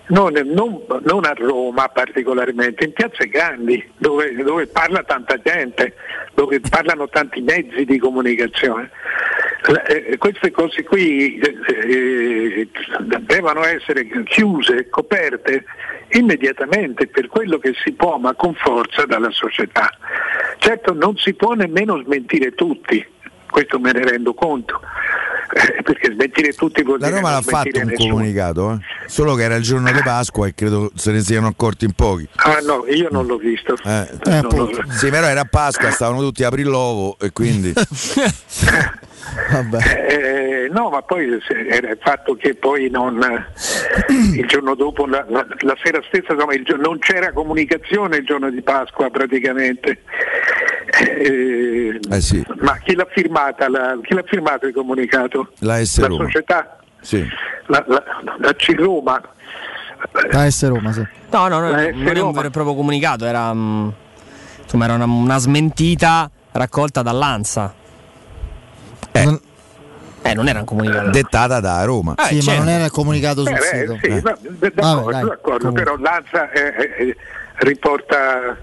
[0.07, 5.93] non, non- non a Roma particolarmente, in piazze grandi dove, dove parla tanta gente,
[6.33, 8.89] dove parlano tanti mezzi di comunicazione.
[9.67, 11.55] La- eh, queste cose qui eh,
[11.89, 12.69] eh,
[13.21, 15.65] devono essere chiuse, coperte
[16.11, 19.89] immediatamente per quello che si può, ma con forza dalla società.
[20.59, 23.05] Certo non si può nemmeno smentire tutti,
[23.49, 24.79] questo me ne rendo conto,
[25.53, 28.09] eh, perché smentire tutti vuol La dire Roma non l'ha fatto un nessuno.
[28.13, 28.77] comunicato, eh?
[29.07, 32.27] solo che era il giorno di Pasqua e credo se ne siano accorti in pochi.
[32.37, 33.75] Ah no, io non l'ho visto.
[33.83, 37.73] Eh, Non l'ho- Sì, però era Pasqua, stavano tutti a aprire l'uovo e quindi...
[40.07, 41.39] Eh, no, ma poi
[41.69, 43.19] era il fatto che poi non,
[44.35, 48.49] il giorno dopo, la, la- la sera stessa, insomma, il non c'era comunicazione il giorno
[48.49, 50.01] di Pasqua praticamente.
[51.01, 53.69] Eh, Eh sì, Ma chi l'ha firmata?
[53.69, 55.51] la- chi l'ha firmato il comunicato?
[55.59, 56.23] la S La Roma.
[56.25, 56.79] società?
[57.01, 57.25] Sì.
[57.67, 58.03] La, la,
[58.39, 59.21] la C Roma?
[60.31, 61.05] La S Roma, sì.
[61.31, 62.31] No, no, no, La non è un Roma.
[62.31, 63.89] vero e proprio comunicato, era, mm,
[64.63, 67.75] insomma, era una, una smentita raccolta dall'Ansa.
[69.11, 69.39] Non-
[70.21, 71.09] Eh, non era un comunicato.
[71.11, 72.13] Dettata da Roma.
[72.15, 72.59] Eh, sì, ma certo.
[72.63, 73.97] non era comunicato sul Eh, beh, sito.
[74.01, 74.21] sì, Eh.
[74.21, 77.15] d- d'accordo, Vabbè, dai, d'accordo, però l'ANSA eh, eh,
[77.59, 78.57] riporta...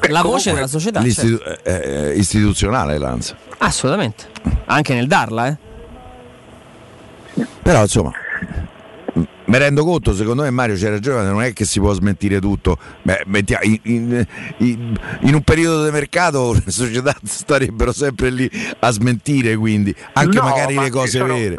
[0.00, 1.00] Beh, La voce della società.
[1.00, 1.68] L'istitu- certo.
[1.68, 3.36] eh, eh, istituzionale l'Anza.
[3.58, 4.24] Assolutamente.
[4.66, 5.56] Anche nel darla, eh.
[7.62, 8.12] Però insomma,
[9.14, 12.78] mi rendo conto, secondo me Mario c'è ragione, non è che si può smentire tutto.
[13.02, 13.24] Beh,
[13.62, 14.26] in, in-
[14.58, 14.98] in-
[15.34, 20.74] un periodo di mercato le società starebbero sempre lì a smentire, quindi anche No, magari
[20.74, 21.56] ma le cose sono- vere.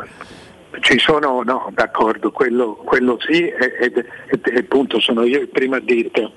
[0.82, 3.94] Ci sono, no, d'accordo, quello, quello sì, e,
[4.58, 6.32] appunto sono io il primo a dirtelo.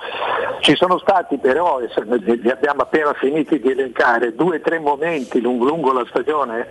[0.60, 5.40] Ci sono stati però, e li abbiamo appena finiti di elencare, due o tre momenti
[5.40, 6.68] lungo, lungo la stagione,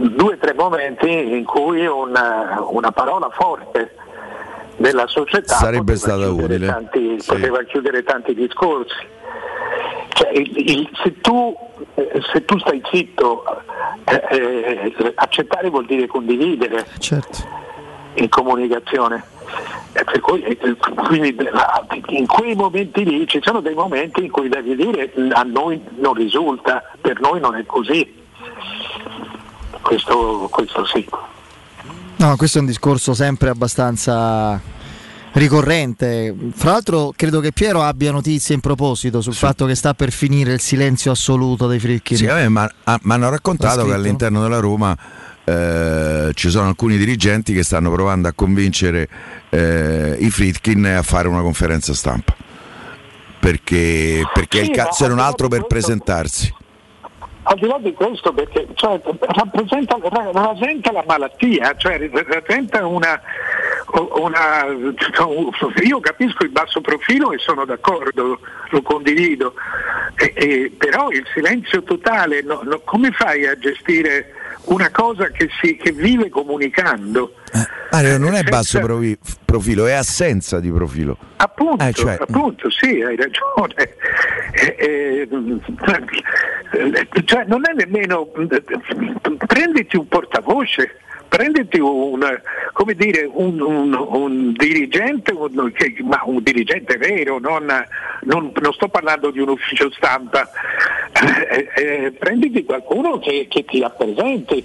[0.00, 3.94] due o tre momenti in cui una, una parola forte
[4.78, 6.66] della società Sarebbe poteva stata chiudere utile.
[6.66, 7.28] tanti- Sì.
[7.32, 9.06] poteva chiudere tanti discorsi.
[10.12, 11.56] Cioè, il- il- se, tu,
[11.94, 13.44] eh, se tu stai zitto,
[14.04, 17.38] eh, eh, accettare vuol dire condividere Certo.
[18.14, 19.24] in comunicazione.
[20.20, 20.56] Cui, eh,
[21.06, 21.36] quindi,
[22.08, 26.14] in quei momenti lì ci sono dei momenti in cui devi dire a noi non
[26.14, 28.18] risulta, per noi non è così.
[29.82, 31.08] Questo, questo sì.
[32.16, 34.60] No, questo è un discorso sempre abbastanza
[35.32, 36.34] ricorrente.
[36.54, 40.52] Fra l'altro credo che Piero abbia notizie in proposito sul fatto che sta per finire
[40.52, 42.16] il silenzio assoluto dei Fricchi.
[42.16, 44.96] Sì, ma- ah, mi hanno raccontato che all'interno della Roma
[45.44, 49.08] eh, ci sono alcuni dirigenti che stanno provando a convincere
[49.50, 52.34] eh, i Fritkin a fare una conferenza stampa.
[53.38, 56.54] Perché, perché Sì, il ca- ma se non al di là altro per questo- presentarsi.
[57.42, 63.18] Al di là di questo, perché cioè, rappresenta, rasenta la malattia, cioè rappresenta una,
[64.20, 64.66] una.
[65.82, 68.38] Io capisco il basso profilo e sono d'accordo,
[68.70, 69.54] lo condivido,
[70.16, 74.34] E- e- però il silenzio totale, no- no, come fai a gestire
[74.64, 77.34] una cosa che, si, che vive comunicando?
[77.90, 81.16] Mario, non è basso provi- profilo, è assenza di profilo.
[81.36, 83.96] Appunto, Eh, cioè- appunto, sì, hai ragione.
[84.52, 85.28] Eh, eh,
[87.24, 88.28] cioè, non è nemmeno.
[89.46, 90.96] Prenditi un portavoce,
[91.30, 92.20] prenditi un,
[92.72, 95.32] come dire, un, un- un dirigente,
[96.02, 97.64] ma un dirigente vero, non,
[98.24, 100.50] non- non sto parlando di un ufficio stampa,
[101.12, 104.64] Eh, eh, prenditi qualcuno che, che ti rappresenti.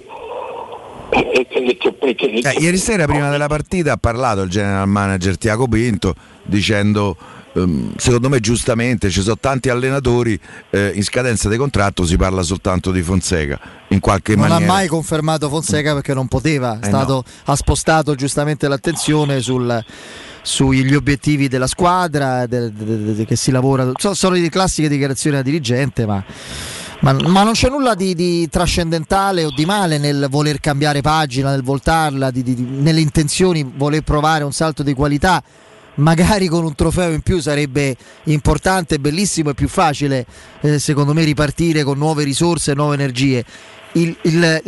[1.10, 7.16] Eh, ieri sera prima della partita ha parlato il general manager Tiago Pinto dicendo
[7.96, 10.38] secondo me giustamente ci sono tanti allenatori
[10.70, 13.58] eh, in scadenza di contratto si parla soltanto di Fonseca
[13.88, 14.70] in qualche Non maniera.
[14.72, 19.82] ha mai confermato Fonseca perché non poteva, Eh, stato- ha spostato giustamente l'attenzione sul-
[20.42, 25.36] sugli obiettivi della squadra, de- de- de- che si lavora, so- sono le classiche dichiarazioni
[25.36, 26.22] da dirigente, ma,
[27.00, 31.50] ma- ma non c'è nulla di, di trascendentale o di male nel voler cambiare pagina,
[31.50, 35.42] nel voltarla, di- di- nelle intenzioni, voler provare un salto di qualità.
[35.96, 40.26] Magari con un trofeo in più sarebbe importante, bellissimo e più facile,
[40.60, 43.44] eh, secondo me, ripartire con nuove risorse e nuove energie.
[43.92, 44.62] Il- il-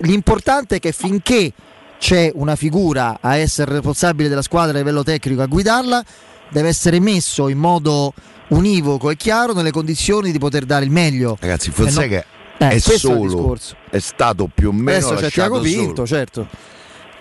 [0.00, 1.52] l'importante è che finché
[2.00, 6.04] c'è una figura a essere responsabile della squadra a livello tecnico a guidarla,
[6.50, 8.12] deve essere messo in modo
[8.48, 11.36] univoco e chiaro nelle condizioni di poter dare il meglio.
[11.40, 12.24] ragazzi Fonseca Eh
[12.58, 13.76] no- è eh, è solo discorso.
[13.88, 15.60] è stato più o meno Adesso c'è Tiago.
[15.60, 16.48] Vinto, certo.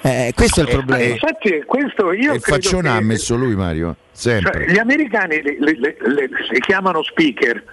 [0.04, 1.04] Eh, questo è il Eh, problema.
[1.04, 5.78] infatti questo io e faccione ha messo lui Mario sempre Cioè, gli americani le, le-
[5.80, 7.64] le- le- si chiamano speaker,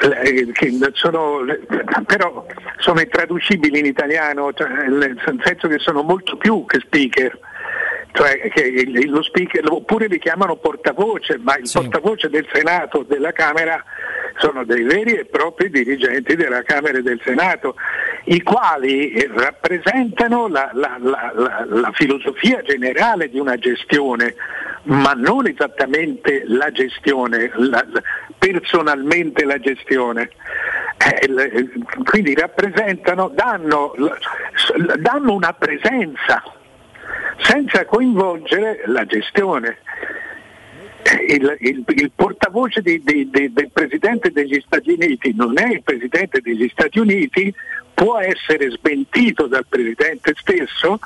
[0.00, 1.60] eh, che sono, le-
[2.06, 2.46] però
[2.78, 7.38] sono intraducibili in italiano, cioè, nel senso che sono molto più che speaker.
[8.18, 8.40] Cioè,
[9.06, 13.80] lo speaker, oppure li chiamano portavoce, ma il portavoce del Senato, della Camera,
[14.38, 17.76] sono dei veri e propri dirigenti della Camera e del Senato,
[18.24, 24.34] i quali eh, rappresentano la, la- la- la- filosofia generale di una gestione,
[24.84, 27.52] ma non esattamente la gestione,
[28.36, 30.30] personalmente la gestione.
[30.98, 31.68] Eh,
[32.04, 33.94] quindi rappresentano, danno,
[34.98, 36.42] danno una presenza
[37.40, 39.78] senza coinvolgere la gestione.
[41.02, 45.68] Eh, Il, il- il portavoce di- di- di- del Presidente degli Stati Uniti non è
[45.72, 47.54] il Presidente degli Stati Uniti,
[47.94, 50.98] può essere smentito dal Presidente stesso,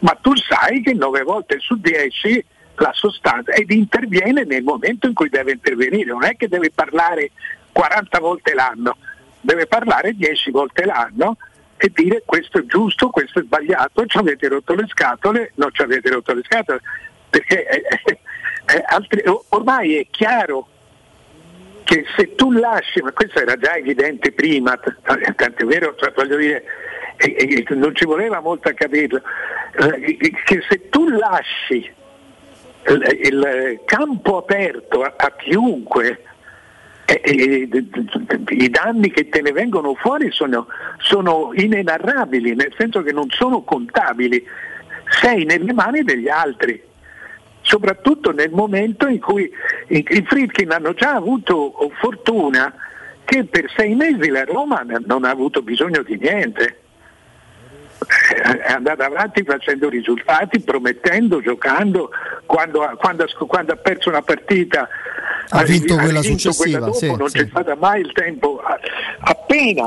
[0.00, 2.44] ma tu sai che 9 volte su 10
[2.76, 7.30] la sostanza ed interviene nel momento in cui deve intervenire, non è che deve parlare
[7.72, 8.96] 40 volte l'anno,
[9.40, 11.36] deve parlare 10 volte l'anno
[11.84, 15.82] e dire questo è giusto, questo è sbagliato, ci avete rotto le scatole, non ci
[15.82, 16.80] avete rotto le scatole,
[17.28, 18.18] perché eh, eh,
[18.74, 20.66] eh, altri- ormai è chiaro
[21.84, 26.10] che se tu lasci, ma questo era già evidente prima, t- t- tant'è vero, cioè,
[26.16, 26.64] voglio dire,
[27.18, 29.20] e- e non ci voleva molto a capirlo,
[29.72, 31.92] eh, che se tu lasci
[32.86, 36.22] il, il campo aperto a, a chiunque,
[37.06, 40.66] eh, eh, d- d- i danni che te ne vengono fuori sono,
[40.98, 44.44] sono inenarrabili, nel senso che non sono contabili,
[45.20, 46.92] sei nelle mani degli altri
[47.64, 49.50] soprattutto nel momento in cui
[49.88, 52.72] i, Friedkin hanno già avuto fortuna
[53.24, 56.83] che per sei mesi la Roma non ha avuto bisogno di niente.
[58.06, 62.10] È andata avanti facendo risultati, promettendo, giocando,
[62.46, 64.88] quando ha, quando ha quando ha perso una partita
[65.50, 67.38] Ha vinto quella vinto successiva, dopo, sì, non sì.
[67.38, 68.60] c'è stato mai il tempo.
[69.20, 69.86] Appena,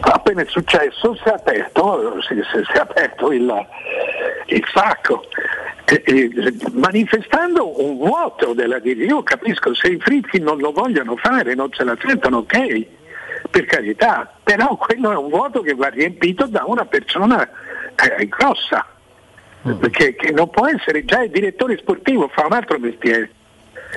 [0.00, 3.66] appena è successo si è aperto, si, si- è aperto il,
[4.46, 5.24] il sacco.
[6.72, 9.14] manifestando un vuoto della dirigenza.
[9.14, 12.86] Io capisco se i Fritzchi non lo vogliono fare, non se la sentono, ok,
[13.50, 17.48] per carità, però quello è un vuoto che va riempito da una persona
[17.96, 18.86] eh, grossa,
[19.62, 23.30] perché che non può essere già il direttore sportivo, fa un altro mestiere.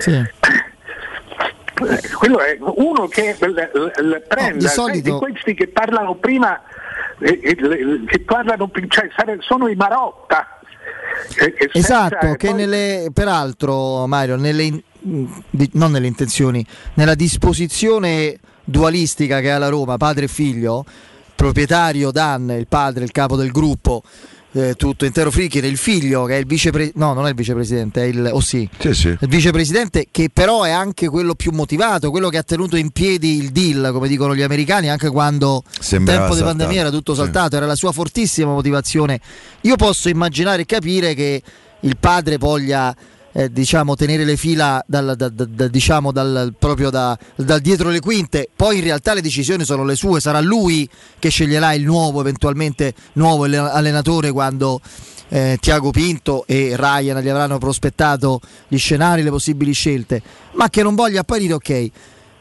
[0.05, 0.31] Eh,
[2.17, 6.15] Quello è uno che l- l- l- prenda di sai, solito- di questi che parlano
[6.15, 6.61] prima,
[7.19, 9.09] eh, eh, che parlano, cioè,
[9.39, 10.59] sono i Marotta.
[11.71, 19.57] Esatto, che poi- nelle, peraltro Mario, nelle, non nelle intenzioni, nella disposizione dualistica che ha
[19.57, 20.85] la Roma, padre e figlio,
[21.35, 24.03] proprietario Dan, il padre, il capo del gruppo,
[24.55, 28.03] eh, tutto intero Fricchine, il figlio che è il vicepresidente, no non è il vicepresidente,
[28.03, 28.69] è il, oh sì,
[29.19, 33.37] il vicepresidente che però è anche quello più motivato, quello che ha tenuto in piedi
[33.37, 37.21] il deal, come dicono gli americani, anche quando il tempo di pandemia era tutto sì.
[37.21, 39.19] saltato, era la sua fortissima motivazione.
[39.61, 41.41] Io posso immaginare e capire che
[41.79, 42.95] il padre voglia
[43.33, 47.99] eh, diciamo, tenere le fila dal, da- da- diciamo, dal- proprio da, dal dietro le
[47.99, 50.87] quinte, poi in realtà le decisioni sono le sue, sarà lui
[51.19, 54.79] che sceglierà il nuovo, eventualmente nuovo alle- allenatore quando
[55.29, 60.21] eh, Tiago Pinto e Ryan gli avranno prospettato gli scenari, le possibili scelte,
[60.53, 61.89] ma che non voglia apparire ok.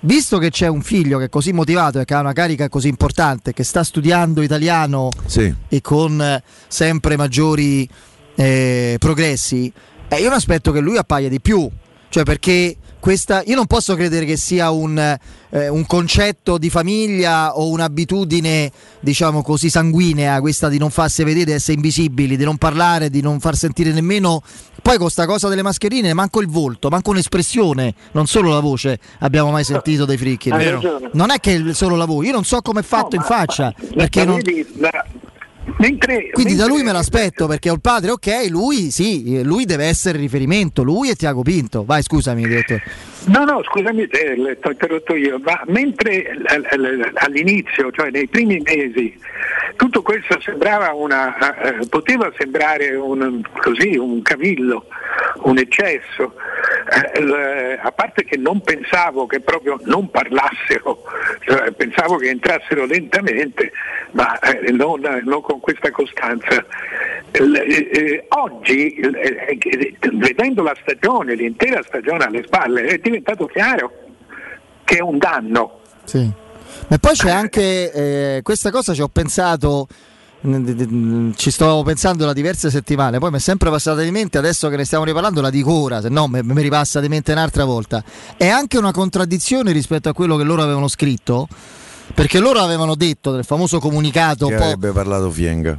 [0.04, 2.88] Visto che c'è un figlio che è così motivato e che ha una carica così
[2.88, 5.54] importante, che sta studiando italiano Sì.
[5.68, 7.88] e con eh, sempre maggiori
[8.34, 9.72] eh, progressi,
[10.16, 11.68] eh, io mi aspetto che lui appaia di più.
[12.08, 17.56] Cioè perché questa, io non posso credere che sia un, eh, un concetto di famiglia
[17.56, 18.70] o un'abitudine,
[19.00, 23.22] diciamo così, sanguinea, questa di non farsi vedere, di essere invisibili, di non parlare, di
[23.22, 24.42] non far sentire nemmeno.
[24.82, 28.98] Poi con sta cosa delle mascherine, manco il volto, manco un'espressione, non solo la voce
[29.20, 30.50] abbiamo mai sentito dai fricchi.
[30.50, 33.72] Non è che solo la voce, io non so come è fatto in faccia.
[33.94, 34.40] Perché Ma non...
[34.42, 35.06] vedi, la-
[35.78, 39.42] mentre- Quindi da mentre- lui me l'aspetto perché ho il padre, ok, lui sì, eh,
[39.44, 41.84] lui deve essere riferimento, lui e Tiago Pinto.
[41.84, 42.82] Vai, scusami, direttore.
[43.26, 48.10] No, no, scusami te, le- ti ho interrotto io, ma mentre l- l- all'inizio, cioè
[48.10, 49.16] nei primi mesi,
[49.76, 51.36] tutto questo sembrava una,
[51.80, 54.86] eh, poteva sembrare un, così, un cavillo,
[55.44, 56.34] un eccesso,
[57.14, 61.02] eh, a parte che non pensavo che proprio non parlassero,
[61.46, 63.72] cioè, pensavo che entrassero lentamente,
[64.12, 66.64] ma eh, non, non con questa costanza.
[67.30, 73.92] Eh, eh, oggi, eh, vedendo la stagione, l'intera stagione alle spalle, è diventato chiaro
[74.84, 75.80] che è un danno.
[76.04, 76.30] Sì.
[76.88, 79.86] Ma poi c'è anche eh, questa cosa, ci ho pensato,
[80.40, 84.38] d- mh, ci sto pensando da diverse settimane, poi mi è sempre passata di mente,
[84.38, 87.64] adesso che ne stiamo riparlando la dico ora, se no mi ripassa di mente un'altra
[87.64, 88.02] volta.
[88.36, 91.46] È anche una contraddizione rispetto a quello che loro avevano scritto,
[92.14, 95.78] perché loro avevano detto nel famoso comunicato Che avrebbe parlato Fienga.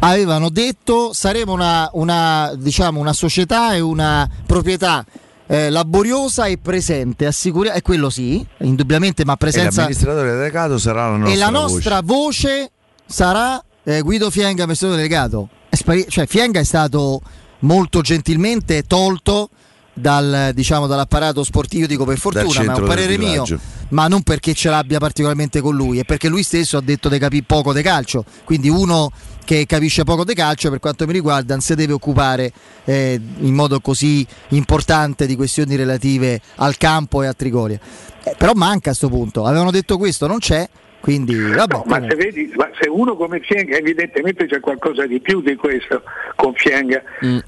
[0.00, 5.04] avevano detto saremo una, una, diciamo, una società e una proprietà
[5.48, 11.10] eh, laboriosa e presente, assicura- e quello sì, indubbiamente, ma E presenza l'amministratore delegato sarà
[11.10, 11.60] la nostra e la voce.
[11.60, 12.70] nostra voce,
[13.06, 15.48] sarà eh, Guido Fienga, amministratore delegato.
[15.70, 17.20] Spari- cioè, Fienga è stato
[17.60, 19.50] molto gentilmente tolto
[19.98, 23.44] dal, diciamo, dall'apparato sportivo, dico per fortuna, ma è un parere mio,
[23.88, 27.18] ma non perché ce l'abbia particolarmente con lui, è perché lui stesso ha detto di
[27.18, 29.10] capire poco di calcio, quindi uno
[29.44, 32.52] che capisce poco di calcio per quanto mi riguarda non si deve occupare
[32.84, 37.78] eh, in modo così importante di questioni relative al campo e a Trigoria.
[38.24, 40.68] Eh, però manca a sto punto, avevano detto questo, non c'è,
[41.06, 41.72] quindi vabbè.
[41.74, 45.54] No, ma, se vedi, ma se uno come Fienga, evidentemente c'è qualcosa di più di
[45.54, 46.02] questo
[46.34, 47.00] con Fienga,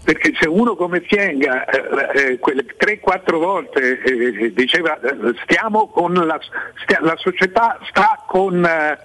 [0.04, 6.14] perché se uno come Fienga eh, eh, quelle 3-4 volte eh, diceva eh, stiamo con
[6.14, 6.38] la,
[6.84, 8.96] stia- la società sta con, eh,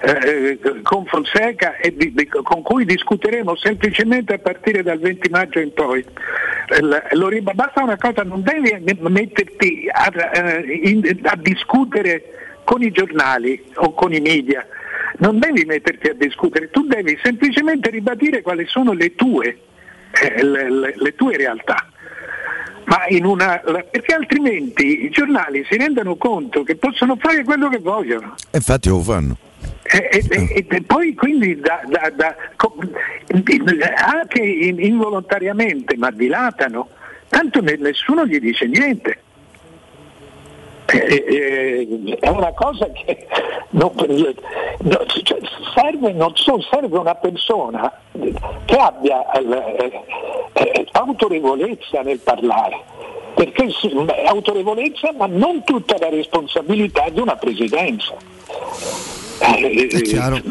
[0.00, 5.60] eh, con Fonseca e di- di- con cui discuteremo semplicemente a partire dal 20 maggio
[5.60, 6.02] in poi.
[6.68, 12.24] Eh, l- lo riba- basta una cosa, non devi metterti a, eh, in- a discutere
[12.64, 14.66] con i giornali o con i media,
[15.18, 19.58] non devi metterti a discutere, tu devi semplicemente ribadire quali sono le tue,
[20.20, 21.86] eh, le, le- le tue realtà.
[22.84, 23.58] Ma in una,
[23.90, 28.34] perché altrimenti i giornali si rendono conto che possono fare quello che vogliono.
[28.50, 29.36] E infatti lo fanno.
[29.82, 32.36] E, e- e- e poi quindi da- da- da-
[33.96, 36.88] anche in- involontariamente, ma dilatano,
[37.28, 39.18] tanto ne- nessuno gli dice niente.
[40.92, 43.26] Eh, eh, è una cosa che
[43.70, 45.38] non- no, cioè,
[45.74, 47.90] serve, non so, serve una persona
[48.66, 52.78] che abbia eh, autorevolezza nel parlare,
[53.34, 53.68] perché
[54.26, 58.14] autorevolezza ma non tutta la responsabilità di una presidenza.
[59.42, 60.42] Eh, eh,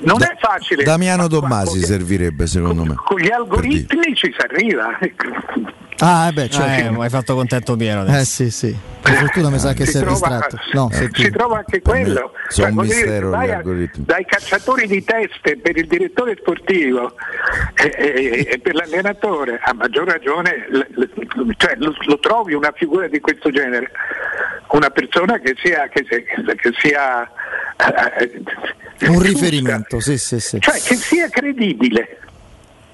[0.00, 0.82] non è facile.
[0.82, 2.94] Damiano Tommasi servirebbe secondo me.
[2.96, 4.98] Con gli algoritmi ci si arriva.
[6.02, 6.86] Ah, eh beh, certo.
[6.86, 8.74] Eh, ma hai fatto contento pieno Eh sì, sì.
[9.02, 10.56] Per fortuna mi sa che Si si è trova- distratto.
[10.72, 11.30] No, si senti.
[11.30, 12.32] trova anche quello.
[12.48, 14.04] sono un dire, mistero gli vai a- algoritmi.
[14.06, 17.14] dai cacciatori di teste per il direttore sportivo
[17.74, 22.72] e, e- e per l'allenatore, a maggior ragione l- l- cioè, lo, lo trovi una
[22.74, 23.90] figura di questo genere,
[24.70, 27.39] una persona che sia, che sia, che sia eh, eh,
[29.08, 30.58] Un riferimento, sì, sì, sì.
[30.60, 32.18] cioè che sia credibile.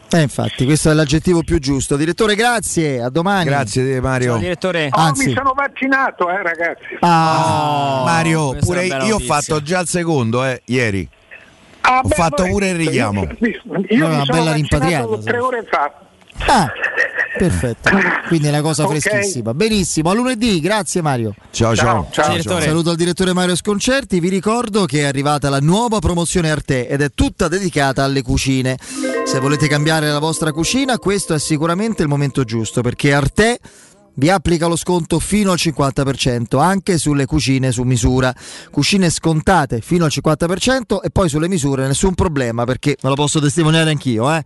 [0.09, 1.97] Eh, infatti, questo è l'aggettivo più giusto.
[1.97, 3.45] Direttore, grazie, a domani.
[3.47, 4.31] Grazie Mario.
[4.33, 4.89] Ciao, direttore.
[4.93, 5.27] Oh, Anzi.
[5.27, 6.97] mi sono vaccinato, eh, ragazzi.
[7.01, 9.35] Ah, Mario, questa pure è una bella io ho notizia.
[9.35, 11.09] fatto già il secondo, eh, ieri.
[11.81, 13.23] Ah, Ho beh, fatto pure il richiamo.
[13.23, 15.93] Io, io Una mi sono bella rimpatriata, tre ore fa.
[16.47, 16.71] Ah,
[17.39, 17.91] perfetto.
[18.29, 18.99] Quindi è una cosa Ok.
[18.99, 19.55] freschissima.
[19.55, 21.35] Benissimo, a lunedì, grazie Mario.
[21.51, 22.09] Ciao ciao.
[22.11, 22.65] Ciao, direttore.
[22.65, 27.01] Saluto il direttore Mario Sconcerti, vi ricordo che è arrivata la nuova promozione Arte ed
[27.03, 28.77] è tutta dedicata alle cucine.
[29.25, 33.59] Se volete cambiare la vostra cucina, questo è sicuramente il momento giusto perché Arte
[34.19, 38.35] vi applica lo sconto fino al 50% anche sulle cucine su misura.
[38.71, 43.41] Cucine scontate fino al 50% e poi sulle misure nessun problema perché me lo posso
[43.41, 44.43] testimoniare anch'io, eh?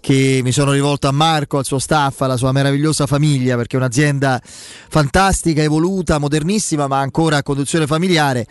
[0.00, 3.78] Che mi sono rivolto a Marco, al suo staff, alla sua meravigliosa famiglia perché è
[3.78, 8.46] un'azienda fantastica, evoluta, modernissima ma ancora a conduzione familiare.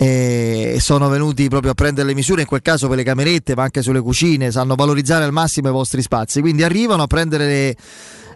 [0.00, 3.64] E sono venuti proprio a prendere le misure in quel caso per le camerette ma
[3.64, 6.40] anche sulle cucine sanno valorizzare al massimo i vostri spazi.
[6.40, 7.76] Quindi arrivano a prendere le,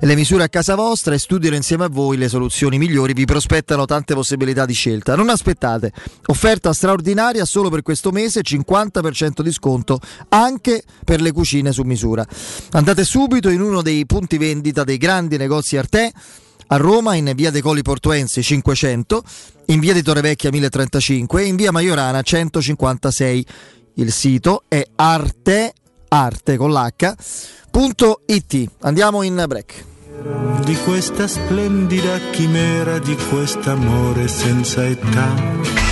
[0.05, 3.85] le misure a casa vostra e studiano insieme a voi le soluzioni migliori vi prospettano
[3.85, 5.93] tante possibilità di scelta non aspettate
[6.27, 10.01] offerta straordinaria solo per questo mese 50% di sconto
[10.31, 12.27] anche per le cucine su misura
[12.73, 16.12] andate subito in uno dei punti vendita dei grandi negozi Arte
[16.69, 19.23] a Roma in via De Colli Portuensi 500,
[19.66, 23.47] in via di Torrevecchia 1035 e in via Maiorana 156.
[23.97, 25.74] Il sito è arte,
[26.09, 27.15] arte con l'H,
[27.70, 28.70] punto it.
[28.81, 29.91] Andiamo in break.
[30.65, 35.91] Di questa splendida chimera, di quest'amore senza età.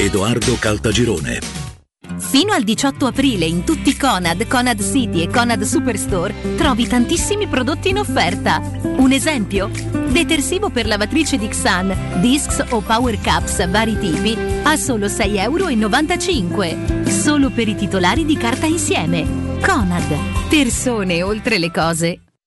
[0.01, 1.39] Edoardo Caltagirone.
[2.17, 7.89] Fino al 18 aprile in tutti Conad, Conad City e Conad Superstore trovi tantissimi prodotti
[7.89, 8.59] in offerta.
[8.81, 9.69] Un esempio?
[10.09, 17.07] Detersivo per lavatrice Dixan, Discs o Power Cups vari tipi a solo 6,95 euro.
[17.07, 19.23] Solo per i titolari di carta insieme.
[19.61, 20.49] Conad.
[20.49, 22.21] Persone oltre le cose.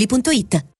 [0.00, 0.79] ValentinoAutomobili.it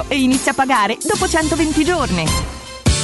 [0.07, 2.25] e inizia a pagare dopo 120 giorni.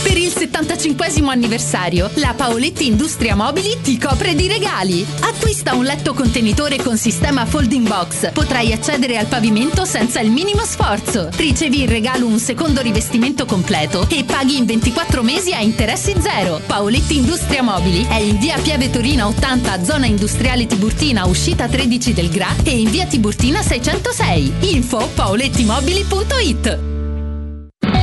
[0.08, 5.06] Per il 75 anniversario, la Paoletti Industria Mobili ti copre di regali.
[5.20, 8.32] Acquista un letto contenitore con sistema folding box.
[8.32, 11.28] Potrai accedere al pavimento senza il minimo sforzo.
[11.36, 16.62] Ricevi in regalo un secondo rivestimento completo e paghi in 24 mesi a interessi zero.
[16.66, 22.30] Paoletti Industria Mobili è in via Piave Torina 80, zona industriale Tiburtina, uscita 13 del
[22.30, 24.54] Gra e in via Tiburtina 606.
[24.62, 26.87] Info paolettimobili.it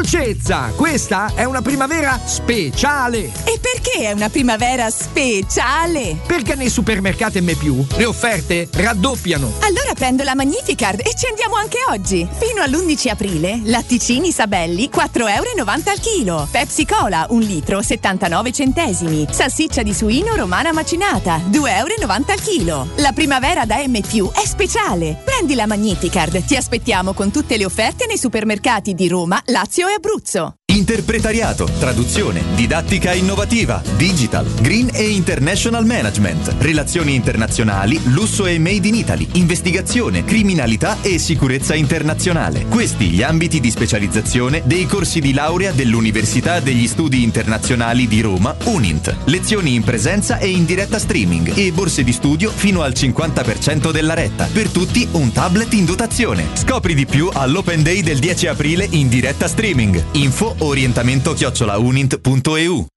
[0.00, 3.30] Dolcezza, questa è una primavera speciale.
[3.44, 6.16] E perché è una primavera speciale?
[6.26, 7.54] Perché nei supermercati M+,
[7.98, 9.52] le offerte raddoppiano.
[9.60, 12.26] Allora prendo la Magnificard e ci andiamo anche oggi.
[12.38, 16.48] Fino all'11 aprile, latticini Sabelli 4,90 euro al chilo.
[16.50, 19.26] Pepsi Cola 1 litro 79 centesimi.
[19.30, 22.88] Salsiccia di suino romana macinata 2,90 euro al chilo.
[22.96, 25.20] La primavera da M+, è speciale.
[25.22, 26.42] Prendi la Magnificard.
[26.42, 30.54] Ti aspettiamo con tutte le offerte nei supermercati di Roma, Lazio e Abruzzo.
[30.70, 38.94] Interpretariato, traduzione, didattica innovativa, digital, green e international management, relazioni internazionali, lusso e made in
[38.94, 42.66] Italy, investigazione, criminalità e sicurezza internazionale.
[42.66, 48.54] Questi gli ambiti di specializzazione dei corsi di laurea dell'Università degli Studi Internazionali di Roma,
[48.64, 49.16] UNINT.
[49.24, 54.14] Lezioni in presenza e in diretta streaming e borse di studio fino al 50% della
[54.14, 54.48] retta.
[54.50, 56.46] Per tutti un tablet in dotazione.
[56.54, 59.78] Scopri di più all'Open Day del 10 aprile in diretta streaming.
[60.12, 62.86] Info orientamento chiocciolaunint.eu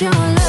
[0.00, 0.39] your life.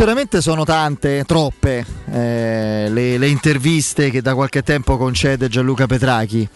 [0.00, 6.48] Sinceramente sono tante, troppe eh, le, le interviste che da qualche tempo concede Gianluca Petrachi.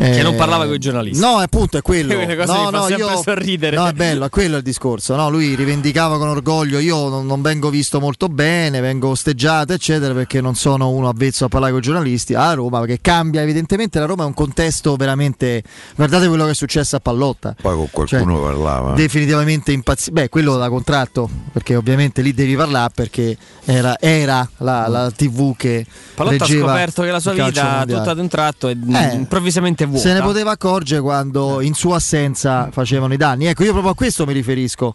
[0.00, 1.20] Che non Eh, parlava con i giornalisti.
[1.22, 2.14] No, appunto è quello.
[2.50, 3.76] No, no, io, sorridere.
[3.76, 5.14] no, è bello, è quello il discorso.
[5.14, 10.14] No, lui rivendicava con orgoglio: io non, non vengo visto molto bene, vengo osteggiato, eccetera,
[10.14, 12.34] perché non sono uno avvezzo a parlare con i giornalisti.
[12.34, 13.98] A Roma, che cambia evidentemente.
[13.98, 15.62] La Roma è un contesto veramente.
[15.94, 17.54] Guardate quello che è successo a Pallotta.
[17.60, 18.94] Poi con qualcuno parlava.
[18.94, 20.12] Definitivamente impazzito.
[20.12, 25.54] Beh, quello da contratto, perché ovviamente lì devi parlare perché era, era la, la TV
[25.56, 25.84] che.
[26.14, 30.08] Pallotta ha scoperto che la sua vita tutta ad un tratto è Eh, improvvisamente vuota.
[30.08, 33.46] Se ne poteva accorgere quando in sua assenza facevano i danni.
[33.46, 34.94] Ecco, io proprio a questo mi riferisco.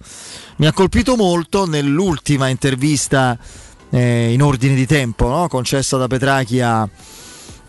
[0.57, 3.37] Mi ha colpito molto nell'ultima intervista
[3.89, 5.47] eh, in ordine di tempo, no?
[5.47, 6.87] concessa da Petrachi a.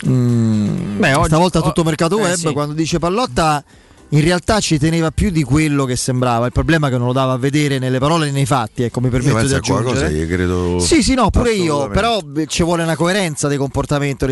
[0.09, 2.53] mm, Beh, oggi- stavolta tutto mercato eh, web, sì.
[2.53, 3.63] quando dice Pallotta.
[4.11, 6.47] In realtà ci teneva più di quello che sembrava.
[6.47, 8.85] Il problema è che non lo dava a vedere nelle parole e nei fatti.
[8.85, 10.25] Ecco, mi Io permetto di penso a qualcosa aggiungere.
[10.25, 10.79] gli credo.
[10.79, 14.29] Sì, sì, no, pure io, però ci vuole una coerenza di comportamento.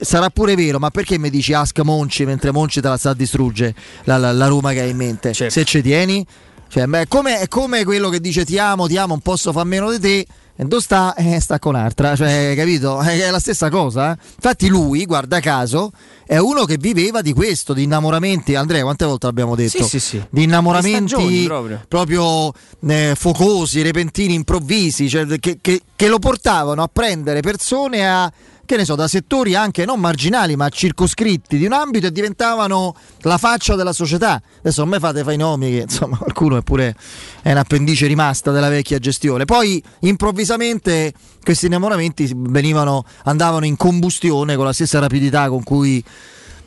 [0.00, 3.14] Sarà pure vero, ma perché mi dici Ask Monci mentre Monci te la sta a
[3.14, 3.74] distruggere
[4.04, 5.34] la, la- la Roma che hai in mente?
[5.34, 6.24] Se ci tieni?
[6.68, 9.52] Cioè, beh, è, come, è come quello che dice ti amo, ti amo, non posso
[9.52, 10.26] far meno di te.
[10.60, 11.14] E dove sta?
[11.14, 13.00] Eh, sta con un'altra, cioè, capito?
[13.02, 14.12] Eh, È la stessa cosa.
[14.12, 14.16] eh.
[14.34, 15.90] Infatti, lui, guarda caso,
[16.26, 18.54] è uno che viveva di questo, di innamoramenti.
[18.56, 19.82] Andrea, quante volte l'abbiamo detto?
[19.84, 20.22] Sì, sì, sì.
[20.28, 21.82] Di innamoramenti proprio.
[21.88, 22.52] proprio
[22.86, 28.30] eh, focosi, repentini, improvvisi, cioè, che, che- che lo portavano a prendere persone a,
[28.70, 32.94] che ne so, da settori anche non marginali ma circoscritti di un ambito e diventavano
[33.22, 34.40] la faccia della società.
[34.60, 36.94] Adesso non me fate fai nomi, che insomma qualcuno è pure
[37.42, 39.44] è un'appendice rimasta della vecchia gestione.
[39.44, 46.00] Poi improvvisamente questi innamoramenti venivano, andavano in combustione con la stessa rapidità con cui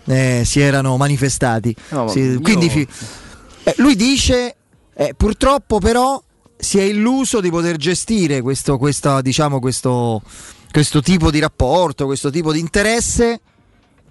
[0.07, 1.73] eh, si erano manifestati.
[1.91, 2.85] No, ma Sì, io- quindi fi-
[3.63, 4.57] eh, lui dice,
[4.93, 6.21] eh, purtroppo però
[6.57, 10.21] si è illuso di poter gestire questo, questa, diciamo, questo,
[10.73, 13.39] questo tipo di rapporto, questo tipo di interesse,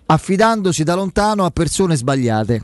[0.07, 2.63] affidandosi da lontano a persone sbagliate.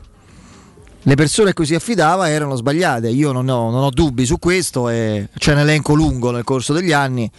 [1.01, 4.39] Le persone a cui si affidava erano sbagliate, io non ho, non ho dubbi su
[4.39, 7.29] questo e c'è un elenco lungo nel corso degli anni.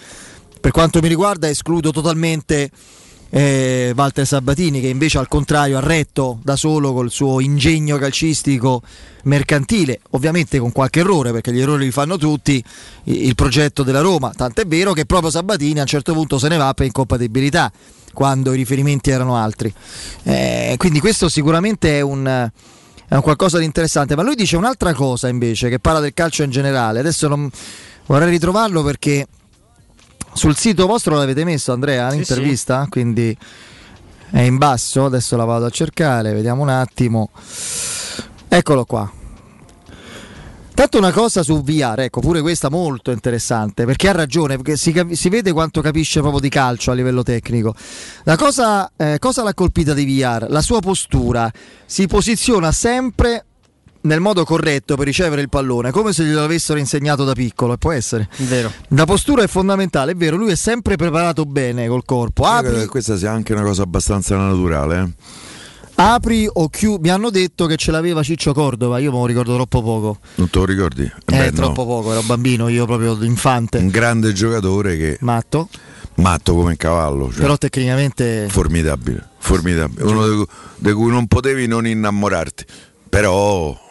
[0.61, 2.71] Per quanto mi riguarda escludo totalmente
[3.31, 8.83] eh, Walter Sabatini che invece al contrario ha retto da solo col suo ingegno calcistico
[9.25, 12.63] mercantile, ovviamente con qualche errore perché gli errori li fanno tutti,
[13.05, 16.57] il progetto della Roma, tant'è vero che proprio Sabatini a un certo punto se ne
[16.57, 17.71] va per incompatibilità
[18.13, 19.73] quando i riferimenti erano altri.
[20.25, 24.93] Eh, quindi questo sicuramente è un, è un qualcosa di interessante, ma lui dice un'altra
[24.95, 27.49] cosa invece che parla del calcio in generale, adesso non,
[28.07, 29.27] vorrei ritrovarlo perché
[30.33, 32.87] sul sito vostro l'avete messo Andrea l'intervista?
[32.89, 33.37] Quindi
[34.31, 37.31] è in basso, adesso la vado a cercare, vediamo un attimo.
[38.49, 39.11] Eccolo qua.
[40.81, 44.93] Tanto una cosa su VR, ecco, pure questa molto interessante, perché ha ragione, perché si,
[44.93, 47.75] capi- si vede quanto capisce proprio di calcio a livello tecnico.
[48.23, 50.47] La cosa, eh, cosa l'ha colpita di VR?
[50.49, 51.53] La sua postura,
[51.85, 53.45] si posiziona sempre
[54.03, 57.79] nel modo corretto per ricevere il pallone, come se glielo avessero insegnato da piccolo, e
[57.79, 58.29] può essere.
[58.39, 58.73] Vero.
[58.89, 62.45] La postura è fondamentale, è vero, lui è sempre preparato bene col corpo.
[62.45, 64.99] Io credo Apri, che questa sia anche una cosa abbastanza naturale.
[65.03, 65.39] eh.
[65.97, 67.03] apri o chiudi.
[67.03, 70.19] Mi hanno detto che ce l'aveva Ciccio Cordova, io me lo ricordo troppo poco.
[70.37, 71.03] Non te lo ricordi?
[71.03, 71.53] Eh Eh, beh, no.
[71.53, 73.79] troppo poco, ero bambino, io proprio infante.
[73.79, 75.19] Un grande giocatore che.
[75.21, 75.69] Matto.
[76.15, 77.31] Matto come un cavallo.
[77.31, 80.03] cioè, Però tecnicamente Formidabile, formidabile.
[80.05, 80.47] Uno
[80.77, 82.65] di cui non potevi non innamorarti.
[83.09, 83.89] Però.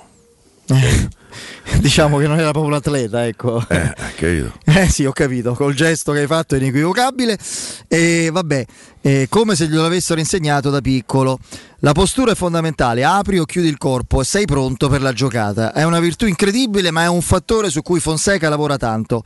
[1.80, 3.64] diciamo che non era proprio un atleta, ecco.
[3.68, 4.54] Eh, capito.
[4.80, 7.38] Eh sì, ho capito, col gesto che hai fatto è inequivocabile.
[7.88, 8.66] E vabbè,
[9.02, 11.40] eh, come se glielo avessero insegnato da piccolo.
[11.80, 15.74] La postura è fondamentale, apri o chiudi il corpo e sei pronto per la giocata.
[15.74, 19.24] È una virtù incredibile, ma è un fattore su cui Fonseca lavora tanto.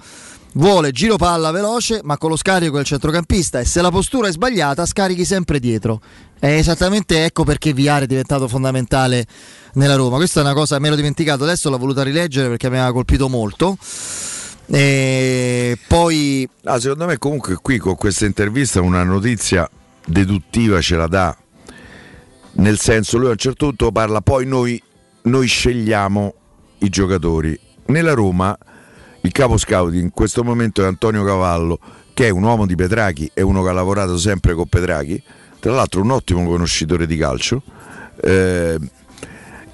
[0.56, 4.32] Vuole giro palla veloce, ma con lo scarico del centrocampista e se la postura è
[4.32, 6.00] sbagliata scarichi sempre dietro.
[6.38, 9.26] È esattamente ecco perché Viare è diventato fondamentale
[9.74, 10.18] nella Roma.
[10.18, 13.30] Questa è una cosa, me l'ho dimenticato, adesso l'ho voluta rileggere perché mi aveva colpito
[13.30, 13.78] molto.
[14.68, 19.70] E poi Ah, secondo me comunque qui con questa intervista una notizia
[20.06, 21.38] deduttiva ce la dà.
[22.56, 24.82] Nel senso, lui a un certo punto parla, poi noi,
[25.24, 26.34] noi scegliamo
[26.80, 27.60] i giocatori.
[27.88, 28.58] Nella Roma
[29.22, 31.80] il capo scout in questo momento è Antonio Cavallo,
[32.14, 35.22] che è un uomo di Petrachi, è uno che ha lavorato sempre con Petrachi,
[35.60, 37.62] tra l'altro un ottimo conoscitore di calcio.
[38.22, 38.78] Eh,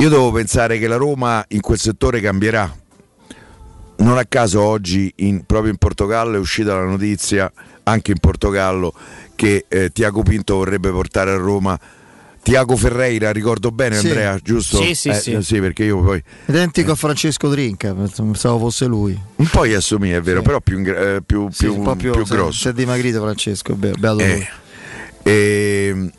[0.02, 2.74] io devo pensare che la Roma in quel settore cambierà.
[3.98, 7.52] Non a caso oggi in- proprio in Portogallo è uscita la notizia,
[7.84, 8.94] anche in Portogallo,
[9.36, 11.78] che eh, Tiago Pinto vorrebbe portare a Roma
[12.42, 14.08] Tiago Ferreira, ricordo bene Sì.
[14.08, 14.82] Andrea, giusto?
[14.82, 15.60] Sì, sì, Eh, sì.
[15.60, 19.20] perché io poi Identico a Francesco Trinca, pensavo fosse lui.
[19.36, 22.12] un po' gli assomiglia, è vero, però più, eh, più, Sì, più- un po' più,
[22.14, 22.58] più grosso.
[22.62, 24.48] Si è dimagrito Francesco, è vero, beato Eh, lui.
[25.24, 26.12] e,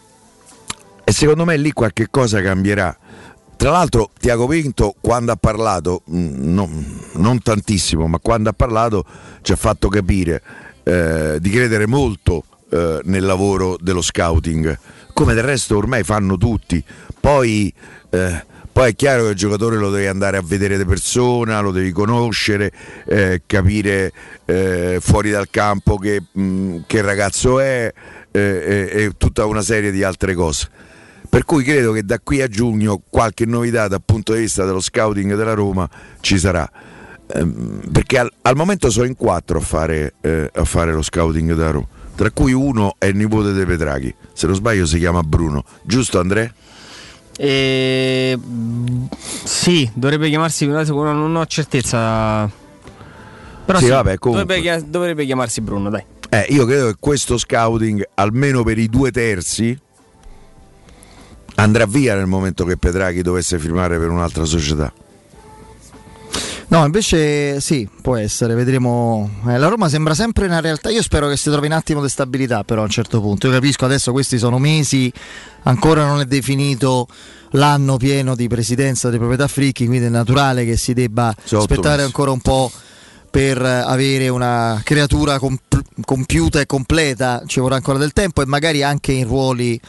[1.02, 2.94] e secondo me lì qualche cosa cambierà.
[3.61, 9.05] Tra l'altro Tiago Pinto quando ha parlato, mh, non, non tantissimo, ma quando ha parlato
[9.43, 10.43] ci ha fatto capire
[10.82, 14.78] eh, di credere molto eh, nel lavoro dello scouting,
[15.12, 16.82] come del resto ormai fanno tutti.
[17.20, 17.70] Poi,
[18.09, 21.70] eh, poi è chiaro che il giocatore lo devi andare a vedere di persona, lo
[21.70, 22.73] devi conoscere,
[23.05, 24.11] eh, capire
[24.47, 27.93] eh, fuori dal campo che, mh, che ragazzo è
[28.31, 30.89] eh, e tutta una serie di altre cose.
[31.31, 34.81] Per cui credo che da qui a giugno qualche novità dal punto di vista dello
[34.81, 35.89] scouting della Roma
[36.20, 36.69] ci sarà.
[37.32, 41.55] Ehm, perché al, al momento sono in quattro a fare, eh, a fare lo scouting
[41.55, 41.86] della Roma,
[42.16, 46.19] tra cui uno è il nipote dei Petraghi, se non sbaglio si chiama Bruno, giusto
[46.19, 46.52] Andrea?
[47.39, 48.36] E...
[49.44, 52.51] Sì, dovrebbe chiamarsi, non ho certezza.
[53.65, 56.05] Però Sì, sì, vabbè, dovrebbe, dovrebbe chiamarsi Bruno, dai.
[56.28, 59.78] Eh, io credo che questo scouting, almeno per i due terzi,
[61.62, 64.93] andrà via nel momento che Petraghi dovesse firmare per un'altra società.
[66.69, 69.28] No, invece sì, può essere, vedremo.
[69.49, 70.89] Eh, la Roma sembra sempre una realtà.
[70.91, 73.49] Io spero che si trovi un attimo di stabilità, però a un certo punto.
[73.49, 75.12] Io capisco adesso questi sono mesi,
[75.65, 77.09] ancora non è definito
[77.55, 81.73] l'anno pieno di presidenza di proprietà fricchi, quindi è naturale che si debba Sono otto
[81.73, 82.07] aspettare mesi.
[82.07, 82.70] ancora un po'
[83.28, 87.43] per avere una creatura comp- compiuta e completa.
[87.47, 89.81] Ci vorrà ancora del tempo e magari anche in ruoli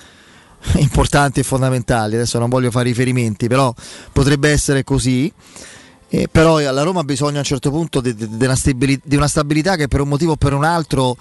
[0.77, 2.15] importanti e fondamentali.
[2.15, 3.73] Adesso non voglio fare riferimenti, però
[4.11, 5.31] potrebbe essere così.
[6.13, 9.77] Eh, però alla Roma bisogna a un certo punto di, di- una di una stabilità
[9.77, 11.15] che per un motivo o per un altro,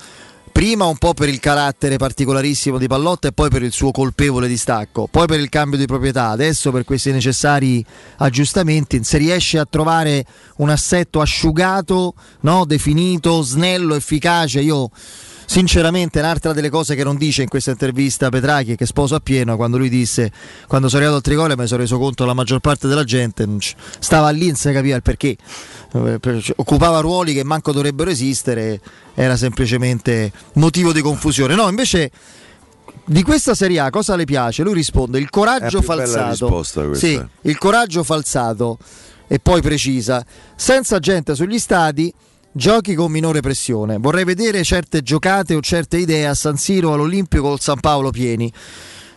[0.50, 4.48] prima un po' per il carattere particolarissimo di Pallotta e poi per il suo colpevole
[4.48, 7.84] distacco, poi per il cambio di proprietà, adesso per questi necessari
[8.16, 10.24] aggiustamenti, se riesce a trovare
[10.56, 12.64] un assetto asciugato, no?
[12.64, 14.90] definito, snello, efficace, io
[15.50, 19.56] sinceramente un'altra delle cose che non dice in questa intervista Petraghi e che sposo appieno
[19.56, 20.30] quando lui disse
[20.68, 23.44] quando sono arrivato al Trigole mi sono reso conto che la maggior parte della gente
[23.46, 25.36] non c- stava lì non si capiva il perché.
[25.92, 28.80] Eh, occupava ruoli che manco dovrebbero esistere
[29.16, 31.56] era semplicemente motivo di confusione.
[31.56, 32.12] No invece
[33.04, 34.62] di questa Serie A cosa le piace?
[34.62, 36.62] Lui risponde il coraggio falsato.
[36.94, 38.78] sì, il coraggio falsato
[39.26, 40.24] e poi precisa.
[40.54, 42.14] Senza gente sugli stadi
[42.52, 47.42] giochi con minore pressione vorrei vedere certe giocate o certe idee a San Siro all'Olimpico
[47.42, 48.52] col San Paolo pieni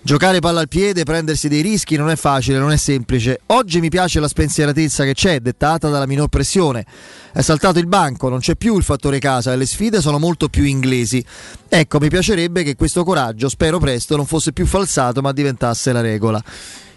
[0.05, 3.39] Giocare palla al piede, prendersi dei rischi non è facile, non è semplice.
[3.45, 6.85] Oggi mi piace la spensieratezza che c'è, dettata dalla minor pressione.
[7.31, 10.49] È saltato il banco, non c'è più il fattore casa e le sfide sono molto
[10.49, 11.25] più inglesi.
[11.69, 16.01] Ecco, mi piacerebbe che questo coraggio, spero presto, non fosse più falsato ma diventasse la
[16.01, 16.43] regola.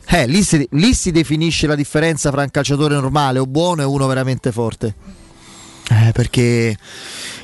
[0.09, 3.85] Eh, lì si, lì si definisce la differenza fra un calciatore normale o buono e
[3.85, 5.26] uno veramente forte.
[5.89, 6.77] Eh, perché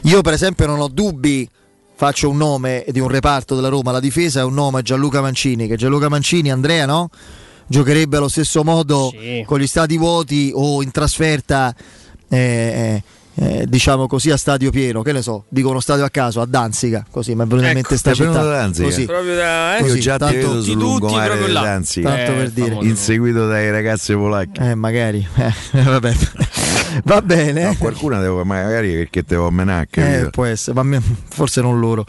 [0.03, 1.49] io per esempio non ho dubbi,
[1.95, 5.69] faccio un nome di un reparto della Roma, la difesa è un nome Gianluca Mancini,
[5.69, 7.09] che Gianluca Mancini, Andrea no?
[7.69, 9.45] Giocherebbe allo stesso modo Sì.
[9.47, 11.75] con gli stati vuoti o in trasferta,
[12.29, 13.03] eh, eh,
[13.35, 16.47] eh, diciamo così, a stadio pieno, che ne so, dico uno stadio a caso, a
[16.47, 18.51] Danzica, così mi è in mente sta Ecco, ti è venuto città.
[18.51, 18.89] da Danzica?
[18.89, 19.05] Così.
[19.07, 19.81] Proprio da, eh?
[19.83, 21.61] Così, Io già ti tanto- vedo di sul tutti lungomare proprio di là.
[21.63, 22.69] Danzica, Tanto Eh, per dire.
[22.69, 22.87] famoso.
[22.89, 24.61] inseguito dai ragazzi polacchi.
[24.61, 26.15] Eh, magari, eh, vabbè.
[27.05, 27.65] Va bene.
[27.65, 31.79] No, qualcuna devo magari perché te vuoi menare, Eh, può essere, ma me- forse non
[31.81, 32.05] loro.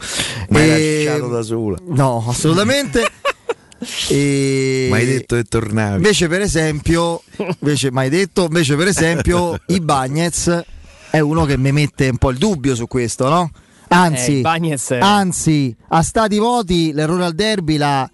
[0.50, 1.76] Ma hai E- lasciato da sola.
[1.88, 3.02] No, assolutamente.
[4.08, 4.86] e...
[4.90, 5.96] Ma hai detto che tornavi.
[5.96, 7.22] Invece, per esempio,
[7.60, 10.64] invece, mai detto, invece, per esempio, i Bagnets
[11.10, 13.50] è uno che mi mette un po' il dubbio su questo, no?
[13.88, 18.08] Eh, Anzi, è- anzi, a stati voti l'errore al derby la...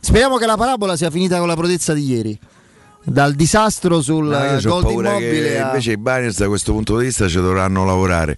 [0.00, 2.38] Speriamo che la parabola sia finita con la prodezza di ieri.
[3.06, 5.66] Dal disastro sul No, gol di immobile a...
[5.66, 8.36] invece i Bagnets da questo punto di vista ci dovranno lavorare.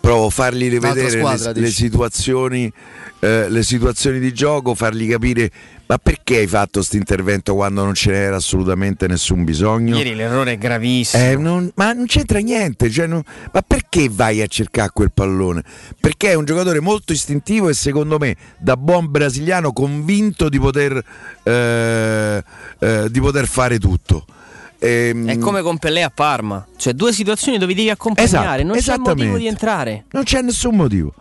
[0.00, 2.72] Provo a fargli rivedere squadra, le, le situazioni,
[3.20, 5.50] eh, le situazioni di gioco, fargli capire
[5.90, 9.96] ma perché hai fatto questo intervento quando non ce n'era assolutamente nessun bisogno.
[9.96, 11.20] Ieri l'errore è gravissimo.
[11.20, 15.64] Eh, non- ma non c'entra niente, cioè non- ma perché vai a cercare quel pallone?
[15.98, 21.02] Perché è un giocatore molto istintivo e secondo me da buon brasiliano convinto di poter,
[21.42, 22.44] eh,
[22.78, 24.26] eh, di poter fare tutto.
[24.78, 28.76] Ehm, È come con Pelé a Parma, cioè due situazioni dove devi accompagnare, Esatto, non
[28.78, 30.04] c'è motivo di entrare.
[30.12, 31.12] Non c'è nessun motivo.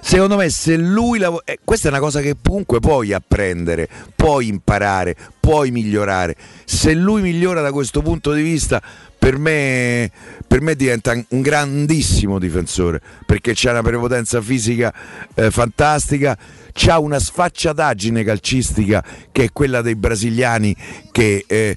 [0.00, 4.48] Secondo me se lui lav- eh, questa è una cosa che comunque puoi apprendere, puoi
[4.48, 6.36] imparare, puoi migliorare.
[6.64, 8.82] Se lui migliora da questo punto di vista,
[9.18, 10.10] per me,
[10.46, 14.92] per me diventa un grandissimo difensore perché c'ha una prepotenza fisica
[15.34, 16.38] eh, fantastica,
[16.72, 20.74] c'ha una sfacciataggine calcistica che è quella dei brasiliani
[21.10, 21.76] che, eh,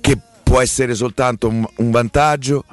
[0.00, 2.64] che può essere soltanto un, un vantaggio.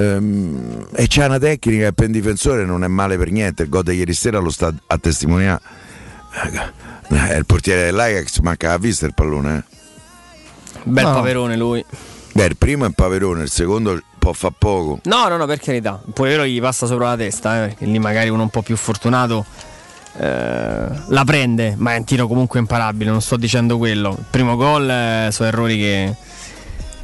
[0.00, 3.64] Ehm, e c'ha una tecnica che per un difensore non è male per niente.
[3.64, 5.60] Il gol di ieri sera lo sta a testimoniare.
[7.08, 9.56] Eh, il portiere dell'Ajax manca la vista il pallone.
[9.56, 10.78] Eh.
[10.84, 11.12] Bel No.
[11.14, 11.84] paperone lui.
[12.32, 15.00] Beh, il primo è un paperone, il secondo può far poco.
[15.04, 16.00] No, no, no, per carità.
[16.12, 18.76] Poi vero gli passa sopra la testa, eh, perché lì magari uno un po' più
[18.76, 19.44] fortunato
[20.18, 24.14] eh, la prende, ma è un tiro comunque imparabile, non sto dicendo quello.
[24.18, 26.14] Il primo gol eh, sono errori che,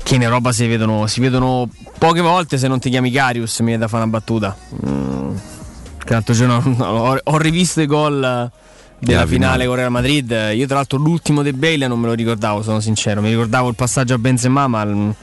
[0.07, 1.69] che in Europa si vedono, si vedono
[1.99, 4.57] poche volte se non ti chiami Carius, mi viene da fare una battuta.
[4.87, 5.35] Mm,
[5.99, 8.51] che l'altro giorno ho, ho rivisto i gol della
[9.01, 9.67] Della finale finale.
[9.67, 10.51] con Real Madrid.
[10.55, 13.21] Io tra l'altro l'ultimo De Bale non me lo ricordavo, sono sincero.
[13.21, 15.15] Mi ricordavo il passaggio a Benzema, ma il-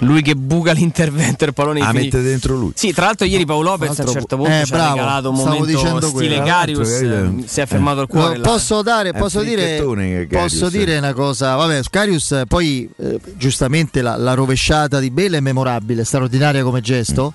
[0.00, 2.72] lui che buca l'intervento il pallone Ah, finì- mette dentro lui.
[2.74, 5.36] Sì, tra l'altro ieri Paolo Lopez a un certo punto eh, ci ha regalato un
[5.36, 6.42] momento stile.
[6.42, 8.36] Carius, eh, si è fermato il cuore.
[8.36, 10.70] No, posso dare, un posso dire, posso eh.
[10.70, 11.54] dire una cosa.
[11.56, 16.80] Vabbè, Scarius eh, poi eh, giustamente la, la rovesciata di Bale è memorabile, straordinaria come
[16.80, 17.32] gesto.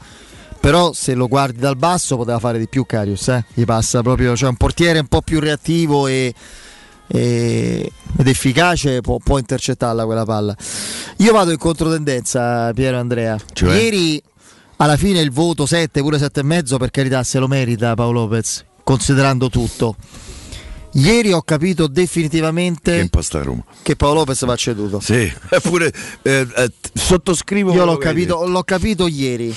[0.59, 3.43] Però se lo guardi dal basso poteva fare di più Carius, eh?
[3.53, 6.33] gli passa proprio, cioè un portiere un po' più reattivo e,
[7.13, 10.55] e- ed efficace può, può intercettarla quella palla.
[11.17, 13.37] Io vado in controtendenza, Piero Andrea.
[13.53, 13.75] Cioè?
[13.75, 14.21] Ieri
[14.77, 18.21] alla fine il voto 7, pure 7 e mezzo, per carità se lo merita Paolo
[18.21, 19.95] Lopez, considerando tutto.
[20.95, 22.99] Ieri ho capito definitivamente Che
[23.81, 24.99] che Paolo Lopez va ceduto.
[24.99, 25.91] Sì, eppure
[26.21, 27.73] eh, eh, sottoscrivo.
[27.73, 29.55] Io l'ho capito, l'ho capito ieri.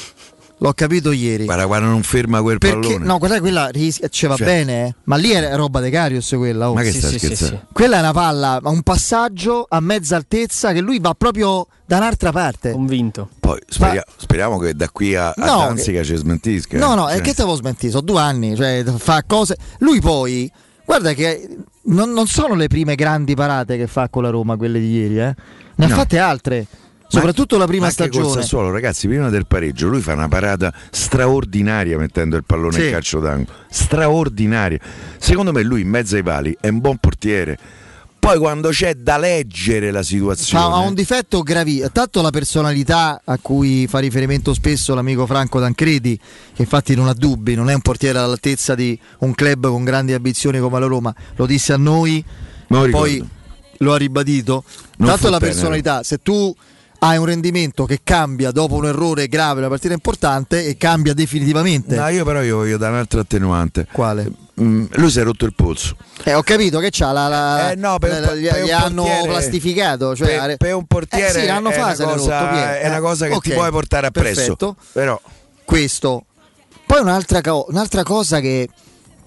[0.59, 1.45] L'ho capito ieri.
[1.45, 3.05] Guarda, quando non ferma quel Perché pallone.
[3.05, 4.47] no, guarda quella ris- ci va Cioè.
[4.47, 4.95] bene, eh.
[5.05, 6.71] ma lì è roba di Carius quella.
[6.71, 6.75] oh.
[6.75, 7.57] Ma che Sì, stai sì, scherzando?
[7.57, 7.63] sì.
[7.75, 12.33] Quella è una palla, un passaggio a mezza altezza che lui va proprio da un'altra
[12.33, 12.71] parte.
[12.73, 13.29] Convinto.
[13.39, 16.79] Poi speria- speriamo che da qui a, a No, Danzica ci smentisca.
[16.79, 16.97] No, eh.
[16.97, 19.59] no, Cioè, è che te lo smentì, sono due anni, cioè fa cose.
[19.81, 20.51] Lui poi,
[20.87, 21.49] guarda che
[21.89, 25.19] non, non sono le prime grandi parate che fa con la Roma, quelle di ieri,
[25.21, 25.35] eh.
[25.77, 25.95] Ne ha No.
[25.97, 26.67] fatte altre.
[27.09, 28.43] Soprattutto la prima stagione.
[28.43, 32.85] Sassuolo, ragazzi, prima del pareggio, lui fa una parata straordinaria mettendo il pallone Sì.
[32.87, 33.57] in calcio d'angolo.
[33.71, 34.79] Straordinaria.
[35.19, 37.59] Secondo me lui in mezzo ai pali è un buon portiere.
[38.19, 40.65] Poi quando c'è da leggere la situazione.
[40.65, 46.19] Ha, un difetto gravissimo, tanto la personalità a cui fa riferimento spesso l'amico Franco Tancredi,
[46.53, 50.13] che infatti non ha dubbi, non è un portiere all'altezza di un club con grandi
[50.13, 52.25] ambizioni come la Roma, lo disse a noi,
[52.67, 53.25] poi
[53.79, 54.65] lo ha ribadito.
[54.97, 56.53] Non tanto la bene, personalità, se tu
[57.01, 61.95] hai un rendimento che cambia dopo un errore grave, una partita importante e cambia definitivamente.
[61.97, 63.87] No, io però io voglio dare un altro attenuante.
[63.93, 64.31] Quale?
[64.61, 65.97] Mm, lui si è rotto il polso.
[66.25, 69.03] Eh, ho capito che c'ha la, la- Eh, no, per la- gli, per gli hanno
[69.03, 70.17] portiere- plastificato.
[70.17, 72.97] Cioè, per, per un portiere eh sì, l'anno è, fa una cosa, rotto, è una
[72.97, 74.41] Eh, cosa che ok, ti puoi portare appresso.
[74.57, 74.77] perfetto.
[74.93, 75.21] Però
[75.65, 76.25] questo.
[76.87, 78.69] Poi un'altra, un'altra cosa che,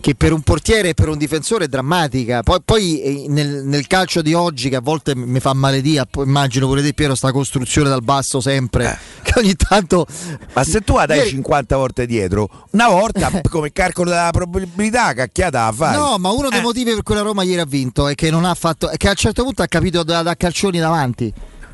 [0.01, 2.41] che per un portiere e per un difensore è drammatica.
[2.41, 6.05] Poi, poi, eh, nel, nel calcio di oggi, che a volte mi fa male dia,
[6.05, 10.05] poi immagino pure te Piero, sta costruzione dal basso sempre, che ogni tanto...
[10.07, 10.37] Eh.
[10.53, 15.13] Ma se tu la dai Ieri- 50 volte dietro, una volta come calcolo della probabilità,
[15.13, 15.95] cacchiata la fai.
[15.97, 16.63] No, ma uno dei Eh.
[16.63, 18.89] motivi per cui la Roma ieri ha vinto è che non ha fatto.
[18.89, 21.33] è che a un certo punto ha capito da, da calcioni davanti.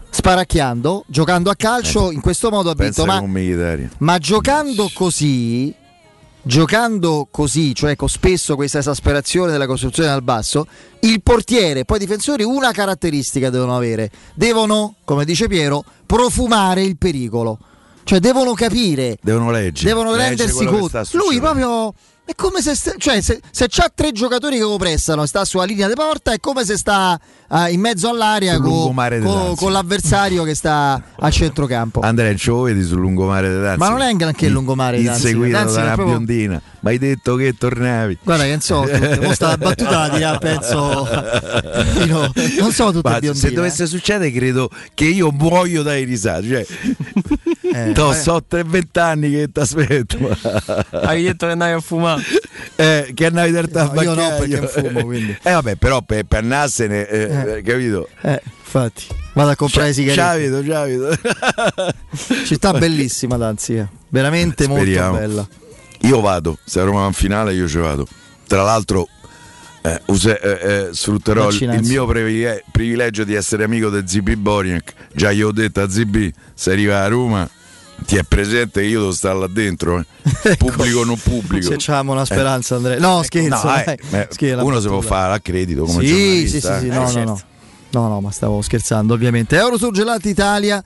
[0.10, 3.06] Sparacchiando, giocando a calcio, in questo modo ha Eh, vinto.
[3.06, 3.22] Ma,
[3.98, 5.74] ma giocando così,
[6.46, 10.68] giocando così, cioè con spesso questa esasperazione della costruzione dal basso,
[11.02, 14.12] il portiere e poi i difensori una caratteristica devono avere.
[14.36, 17.58] Devono, come dice Piero, profumare il pericolo.
[18.04, 19.90] Cioè devono capire Devono leggere.
[19.90, 21.04] devono rendersi conto.
[21.14, 21.92] Lui proprio
[22.26, 25.46] è come se, sta- cioè, se, se c'ha tre giocatori che lo pressano e sta
[25.46, 27.20] sulla linea di porta, è come se sta
[27.50, 32.00] ah, in mezzo all'aria Sul co- con l'avversario che sta a centrocampo.
[32.02, 33.78] Andrea, ce lo vedi sul lungomare di Danzica?
[33.86, 35.28] Ma non è anche il lungomare di Danzica.
[35.28, 36.62] Inseguito Danzica da è una proprio- biondina.
[36.80, 38.18] Ma hai detto che tornavi.
[38.24, 41.08] Guarda che non so, tutte, la battuta la dirà, penso.
[41.98, 43.48] Pino, non so tutte Ma biondine.
[43.48, 46.48] se dovesse succedere, credo che io muoio dai risate.
[46.48, 46.66] Cioè,
[47.74, 48.16] Eh, to, eh.
[48.16, 50.18] so 30 anni che ti aspetto.
[50.92, 52.22] Hai detto che andavi a fumare.
[52.76, 54.60] Eh, che andavi del No, io no, tabaccaio.
[54.60, 55.38] perché fumo, quindi.
[55.44, 57.62] Eh vabbè, però per, per annarsene, eh, Eh.
[57.62, 58.08] capito?
[58.22, 60.66] Eh, infatti, vado a comprare i sigareti.
[60.68, 61.96] Ciao, ciao.
[62.46, 63.90] Città bellissima, Danzica.
[64.10, 65.12] Veramente Speriamo.
[65.12, 65.48] molto bella.
[66.02, 68.06] Io vado, se Roma va in finale io ci vado.
[68.48, 69.08] Tra l'altro
[69.94, 74.34] eh, use- eh, eh, sfrutterò il, il mio privile- privilegio di essere amico del ZB
[74.34, 74.94] Boriac.
[75.14, 77.50] Già io ho detto a ZB, se arriva a Roma
[78.06, 80.00] Ti è presente che io devo stare là dentro?
[80.00, 80.56] eh?
[80.58, 81.66] Pubblico o non pubblico?
[81.70, 83.00] Se c'hanno una speranza, Andrea.
[83.00, 83.66] No, scherzo.
[83.68, 86.94] No, eh, eh, Scherzo, uno si può fare l'accredito come Sì, sì, sì, sì, eh.
[86.94, 87.42] no, no, no.
[87.92, 89.56] No, no, ma stavo scherzando, ovviamente.
[89.56, 90.84] Eurosurgelati Italia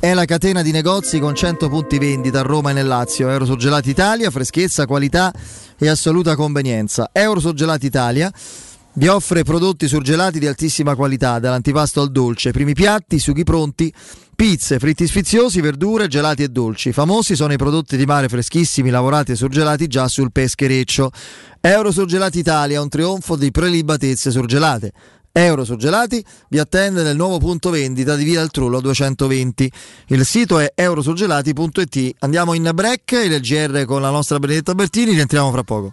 [0.00, 3.28] è la catena di negozi con 100 punti vendita a Roma e nel Lazio.
[3.28, 5.32] Eurosurgelati Italia, freschezza, qualità
[5.76, 7.10] e assoluta convenienza.
[7.12, 8.32] Eurosurgelati Italia
[8.94, 13.92] vi offre prodotti surgelati di altissima qualità, dall'antipasto al dolce, primi piatti, sughi pronti,
[14.36, 16.92] pizze, fritti sfiziosi, verdure, gelati e dolci.
[16.92, 21.10] Famosi sono i prodotti di mare freschissimi, lavorati e surgelati già sul peschereccio.
[21.60, 24.92] Eurosurgelati Italia, un trionfo di prelibatezze surgelate.
[25.38, 29.72] Euro Surgelati vi attende nel nuovo punto vendita di Via del Trullo 220.
[30.08, 32.16] Il sito è eurosurgelati.it.
[32.20, 35.92] Andiamo in break, il GR con la nostra Benedetta Bertini, rientriamo fra poco.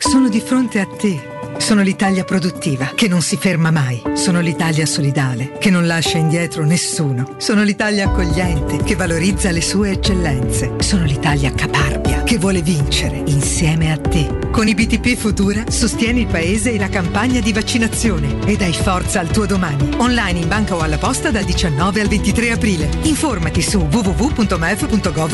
[0.00, 1.36] Sono di fronte a te.
[1.58, 4.00] Sono l'Italia produttiva, che non si ferma mai.
[4.14, 7.34] Sono l'Italia solidale, che non lascia indietro nessuno.
[7.38, 10.74] Sono l'Italia accogliente, che valorizza le sue eccellenze.
[10.78, 14.46] Sono l'Italia caparbia, che vuole vincere insieme a te.
[14.52, 19.20] Con i BTP Futura sostieni il paese e la campagna di vaccinazione e dai forza
[19.20, 19.90] al tuo domani.
[19.98, 22.88] Online in banca o alla posta dal 19 al 23 aprile.
[23.02, 25.28] Informati su www.mef.gov.it.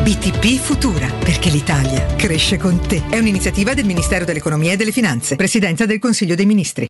[0.00, 3.02] BTP Futura, perché l'Italia cresce con te.
[3.08, 5.36] È un'iniziativa del Ministero dell'Economia e delle Finanze.
[5.36, 6.89] Presidenza del Consiglio dei Ministri.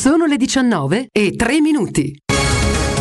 [0.00, 2.16] Sono le 19 e 3 minuti.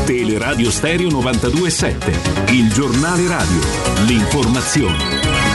[0.06, 3.60] Teleradio Stereo 92.7, il giornale radio,
[4.06, 5.49] l'informazione.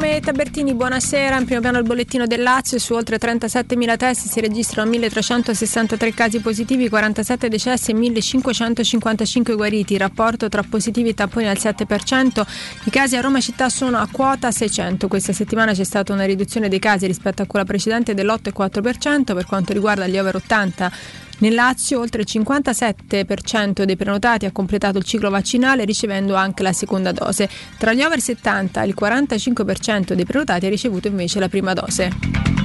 [0.00, 1.38] Come Tabertini, buonasera.
[1.38, 2.78] In primo piano il bollettino del Lazio.
[2.78, 9.92] Su oltre 37.000 test si registrano 1.363 casi positivi, 47 decessi e 1.555 guariti.
[9.92, 12.46] Il rapporto tra positivi e tamponi al 7%.
[12.84, 15.06] I casi a Roma città sono a quota 600.
[15.06, 19.34] Questa settimana c'è stata una riduzione dei casi rispetto a quella precedente dell'8,4%.
[19.34, 20.92] Per quanto riguarda gli over 80
[21.40, 26.72] nel Lazio oltre il 57% dei prenotati ha completato il ciclo vaccinale ricevendo anche la
[26.72, 27.48] seconda dose.
[27.78, 32.59] Tra gli over 70 il 45% dei prenotati ha ricevuto invece la prima dose.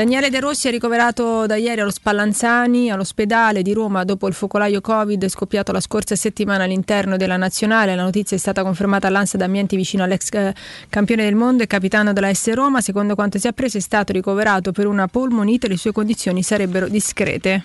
[0.00, 4.80] Daniele De Rossi è ricoverato da ieri allo Spallanzani, all'ospedale di Roma, dopo il focolaio
[4.80, 7.94] Covid scoppiato la scorsa settimana all'interno della nazionale.
[7.94, 10.54] La notizia è stata confermata all'Ansa d'Ambienti vicino all'ex eh,
[10.88, 12.80] campione del mondo e capitano della S Roma.
[12.80, 16.42] Secondo quanto si è appreso è stato ricoverato per una polmonite e le sue condizioni
[16.42, 17.64] sarebbero discrete.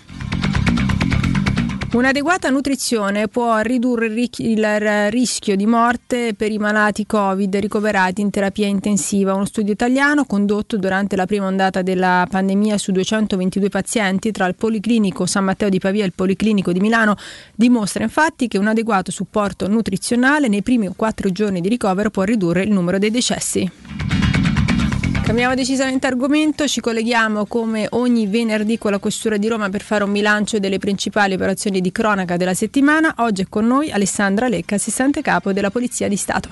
[1.91, 8.68] Un'adeguata nutrizione può ridurre il rischio di morte per i malati Covid ricoverati in terapia
[8.68, 9.34] intensiva.
[9.34, 14.56] Uno studio italiano condotto durante la prima ondata della pandemia su 222 pazienti tra il
[14.56, 17.16] Policlinico San Matteo di Pavia e il Policlinico di Milano
[17.56, 22.64] dimostra infatti che un adeguato supporto nutrizionale nei primi quattro giorni di ricovero può ridurre
[22.64, 23.72] il numero dei decessi.
[25.26, 30.03] Cambiamo decisamente argomento, ci colleghiamo come ogni venerdì con la Questura di Roma per fare
[30.03, 33.11] un bilancio delle principali operazioni di cronaca della settimana.
[33.18, 36.49] Oggi è con noi Alessandra Lecca, assistente capo della Polizia di Stato.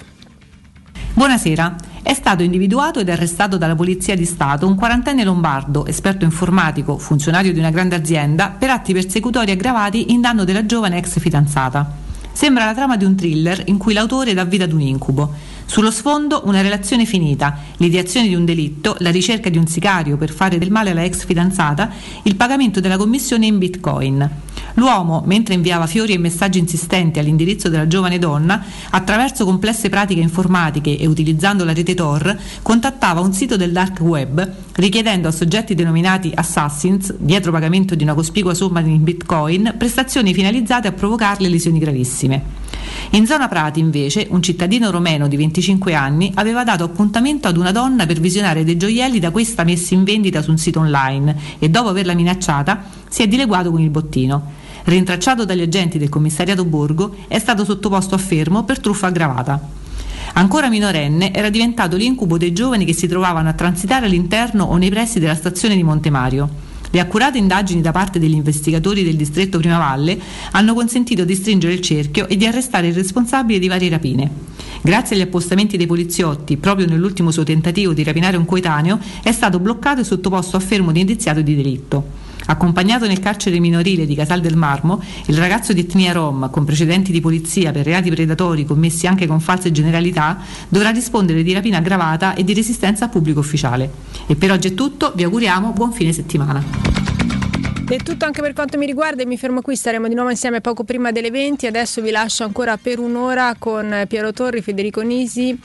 [1.13, 1.75] Buonasera.
[2.01, 7.53] È stato individuato ed arrestato dalla Polizia di Stato un quarantenne lombardo, esperto informatico, funzionario
[7.53, 12.02] di una grande azienda, per atti persecutori aggravati in danno della giovane ex fidanzata.
[12.33, 15.33] Sembra la trama di un thriller in cui l'autore dà vita ad un incubo.
[15.65, 20.31] Sullo sfondo una relazione finita, l'ideazione di un delitto, la ricerca di un sicario per
[20.31, 21.91] fare del male alla ex fidanzata,
[22.23, 24.29] il pagamento della commissione in bitcoin.
[24.75, 30.97] L'uomo, mentre inviava fiori e messaggi insistenti all'indirizzo della giovane donna, attraverso complesse pratiche informatiche
[30.97, 36.31] e utilizzando la rete Tor, contattava un sito del dark web richiedendo a soggetti denominati
[36.33, 42.61] assassins, dietro pagamento di una cospicua somma in bitcoin, prestazioni finalizzate a provocarle lesioni gravissime.
[43.11, 47.71] In zona Prati, invece, un cittadino romeno di 25 anni aveva dato appuntamento ad una
[47.71, 51.69] donna per visionare dei gioielli da questa messi in vendita su un sito online e
[51.69, 54.61] dopo averla minacciata si è dileguato con il bottino.
[54.85, 59.59] Rintracciato dagli agenti del commissariato Borgo, è stato sottoposto a fermo per truffa aggravata.
[60.33, 64.89] Ancora minorenne era diventato l'incubo dei giovani che si trovavano a transitare all'interno o nei
[64.89, 66.71] pressi della stazione di Montemario.
[66.89, 70.19] Le accurate indagini da parte degli investigatori del distretto Primavalle
[70.51, 74.29] hanno consentito di stringere il cerchio e di arrestare il responsabile di varie rapine.
[74.81, 79.59] Grazie agli appostamenti dei poliziotti, proprio nell'ultimo suo tentativo di rapinare un coetaneo, è stato
[79.59, 82.22] bloccato e sottoposto a fermo di indiziato di delitto.
[82.45, 87.11] Accompagnato nel carcere minorile di Casal del Marmo, il ragazzo di etnia rom, con precedenti
[87.11, 92.33] di polizia per reati predatori commessi anche con false generalità, dovrà rispondere di rapina aggravata
[92.33, 93.89] e di resistenza a pubblico ufficiale.
[94.27, 96.63] E per oggi è tutto, vi auguriamo buon fine settimana.
[97.85, 100.61] È tutto anche per quanto mi riguarda e mi fermo qui, staremo di nuovo insieme
[100.61, 105.57] poco prima delle 20, adesso vi lascio ancora per un'ora con Piero Torri, Federico Nisi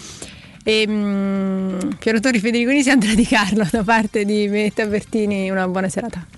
[0.64, 5.48] e um, Piero Torri, Federico Nisi e Andrea Di Carlo da parte di Metta Bertini,
[5.48, 6.38] una buona serata.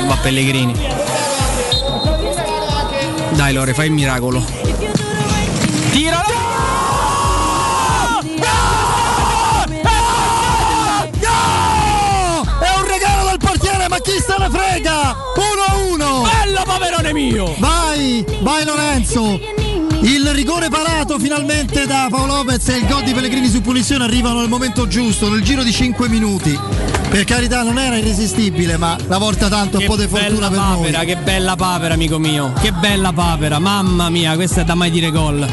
[0.06, 0.77] Ma Pellegrini.
[3.48, 4.44] Dai Lore, fai il miracolo.
[5.90, 6.22] Tira!
[12.60, 15.16] È un regalo dal portiere, ma chi se ne frega?
[15.34, 15.96] 1-1.
[15.96, 17.54] Bello Paverone mio!
[17.56, 19.57] Vai, vai Lorenzo.
[20.00, 24.40] Il rigore parato finalmente da Paolo Lopez e il gol di Pellegrini su punizione arrivano
[24.40, 26.58] nel momento giusto, nel giro di 5 minuti.
[27.08, 30.98] Per carità non era irresistibile, ma la volta tanto un po' di fortuna per papera,
[30.98, 31.06] noi.
[31.06, 32.52] che bella papera, amico mio.
[32.60, 35.46] Che bella papera, mamma mia, questa è da mai dire gol.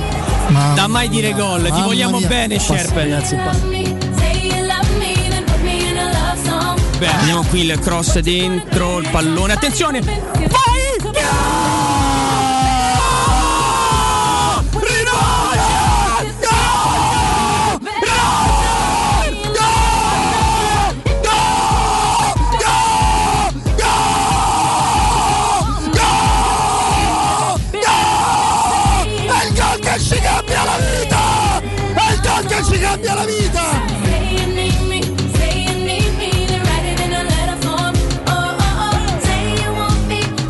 [0.75, 2.27] Da mai dire gol, ti Mamma vogliamo mia.
[2.27, 3.09] bene, Sherpen.
[3.09, 3.35] ragazzi,
[6.97, 9.99] Beh, vediamo qui il cross dentro, il pallone, attenzione!
[10.01, 10.74] Vai!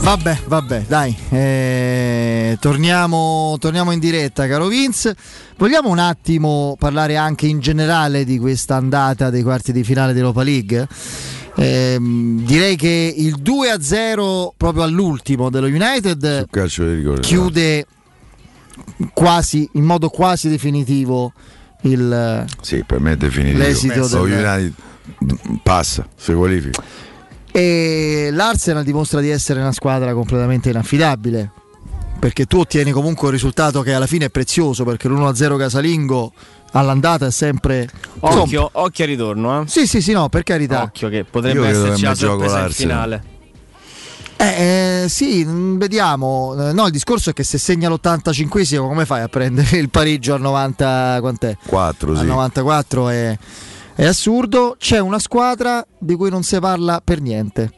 [0.06, 5.15] Vabbè, vabbè, dai, eh, torniamo, torniamo in diretta, caro Vince.
[5.57, 10.44] Vogliamo un attimo parlare anche in generale di questa andata dei quarti di finale dell'Europa
[10.44, 10.88] League?
[11.56, 17.22] Ehm, direi che il 2-0 proprio all'ultimo dello United rigore.
[17.22, 17.88] chiude
[19.11, 21.34] quasi, in modo quasi definitivo
[21.82, 23.57] il, Sì, per me è definitivo.
[23.64, 24.73] L'esito Lo del- United
[25.64, 26.84] passa, si qualifica.
[27.56, 31.52] E l'Arsenal dimostra di essere una squadra completamente inaffidabile.
[32.19, 34.84] Perché tu ottieni comunque un risultato che alla fine è prezioso.
[34.84, 36.34] Perché l'1-0 casalingo
[36.73, 37.88] all'andata è sempre.
[38.19, 39.68] Occhio, occhio al ritorno, eh.
[39.68, 40.82] Sì, sì, sì, no, per carità.
[40.82, 43.23] Occhio che potrebbe Io esserci la sorpresa in finale.
[44.36, 46.56] Eh, eh, sì, mh, vediamo.
[46.60, 50.34] Eh, No, il discorso è che se segna l'85esimo, come fai a prendere il pareggio
[50.34, 51.19] al 90?
[51.22, 51.56] Quant'è?
[51.65, 52.26] 4, Al sì.
[52.26, 53.38] 94 è,
[53.95, 54.76] è assurdo.
[54.77, 57.72] C'è una squadra di cui non si parla per niente,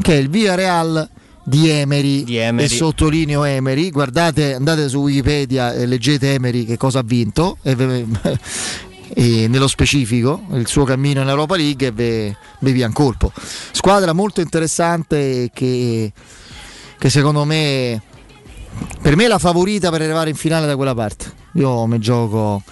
[0.00, 1.08] che è il Villarreal
[1.44, 2.66] di Emery, Di Emery.
[2.66, 3.90] e sottolineo Emery.
[3.90, 7.58] Guardate, andate su Wikipedia e leggete Emery che cosa ha vinto.
[7.62, 8.06] E ve-
[9.16, 13.32] e nello specifico il suo cammino in Europa League e ve- ve via in colpo.
[13.72, 16.12] Squadra molto interessante che,
[16.98, 18.02] che secondo me
[19.00, 21.32] per me è la favorita per arrivare in finale da quella parte.
[21.54, 22.62] Io mi gioco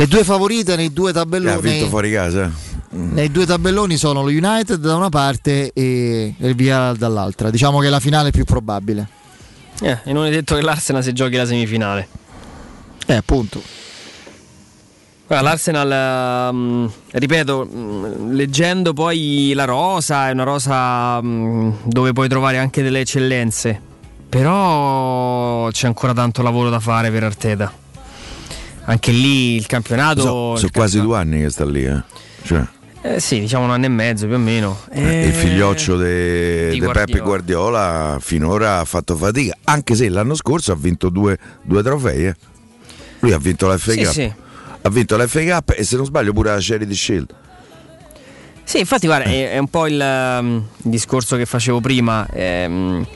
[0.00, 1.88] le due favorite nei due Che ha vinto tabelloni.
[1.90, 2.50] fuori casa.
[2.92, 7.50] Nei due tabelloni sono lo United da una parte e il Villarreal dall'altra.
[7.50, 9.06] Diciamo che è la finale più probabile.
[9.82, 12.08] Eh, e non è detto che l'Arsenal si giochi la semifinale.
[13.04, 13.60] Eh, appunto.
[15.26, 22.56] Guarda, L'Arsenal, ehm, ripeto, mh, leggendo poi la rosa, è una rosa dove puoi trovare
[22.56, 23.78] anche delle eccellenze.
[24.30, 27.70] Però c'è ancora tanto lavoro da fare per Arteta.
[28.90, 30.20] Anche lì il campionato.
[30.20, 31.84] So- il sono quasi due anni che sta lì.
[31.84, 32.02] Eh.
[32.42, 32.62] Cioè,
[33.02, 34.78] Eh sì, diciamo un anno e mezzo più o meno.
[34.92, 40.72] eh, il figlioccio di di Peppe Guardiola finora ha fatto fatica, anche se l'anno scorso
[40.72, 42.26] ha vinto due, due trofei.
[42.26, 42.34] eh.
[43.20, 44.12] Lui ha vinto la FA Sì, Cup.
[44.12, 44.32] sì.
[44.82, 47.34] ha vinto la FA Cup e se non sbaglio pure la Charity Shield.
[48.64, 52.26] Sì, infatti, guarda, è, è un po' il, um, discorso che facevo prima.
[52.32, 53.06] ehm,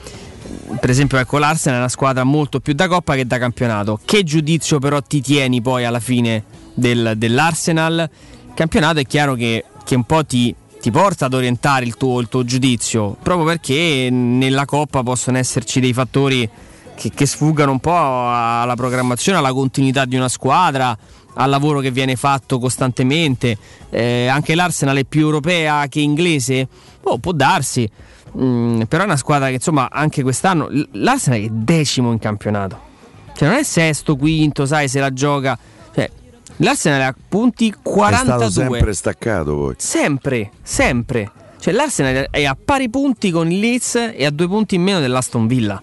[0.78, 4.00] per esempio, ecco, l'Arsenal è una squadra molto più da coppa che da campionato.
[4.04, 6.44] Che giudizio però ti tieni poi alla fine
[6.74, 8.08] del- dell'Arsenal?
[8.54, 12.28] Campionato è chiaro che, che un po' ti, ti porta ad orientare il tuo, il
[12.28, 16.48] tuo giudizio, proprio perché nella coppa possono esserci dei fattori
[16.94, 20.96] che, che sfuggano un po' alla programmazione, alla continuità di una squadra,
[21.36, 23.56] al lavoro che viene fatto costantemente.
[23.90, 26.68] Eh, anche l'Arsenal è più europea che inglese?
[27.02, 27.90] Oh, può darsi.
[28.36, 32.92] Mm, però è una squadra che insomma anche quest'anno l'Arsenal è decimo in campionato.
[33.34, 35.58] Cioè non è sesto, quinto, sai se la gioca.
[35.94, 36.10] Cioè,
[36.58, 38.48] l'Arsenal ha punti È 42.
[38.48, 39.74] stato sempre staccato poi.
[39.78, 41.30] Sempre, sempre.
[41.58, 45.00] Cioè l'Arsenal è a pari punti con il Leeds e a due punti in meno
[45.00, 45.80] dell'Aston Villa.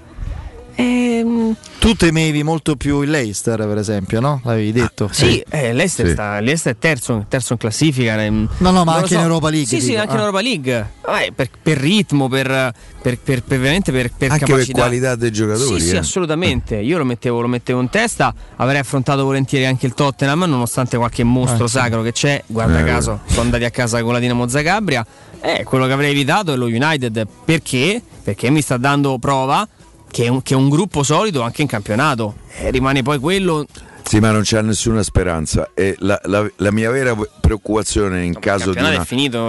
[0.82, 4.40] Ehm, Tu temevi molto più il Leicester, per esempio, no?
[4.44, 5.10] L'avevi detto.
[5.12, 6.12] Sì, eh, Leicester, Sì.
[6.14, 8.24] sta- Leicester è terzo, terzo in classifica.
[8.24, 10.20] ehm, No, no, ma anche in Europa League, Sì, sì, anche in Ah.
[10.20, 10.90] Europa League.
[11.08, 12.72] Eh, per, per ritmo, per,
[13.02, 14.80] per, per- per- veramente per, per Anche per capacità.
[14.82, 15.98] qualità dei giocatori, Sì, sì, eh.
[15.98, 16.76] assolutamente.
[16.78, 18.34] Io lo mettevo, lo mettevo in testa.
[18.58, 21.78] Avrei affrontato volentieri anche il Tottenham, nonostante qualche mostro sì.
[21.78, 22.44] sacro che c'è.
[22.46, 25.04] Guarda Eh, caso, sono andati a casa con la Dinamo Zagabria.
[25.42, 27.26] Eh, quello che avrei evitato è lo United.
[27.44, 28.00] Perché?
[28.24, 29.68] Perché mi sta dando prova
[30.12, 32.36] che è un, che è un gruppo solido anche in campionato.
[32.60, 33.66] Eh, rimane poi quello
[34.04, 35.72] Sì, ma non c'è nessuna speranza.
[35.74, 39.06] E la, la- la mia vera preoccupazione in caso di una,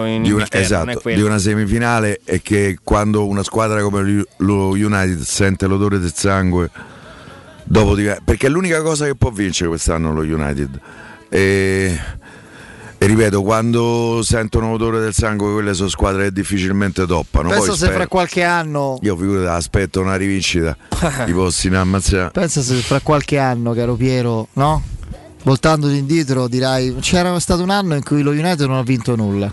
[0.07, 4.69] in di una- esatto, di una semifinale è che quando una squadra come lo- lo
[4.71, 6.71] United sente l'odore del sangue,
[7.65, 10.79] dopo di- perché è l'unica cosa che può vincere quest'anno lo United.
[11.29, 11.99] E,
[13.03, 17.49] e ripeto, quando sentono l'odore del sangue, quelle sono squadre che difficilmente toppano.
[17.49, 18.97] Penso Poi se spero- fra qualche anno.
[19.03, 20.77] Io figurati, aspetto una rivincita,
[21.27, 22.31] i posti in ammazzare.
[22.31, 24.81] Pensa se fra qualche anno, caro Piero, no?
[25.43, 29.53] Voltandoti indietro dirai c'era stato un anno in cui lo United non ha vinto nulla.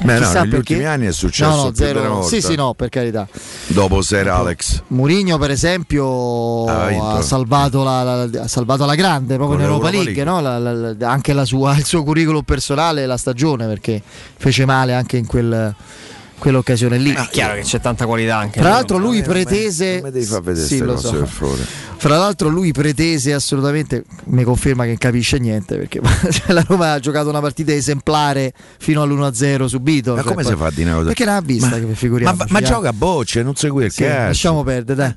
[0.00, 0.56] Beh, no, negli perché.
[0.56, 2.22] ultimi anni è successo no, no, zero.
[2.22, 3.28] Sì, sì, no, per carità.
[3.68, 4.82] Dopo Sir Alex.
[4.88, 7.04] Mourinho, per esempio, Ha vinto.
[7.06, 10.40] ha salvato la, la- ha salvato la grande proprio Con in Europa League, no?
[10.40, 14.02] La- anche la sua- il suo curriculum personale, la stagione, perché
[14.36, 15.74] fece male anche in quel-
[16.42, 17.12] quell'occasione lì.
[17.12, 18.58] È chiaro che c'è tanta qualità anche.
[18.60, 21.24] Tra l'altro lui pretese Non mi devi far vedere Sì, lo so.
[21.24, 26.00] Fra l'altro lui pretese assolutamente, mi conferma che non capisce niente perché
[26.32, 30.10] cioè, la Roma ha giocato una partita esemplare fino all'1-0 subito.
[30.14, 31.06] Ma cioè, come poi- si fa una cosa?
[31.06, 33.92] Perché non ha vista, Ma- che figuriamoci, Ma, ma gioca a bocce, non segue il
[33.92, 34.26] Sì, calcio.
[34.26, 35.14] lasciamo perdere, dai.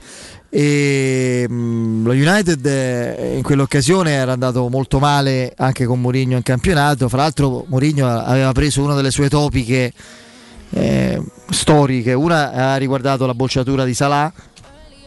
[0.48, 6.44] E, mh, lo United eh, in quell'occasione era andato molto male anche con Mourinho in
[6.44, 7.10] campionato.
[7.10, 9.92] Fra l'altro, Mourinho aveva preso una delle sue topiche
[10.72, 12.14] eh, storiche.
[12.14, 14.32] Una ha riguardato la bocciatura di Salah,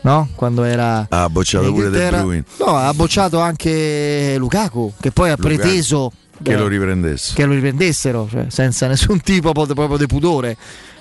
[0.02, 0.28] no?
[0.34, 2.10] Quando era Ha bocciato pure De.
[2.10, 2.44] Bruyne.
[2.58, 6.12] No, ha bocciato anche Lukaku, che poi ha Lukaku, preteso
[6.42, 7.34] che lo riprendesse.
[7.34, 10.56] che lo riprendessero, cioè, senza nessun tipo proprio, di pudore.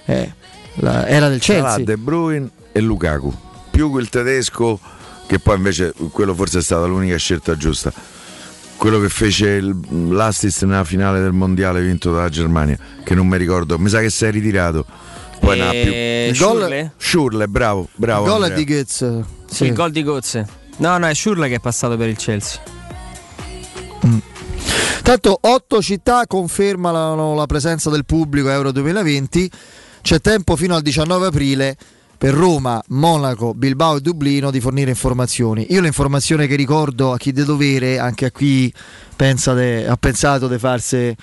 [0.06, 0.32] Eh,
[0.76, 1.84] la- era del Salah, Chelsea.
[1.86, 3.34] De Bruyne e Lukaku.
[3.70, 4.80] Più quel tedesco,
[5.28, 7.92] che poi invece quello forse è stata l'unica scelta giusta.
[8.78, 9.76] Quello che fece il-
[10.12, 14.10] l'Astis nella finale del mondiale vinto dalla Germania, che non mi ricordo, mi sa che
[14.10, 14.86] si è ritirato.
[15.40, 15.80] Poi non ha più.
[15.92, 16.92] Eh, Il gol- Schürrle?
[16.98, 18.26] Schurle, bravo, bravo.
[18.26, 19.24] Il gol di Goetz.
[19.50, 20.48] Sì, il gol di Gozze.
[20.78, 22.60] No, no, è Schurle che è passato per il Chelsea.
[25.04, 29.50] Tanto otto città confermano la presenza del pubblico Euro 2020.
[30.02, 31.76] C'è tempo fino al 19 aprile
[32.18, 35.68] per Roma, Monaco, Bilbao e Dublino di fornire informazioni.
[35.70, 38.74] Io l'informazione che ricordo a chi de dovere, anche a chi
[39.16, 41.16] pensa de- ha pensato di farsi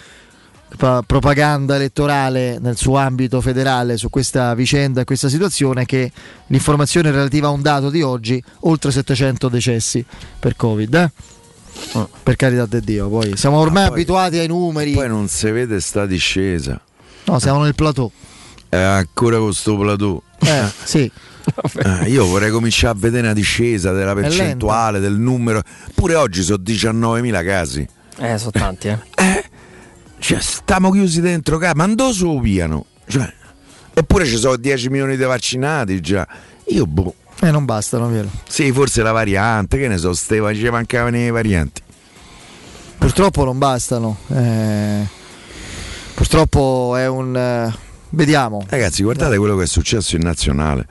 [0.77, 6.13] pa- propaganda elettorale nel suo ambito federale su questa vicenda e questa situazione che
[6.49, 10.05] l'informazione relativa a un dato di oggi oltre 700 decessi
[10.39, 10.95] per Covid.
[10.95, 11.11] eh?
[12.23, 14.93] Per carità di Dio, poi siamo ormai poi- abituati ai numeri.
[14.93, 16.81] Poi non si vede sta discesa.
[17.25, 18.11] No, siamo nel plateau.
[18.75, 20.21] È ancora con sto plateau.
[20.41, 21.09] Eh, sì.
[21.75, 25.63] Eh, io vorrei cominciare a vedere una discesa della percentuale, del numero.
[25.95, 27.87] Pure oggi sono 19.000 casi.
[28.19, 28.99] Eh, sono tanti, eh.
[30.19, 32.87] Cioè, stiamo chiusi dentro casa, ma dove sono piano?
[33.07, 33.33] Cioè,
[33.95, 36.27] eppure ci sono 10 milioni di vaccinati già.
[36.69, 37.15] Io boh.
[37.43, 38.29] Eh, non bastano, vero?
[38.49, 41.81] Sì, forse la variante, che ne so, Stefano, ci mancavano i varianti.
[42.99, 44.17] Purtroppo non bastano.
[44.35, 45.07] eh,
[46.15, 47.73] purtroppo è un.
[48.15, 48.65] Eh, vediamo.
[48.69, 50.87] Ragazzi, guardate quello che è successo in nazionale.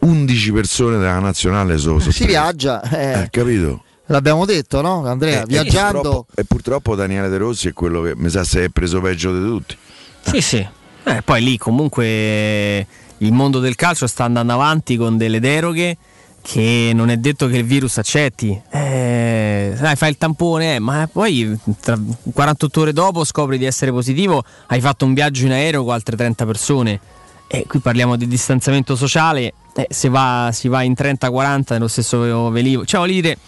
[0.00, 3.84] 11 persone della nazionale sono Si viaggia, eh, Eh, capito?
[4.06, 5.06] l'abbiamo detto, no?
[5.06, 5.98] Andrea, Eh, viaggiando.
[5.98, 9.00] E purtroppo, e purtroppo Daniele De Rossi è quello che mi sa se è preso
[9.00, 9.76] peggio di tutti.
[10.22, 10.66] Sì, sì.
[11.04, 12.86] Eh, poi lì comunque
[13.18, 15.96] il mondo del calcio sta andando avanti con delle deroghe
[16.42, 18.60] che non è detto che il virus accetti.
[18.70, 21.98] Eh, dai, fai il tampone, eh, ma poi tra
[22.32, 26.16] 48 ore dopo scopri di essere positivo, hai fatto un viaggio in aereo con altre
[26.16, 27.00] 30 persone.
[27.46, 32.50] E qui parliamo di distanziamento sociale, eh, se va, si va in 30-40 nello stesso
[32.50, 32.84] velivo.
[32.84, 33.38] Cioè, voglio dire,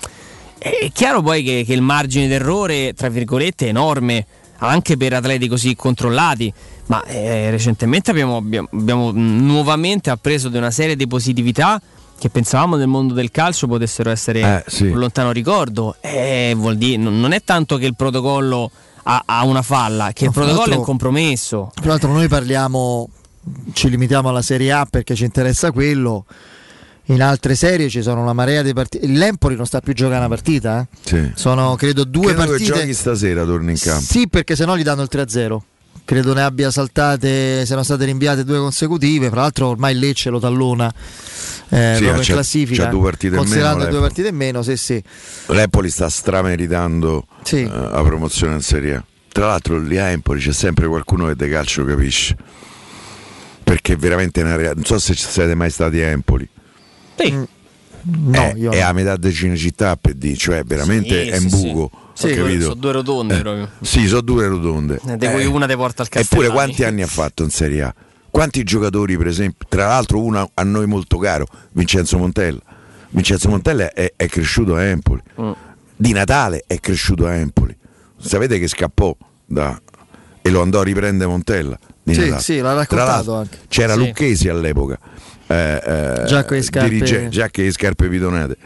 [0.58, 4.26] è chiaro poi che, che il margine d'errore, tra virgolette, è enorme,
[4.58, 6.52] anche per atleti così controllati.
[6.86, 11.80] Ma eh, recentemente abbiamo, abbiamo, abbiamo nuovamente appreso di una serie di positività
[12.18, 14.86] che pensavamo nel mondo del calcio potessero essere Eh, sì.
[14.86, 15.96] un lontano ricordo.
[16.00, 18.70] Eh, vuol dire, non non è tanto che il protocollo
[19.04, 21.70] ha, ha una falla, che No, il protocollo è un compromesso.
[21.74, 23.08] Tra l'altro noi parliamo,
[23.74, 26.24] ci limitiamo alla Serie A perché ci interessa quello.
[27.08, 29.06] In altre serie ci sono una marea di partite.
[29.06, 30.80] L'Empoli non sta più giocando una partita.
[30.80, 30.86] eh.
[31.02, 31.32] Sì.
[31.34, 32.72] Sono credo due Credo che partite.
[32.72, 34.00] giochi stasera, torni in campo.
[34.08, 35.58] Sì, perché sennò gli danno il 3-0.
[36.06, 39.28] Credo ne abbia saltate, siano state rinviate due consecutive.
[39.28, 40.90] Fra l'altro ormai il Lecce lo tallona
[41.70, 42.84] eh, Sì, proprio in c'ha- classifica.
[42.84, 45.02] c'ha due partite in considerando meno, due partite in meno, sì, sì.
[45.46, 49.04] L'Empoli sta strameritando eh, la promozione in Serie A.
[49.32, 52.36] Tra l'altro lì a Empoli c'è sempre qualcuno che de calcio capisce.
[53.64, 56.48] Perché veramente è una rea- non so se ci siete mai stati a Empoli.
[57.16, 57.46] Sì.
[58.06, 58.86] No, è, io è no.
[58.86, 61.90] a metà del Cinecittà per dire, cioè veramente Sì, è un sì, buco.
[62.12, 62.28] sì.
[62.28, 63.70] Sì, sono due rotonde Eh, proprio.
[63.80, 65.00] Sì, sono due rotonde.
[65.06, 66.52] Eh, di cui una te porta al Eppure Castellani.
[66.52, 67.94] quanti anni ha fatto in Serie A?
[68.34, 72.58] Quanti giocatori, per esempio, tra l'altro uno a noi molto caro, Vincenzo Montella.
[73.10, 75.22] Vincenzo Montella è, è cresciuto a Empoli.
[75.40, 75.52] Mm.
[75.94, 77.76] Di Natale è cresciuto a Empoli.
[78.18, 79.16] Sapete che scappò
[79.46, 79.80] da-
[80.42, 81.78] e lo andò a riprendere Montella.
[82.02, 82.42] Di Sì, Natale.
[82.42, 83.58] sì, l'ha Tra raccontato l'altro anche.
[83.68, 83.98] C'era Sì.
[84.00, 84.98] Lucchesi all'epoca.
[85.46, 88.56] Eh, eh, e scarpe- dirige- giacche e scarpe pitonate.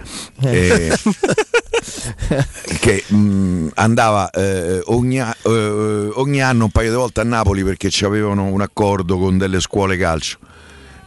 [0.43, 0.89] Eh.
[0.89, 0.99] Eh,
[2.81, 7.91] che mh, andava eh, ogni, eh, ogni anno un paio di volte a Napoli perché
[7.91, 10.39] ci avevano un accordo con delle scuole calcio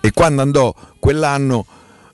[0.02, 1.66] e quando andò quell'anno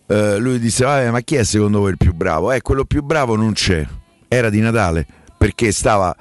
[0.08, 2.54] lui disse "Vabbè, ma chi è secondo voi il più bravo?
[2.54, 3.86] Eh, quello più bravo non c'è
[4.30, 5.06] era di Natale
[5.38, 6.16] perché stava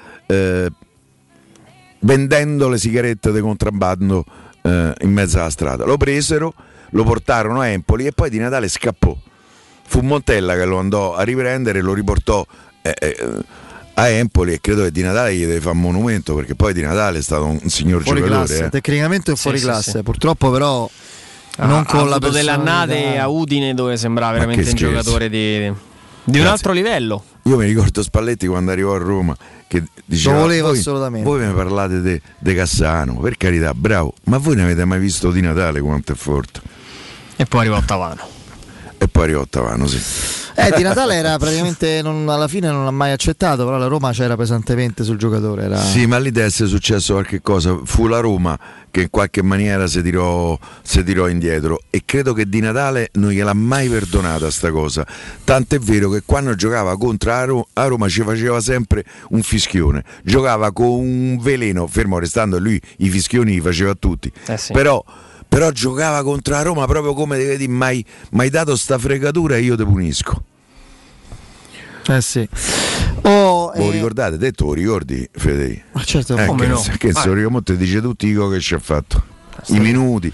[2.01, 4.25] vendendo le sigarette di contrabbando
[4.63, 6.53] in mezzo alla strada lo presero
[6.91, 9.17] lo portarono a Empoli e poi di Natale scappò
[9.89, 12.45] fu Montella che lo andò a riprendere e lo riportò
[12.83, 13.17] eh, eh,
[13.95, 16.83] a Empoli e credo che di Natale gli deve fare un monumento perché poi di
[16.83, 18.69] Natale è stato un signor Fuori giocatore classe, eh.
[18.69, 19.91] tecnicamente è fuori Sì, sì, classe.
[19.93, 20.03] sì.
[20.03, 20.91] Purtroppo, però,
[21.59, 25.59] Ha- non ha con la delle annate a Udine dove sembrava veramente un giocatore di,
[25.59, 25.75] di un
[26.25, 26.49] Grazie.
[26.49, 27.25] altro livello.
[27.45, 29.37] Io mi ricordo Spalletti quando arrivò a Roma
[29.69, 34.15] che diceva Lo voleva voi, assolutamente." voi mi parlate di De Cassano, per carità, bravo,
[34.25, 36.61] ma voi ne avete mai visto di Natale quanto è forte?
[37.37, 38.35] E poi arrivò Ottavano.
[38.99, 40.01] E poi arrivò Ottavano, sì.
[40.59, 44.11] Eh, Di Natale era praticamente non- alla fine non l'ha mai accettato, però la Roma
[44.13, 45.65] c'era pesantemente sul giocatore.
[45.65, 45.79] Era...
[45.79, 47.79] Sì, ma lì deve essere successo qualche cosa.
[47.85, 48.59] Fu la Roma
[48.91, 53.33] che in qualche maniera si tirò, si tirò indietro e credo che Di Natale non
[53.33, 55.07] gliel'ha mai perdonata sta cosa.
[55.45, 60.03] Tant'è vero che quando giocava contro la Ro- a Roma ci faceva sempre un fischione.
[60.23, 64.33] Giocava con un veleno, fermo restando lui i fischioni li faceva a tutti.
[64.47, 64.73] Eh sì.
[64.73, 65.05] Però
[65.49, 69.77] però giocava contro la Roma proprio come vedi mai, mai dato sta fregatura e io
[69.77, 70.43] te punisco.
[72.09, 72.49] Eh sì.
[73.23, 74.39] Oh, lo eh, ricordate?
[74.39, 75.87] Detto, lo ricordi Federico?
[75.93, 76.83] Ma certo, Eh, come che, no?
[76.99, 77.23] che Vai.
[77.23, 79.23] se lo ricordo, te dice tutti i che ci ha fatto.
[79.69, 80.33] I minuti.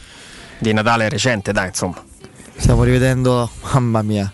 [0.59, 2.03] Di Natale recente, dai, insomma.
[2.57, 4.31] Stiamo rivedendo, mamma mia.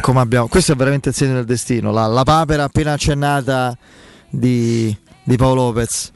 [0.00, 0.48] Come abbiamo...
[0.48, 1.90] Questo è veramente il segno del destino.
[1.90, 3.76] La, la papera appena accennata
[4.28, 6.10] di, di Paolo Lopez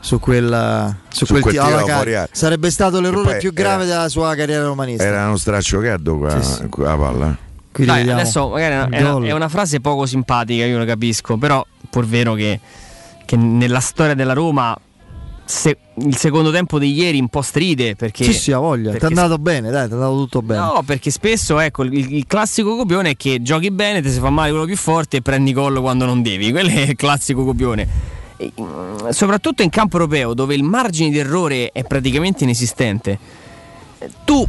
[0.00, 2.26] su quel, su Su quel quel tiro tiro.
[2.32, 5.04] Sarebbe stato l'errore più grave era- della sua carriera romanista.
[5.04, 6.66] Era uno straccio caldo qua, Sì, sì.
[6.68, 7.30] qua la palla.
[7.30, 7.48] eh.
[7.72, 11.64] Qui Dai, adesso magari è una, è una- frase poco simpatica, io lo capisco, però
[11.88, 12.58] pur vero che,
[13.24, 14.76] che nella storia della Roma
[15.44, 18.24] se- il secondo tempo di ieri un po' stride perché...
[18.24, 18.90] Sì, sì, ha voglia.
[18.92, 20.60] Ti è andato bene, dai, ti è andato tutto bene.
[20.60, 24.30] No, perché spesso ecco, il, il classico copione è che giochi bene, ti si fa
[24.30, 26.50] male quello più forte e prendi gol quando non devi.
[26.50, 28.18] Quello è il classico copione.
[28.40, 33.18] E, mm, soprattutto in campo europeo, dove il margine di errore è praticamente inesistente,
[33.98, 34.42] eh, tu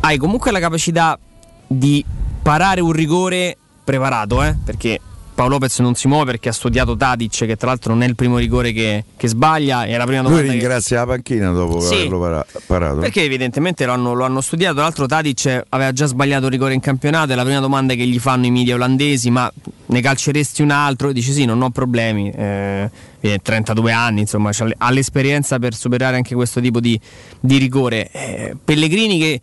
[0.00, 1.16] hai comunque la capacità
[1.64, 2.04] di
[2.42, 4.56] parare un rigore preparato, eh?
[4.64, 5.00] perché
[5.40, 8.14] Paolo Lopez non si muove perché ha studiato Tadic, che tra l'altro non è il
[8.14, 9.84] primo rigore che, che sbaglia.
[9.86, 11.94] È la prima Lui domanda che- ringrazia la panchina dopo Sì.
[11.94, 12.98] averlo para- parato.
[13.00, 14.74] perché evidentemente lo hanno, lo hanno studiato.
[14.74, 17.32] Tra l'altro Tadic aveva già sbagliato il rigore in campionato.
[17.32, 19.50] È la prima domanda che gli fanno i media olandesi: ma
[19.86, 21.08] ne calceresti un altro?
[21.08, 22.30] E dice sì, non ho problemi.
[22.30, 27.00] Eh, viene 32 anni, insomma, ha l'esperienza per superare anche questo tipo di,
[27.40, 28.10] di rigore.
[28.12, 29.40] Eh, Pellegrini che.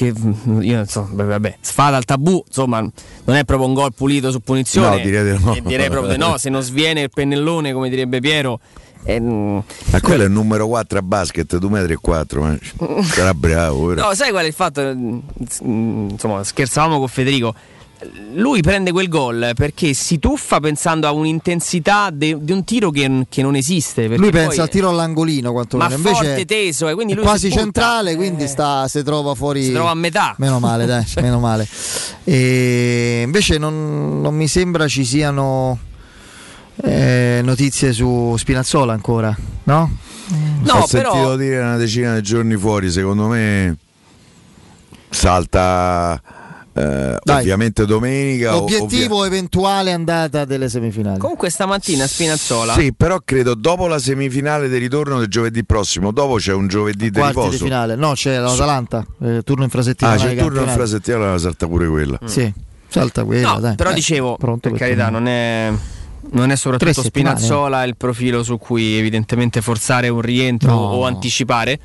[0.00, 3.92] Che mm, io non so, vabbè, sfada al tabù, insomma, non è proprio un gol
[3.92, 4.96] pulito su punizione.
[4.96, 5.54] No, direi di no.
[5.54, 8.60] E direi proprio di no, se non sviene il pennellone, come direbbe Piero,
[9.04, 9.58] eh, mm,
[9.90, 12.58] Ma quello è il numero 4 a basket, 2 metri e 4, eh.
[13.04, 13.88] sarà bravo.
[13.88, 14.06] ora.
[14.06, 14.80] No, sai qual è il fatto?
[14.80, 15.18] Mm,
[16.08, 17.54] Insomma, scherzavamo con Federico.
[18.32, 23.42] Lui prende quel gol perché si tuffa pensando a un'intensità di un tiro che, che
[23.42, 24.06] non esiste.
[24.06, 27.24] Lui poi- pensa al tiro all'angolino quanto Ma invece forte, teso, e quindi è lui
[27.24, 29.64] quasi centrale, quindi sta, si trova fuori.
[29.64, 30.34] Si trova a metà.
[30.38, 31.68] Meno male, dai, meno male.
[32.24, 35.78] E invece non, non mi sembra ci siano
[36.82, 39.90] eh, notizie su Spinazzola ancora, no?
[40.62, 43.76] No, Ho però- sentito dire una decina di giorni fuori, secondo me
[45.10, 46.20] salta
[46.80, 47.40] eh, Dai.
[47.40, 48.56] ovviamente domenica.
[48.56, 51.18] o- Obiettivo eventuale andata delle semifinali.
[51.18, 52.74] Comunque stamattina Spinazzola.
[52.74, 57.10] Sì, però credo dopo la semifinale di ritorno del giovedì prossimo, dopo c'è un giovedì
[57.10, 57.64] di Quarti di riposo.
[57.64, 60.10] finale, no, c'è l'Atalanta, eh, turno in frasettina.
[60.12, 62.18] Ah, c'è il turno in frasettiana, salta pure quella.
[62.24, 62.52] Sì,
[62.88, 63.74] salta quella, No, dai.
[63.76, 65.70] però Eh, dicevo, pronto per carità, non è,
[66.32, 67.02] non è soprattutto.
[67.02, 70.76] Spinazzola il profilo su cui evidentemente forzare un rientro No.
[70.78, 71.78] o anticipare.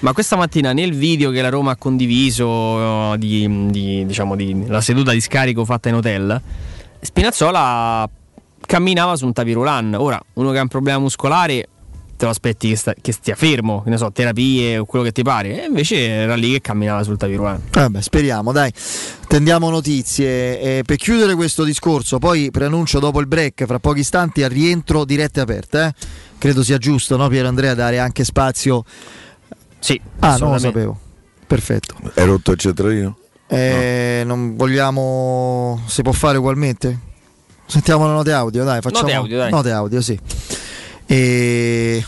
[0.00, 4.66] Ma questa mattina nel video che la Roma ha condiviso eh, di, di, diciamo, di
[4.66, 6.40] la seduta di scarico fatta in hotel,
[7.00, 8.08] Spinazzola
[8.66, 9.94] camminava su un tapirulan.
[9.94, 11.68] Ora, uno che ha un problema muscolare
[12.16, 15.12] te lo aspetti che, sta- che stia fermo, che ne so, terapie o quello che
[15.12, 15.62] ti pare.
[15.62, 17.62] E invece era lì che camminava sul tapirulan.
[17.70, 18.72] Vabbè, speriamo, dai.
[19.28, 20.60] Tendiamo notizie.
[20.60, 25.04] Eh, per chiudere questo discorso, poi preannuncio dopo il break, fra pochi istanti, al rientro
[25.04, 25.84] dirette aperte.
[25.84, 25.94] eh.
[26.38, 28.84] Credo sia giusto, no, Piero Andrea, dare anche spazio.
[29.78, 30.98] Sì, Ah, non lo sapevo.
[31.46, 31.94] Perfetto.
[32.14, 33.16] È rotto il centralino?
[33.48, 35.82] Eh, Non vogliamo.
[35.86, 36.98] Si può fare ugualmente?
[37.66, 38.80] Sentiamo le note audio, dai.
[38.80, 39.50] Facciamo Note audio, dai.
[39.50, 40.18] Note audio, sì.
[41.06, 42.04] E.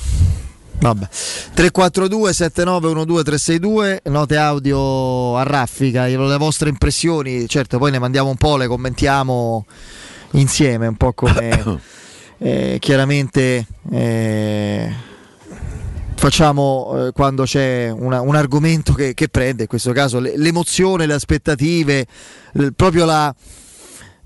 [0.81, 1.09] Vabbè.
[1.55, 8.36] 342 7912 362 note audio a raffica, le vostre impressioni, certo poi ne mandiamo un
[8.36, 9.67] po', le commentiamo
[10.33, 11.81] insieme, un po' come
[12.39, 14.93] eh, chiaramente eh,
[16.15, 21.07] facciamo eh, quando c'è una- un argomento che, che prende, in questo caso le- l'emozione,
[21.07, 22.07] le aspettative,
[22.52, 23.35] l- proprio la,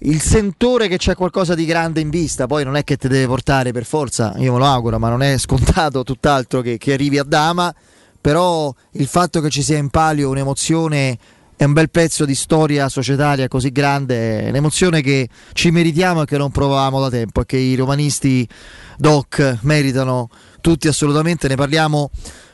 [0.05, 3.27] il sentore che c'è qualcosa di grande in vista, poi non è che ti deve
[3.27, 7.19] portare per forza, io me lo auguro, ma non è scontato tutt'altro che, che arrivi
[7.19, 7.73] a Dama,
[8.21, 11.19] però il fatto che ci sia in palio un'emozione
[11.57, 16.25] e un bel pezzo di storia societaria così grande, è un'emozione che ci meritiamo e
[16.25, 18.49] che non provavamo da tempo e che i romanisti
[18.97, 20.29] doc meritano
[20.61, 22.11] tutti assolutamente, ne parliamo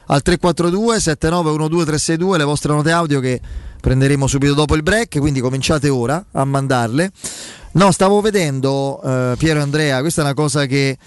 [0.07, 3.41] al 342 7912 362 le vostre note audio che
[3.89, 7.11] prenderemo subito dopo il break, quindi cominciate ora a mandarle.
[7.73, 10.99] No, stavo vedendo eh, Piero Andrea, questa è una cosa che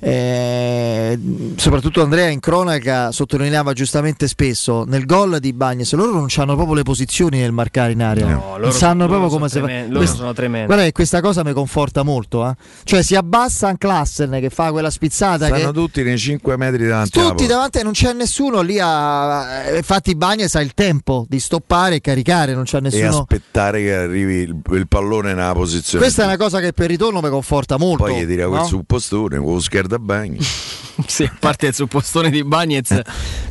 [0.00, 1.18] eh,
[1.56, 6.74] soprattutto Andrea in cronaca sottolineava giustamente spesso nel gol di Bagnes loro non hanno proprio
[6.76, 9.64] le posizioni nel marcare in area No, non loro- sanno loro proprio come si fa
[9.64, 10.66] tremen- loro Quest- sono tremendi.
[10.66, 12.54] guarda che questa cosa mi conforta molto eh.
[12.84, 16.86] cioè si abbassa un Klassen che fa quella spizzata Stanno che tutti nei 5 metri
[16.86, 21.40] davanti tutti davanti non c'è nessuno lì a eh, infatti Bagnes ha il tempo di
[21.40, 26.04] stoppare e caricare non c'è e nessuno aspettare che arrivi il, il pallone nella posizione.
[26.04, 28.66] questa è una cosa che per ritorno mi conforta molto Poi gli tira quel no?
[28.66, 30.38] suppostone, con scherzo a bagno.
[31.06, 33.00] sì, a parte il suppostone di Bagnez.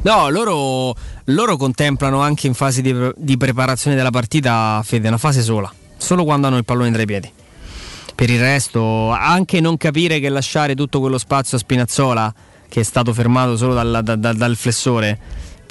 [0.02, 5.42] No, loro, loro contemplano anche in fase di, di preparazione della partita, Fede, una fase
[5.42, 7.32] sola, solo quando hanno il pallone tra i piedi.
[8.16, 12.34] Per il resto, anche non capire che lasciare tutto quello spazio a Spinazzola,
[12.68, 15.20] che è stato fermato solo dal, da- da- dal flessore,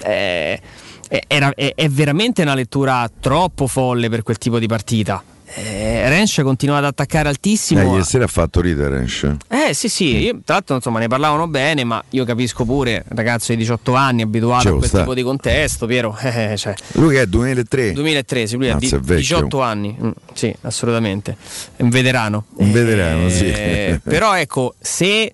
[0.02, 0.60] eh,
[1.08, 5.22] è, è- è veramente una lettura troppo folle per quel tipo di partita.
[5.48, 7.80] Eh, Rensch continua ad attaccare altissimo.
[7.80, 8.96] Eh, ieri sera ha fatto ridere.
[8.96, 9.30] Rensch.
[9.48, 13.52] Eh sì sì, io, tra l'altro insomma ne parlavano bene, ma io capisco pure, ragazzo
[13.52, 15.02] di 18 anni, abituato Ci a quel stare.
[15.04, 17.92] tipo di contesto, Piero, eh, cioè, Lui che è 2003?
[17.92, 19.16] 2003, sì, lui ha di- Mazza, è vecchio.
[19.36, 21.36] 18 anni, Mm, sì, assolutamente,
[21.76, 22.44] è un veterano.
[22.56, 23.46] Un veterano, sì.
[23.46, 25.32] Eh, però ecco, se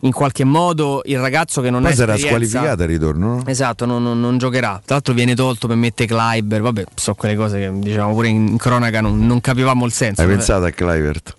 [0.00, 3.34] in qualche modo il ragazzo che non Poi ha sarà squalificato al ritorno.
[3.36, 3.42] no?
[3.46, 4.80] Esatto, non, non- non giocherà.
[4.84, 8.56] Tra l'altro viene tolto per mettere Kleiber, vabbè, so quelle cose che diciamo pure in
[8.56, 10.22] cronaca non, non capivamo il senso.
[10.22, 11.36] Hai pensato a Clivert?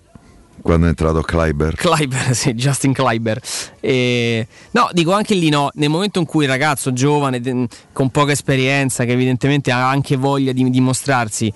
[0.62, 1.74] Quando è entrato Kleiber?
[1.74, 3.42] Kleiber, sì, Justin Kleiber.
[3.80, 7.42] E, no, dico anche lì no, nel momento in cui il ragazzo giovane,
[7.92, 11.52] con poca esperienza, che evidentemente ha anche voglia di dimostrarsi,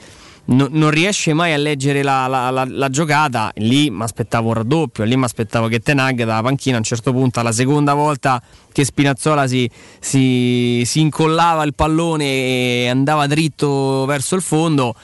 [0.45, 4.53] no- non riesce mai a leggere la, la- la- la giocata, lì mi aspettavo un
[4.55, 8.41] raddoppio, lì mi aspettavo che Tenag dalla panchina a un certo punto, alla seconda volta
[8.71, 14.95] che Spinazzola si, si- si incollava il pallone e andava dritto verso il fondo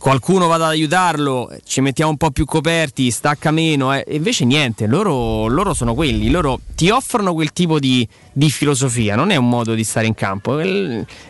[0.00, 4.02] qualcuno vada ad aiutarlo, ci mettiamo un po' più coperti, stacca meno, eh.
[4.12, 9.28] invece niente, loro, loro sono quelli, loro ti offrono quel tipo di, di filosofia, non
[9.28, 10.58] è un modo di stare in campo,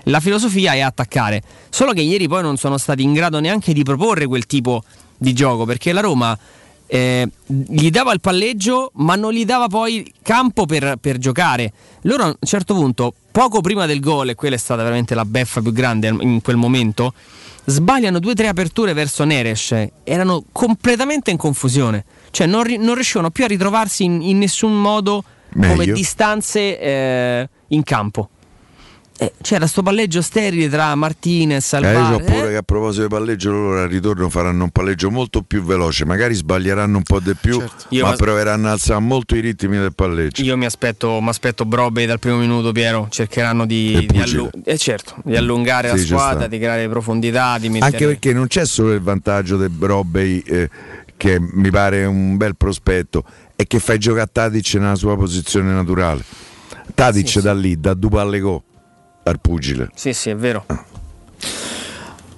[0.05, 3.83] la filosofia è attaccare, solo che ieri poi non sono stati in grado neanche di
[3.83, 4.85] proporre quel tipo
[5.19, 6.39] di gioco, perché la Roma
[6.87, 11.73] eh, gli dava il palleggio, ma non gli dava poi campo per, per giocare.
[12.03, 15.25] Loro a un certo punto, poco prima del gol, e quella è stata veramente la
[15.25, 17.15] beffa più grande in quel momento,
[17.65, 19.75] sbagliano due o tre aperture verso Neres,
[20.05, 24.81] erano completamente in confusione, cioè non, ri- non riuscivano più a ritrovarsi in, in nessun
[24.81, 25.23] modo
[25.53, 25.95] come Meglio.
[25.95, 28.29] distanze eh, in campo.
[29.23, 32.15] Eh, c'era sto palleggio sterile tra Martinez, Eh, io Alvaro.
[32.15, 35.63] ho paura che a proposito di palleggio loro al ritorno faranno un palleggio molto più
[35.63, 37.85] veloce, magari sbaglieranno un po' di più, Certo.
[38.01, 40.41] Ma ma- proveranno a alzare molto i ritmi del palleggio.
[40.43, 43.09] Io mi aspetto, mi aspetto Brobe dal primo minuto, Piero.
[43.11, 47.59] Cercheranno di, E di, allu- eh, certo, di allungare Sì, la squadra, di creare profondità,
[47.59, 47.93] di mettere.
[47.93, 50.71] Anche perché non c'è solo il vantaggio del Brobbey, eh,
[51.19, 53.23] che mi pare un bel prospetto,
[53.55, 56.23] è che fai giocare Tadic nella sua posizione naturale.
[56.95, 58.63] Tadic da lì, da due palle go
[59.25, 59.91] al pugile.
[59.95, 60.65] Sì, sì, è vero.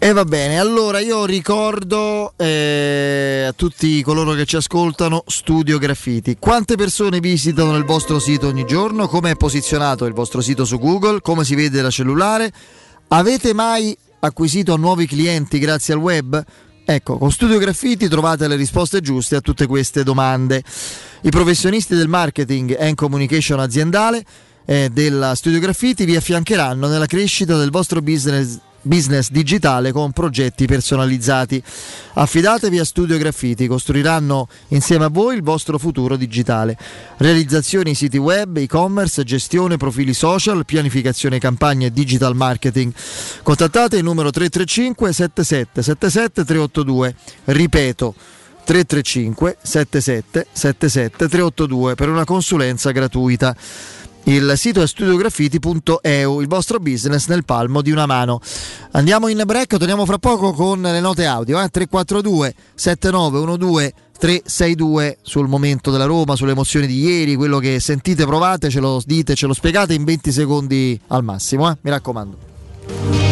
[0.05, 6.39] E va bene, allora io ricordo eh, a tutti coloro che ci ascoltano Studio Graffiti.
[6.41, 9.07] Quante persone visitano il vostro sito ogni giorno?
[9.07, 11.20] Come è posizionato il vostro sito su Google?
[11.20, 12.52] Come si vede da cellulare?
[13.09, 16.44] Avete mai acquisito nuovi clienti grazie al web?
[16.85, 20.65] Ecco, con Studio Graffiti trovate le risposte giuste a tutte queste domande.
[21.20, 24.25] I professionisti del marketing and communication aziendale
[24.65, 30.66] eh, della Studio Graffiti vi affiancheranno nella crescita del vostro business business digitale con progetti
[30.66, 31.62] personalizzati.
[32.15, 36.76] Affidatevi a Studio Graffiti, costruiranno insieme a voi il vostro futuro digitale.
[37.18, 42.92] Realizzazioni siti web, e-commerce, gestione profili social, pianificazione campagne e digital marketing.
[43.42, 47.15] Contattate il numero 335 77 77 382.
[47.44, 48.15] Ripeto
[48.65, 53.57] 335 77 77 382 per una consulenza gratuita.
[54.25, 58.41] Il sito è studiograffiti.eu, il vostro business nel palmo di una mano.
[58.92, 61.60] Andiamo in break, torniamo fra poco con le note audio.
[61.60, 61.68] Eh?
[61.68, 63.92] 342 7912
[64.23, 69.02] 362 sul momento della Roma, sulle emozioni di ieri, quello che sentite, provate, ce lo
[69.05, 71.68] dite, ce lo spiegate in 20 secondi al massimo.
[71.68, 71.76] Eh?
[71.81, 73.32] Mi raccomando.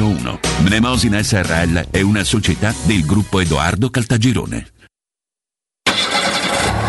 [0.01, 0.39] 0401.
[0.63, 4.80] Mnemosina SRL è una società del gruppo Edoardo Caltagirone.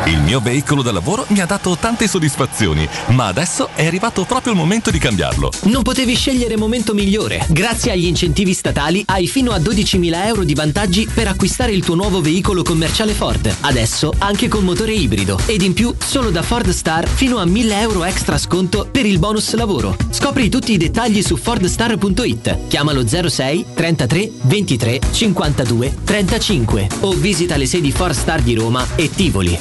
[0.04, 4.52] Il mio veicolo da lavoro mi ha dato tante soddisfazioni, ma adesso è arrivato proprio
[4.52, 5.52] il momento di cambiarlo.
[5.64, 7.46] Non potevi scegliere momento migliore.
[7.48, 11.94] Grazie agli incentivi statali hai fino a 12.000 euro di vantaggi per acquistare il tuo
[11.94, 13.54] nuovo veicolo commerciale Ford.
[13.60, 15.38] Adesso anche con motore ibrido.
[15.46, 19.20] Ed in più solo da Ford Star fino a 1.000 euro extra sconto per il
[19.20, 19.96] bonus lavoro.
[20.10, 22.66] Scopri tutti i dettagli su fordstar.it.
[22.66, 29.08] Chiamalo 06 33 23 52 35 o visita le sedi Ford Star di Roma e
[29.08, 29.60] Tivoli.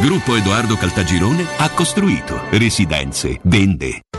[0.00, 4.05] Gruppo Edoardo Caltagirone ha costruito residenze, vende.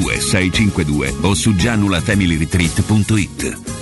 [0.00, 3.81] 652 o su gianulafamilyretreat.it.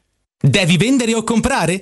[0.43, 1.81] Devi vendere o comprare?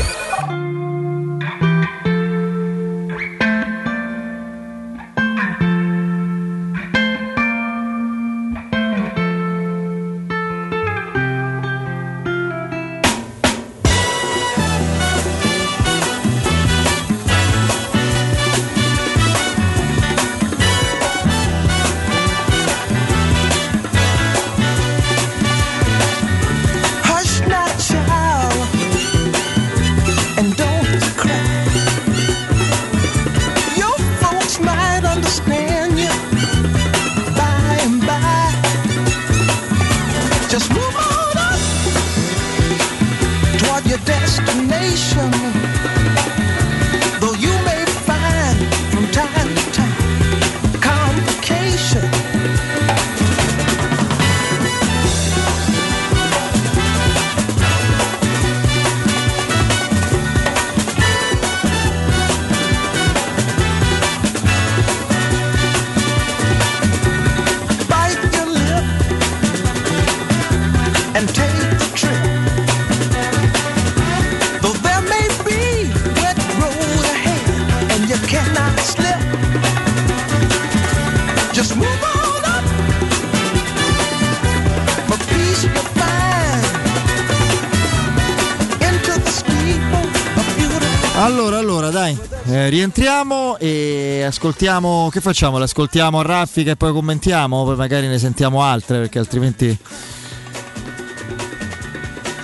[92.71, 95.09] Rientriamo e ascoltiamo.
[95.11, 95.57] Che facciamo?
[95.57, 97.65] L'ascoltiamo a raffica e poi commentiamo?
[97.65, 99.77] Poi magari ne sentiamo altre perché altrimenti.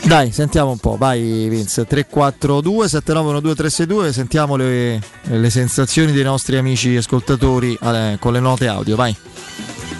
[0.04, 1.86] Dai, sentiamo un po', vai Vince.
[1.86, 8.68] 342 7912 362, sentiamo le, le sensazioni dei nostri amici ascoltatori eh, con le note
[8.68, 9.16] audio, vai.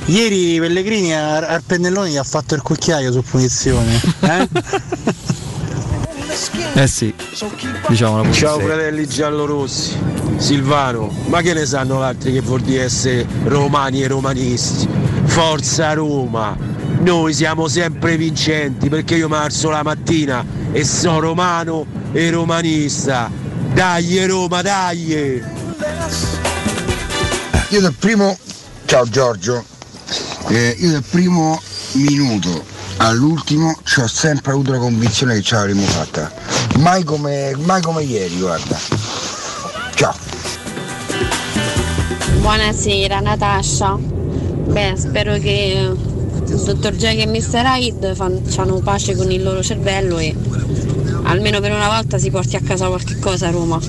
[0.06, 4.02] Ieri Pellegrini al pennellone gli ha fatto il cucchiaio su punizione.
[4.22, 4.48] Eh?
[6.78, 7.12] Eh sì,
[7.88, 9.98] diciamo la Ciao fratelli giallorossi,
[10.38, 14.88] Silvano, ma che ne sanno altri che vuol dire essere romani e romanisti?
[15.24, 16.56] Forza Roma!
[17.00, 23.32] Noi siamo sempre vincenti perché io mi alzo la mattina e sono romano e romanista.
[23.74, 25.42] Dai Roma, dai!
[27.70, 28.38] Io dal primo,
[28.86, 29.66] ciao Giorgio,
[30.50, 31.60] Eh, io dal primo
[31.94, 36.57] minuto all'ultimo ci ho sempre avuto la convinzione che ce l'avremmo fatta.
[36.78, 38.78] Mai come, mai come ieri, guarda.
[39.96, 40.14] Ciao.
[42.40, 43.96] Buonasera Natascia.
[43.96, 45.90] Beh, spero che
[46.48, 47.64] il dottor Jack e Mr.
[47.66, 50.36] Hyde fanno pace con il loro cervello e
[51.24, 53.80] almeno per una volta si porti a casa qualche cosa a Roma.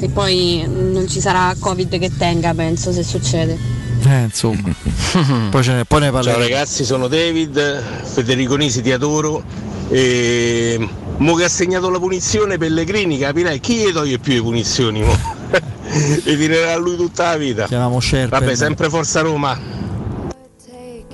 [0.00, 3.56] E poi non ci sarà Covid che tenga, penso, se succede.
[4.04, 4.74] Eh, insomma.
[5.50, 6.38] poi, ce ne, poi ne Ciao parleremo.
[6.38, 9.61] ragazzi, sono David, Federico Nisi ti adoro.
[9.94, 10.88] E
[11.18, 15.12] mo che ha segnato la punizione Pellegrini, capirai chi gli toglie più le punizioni mo?
[15.52, 17.66] e tirerà a lui tutta la vita.
[17.66, 18.38] Chiamiamo Sherpen.
[18.38, 19.58] Vabbè, sempre Forza Roma.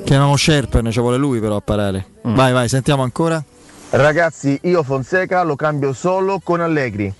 [0.05, 2.07] Chiamiamo Sherpen, ci vuole lui però a parare.
[2.29, 2.35] Mm.
[2.37, 3.43] Vai, vai, sentiamo ancora.
[3.91, 7.13] Ragazzi, io Fonseca lo cambio solo con Allegri.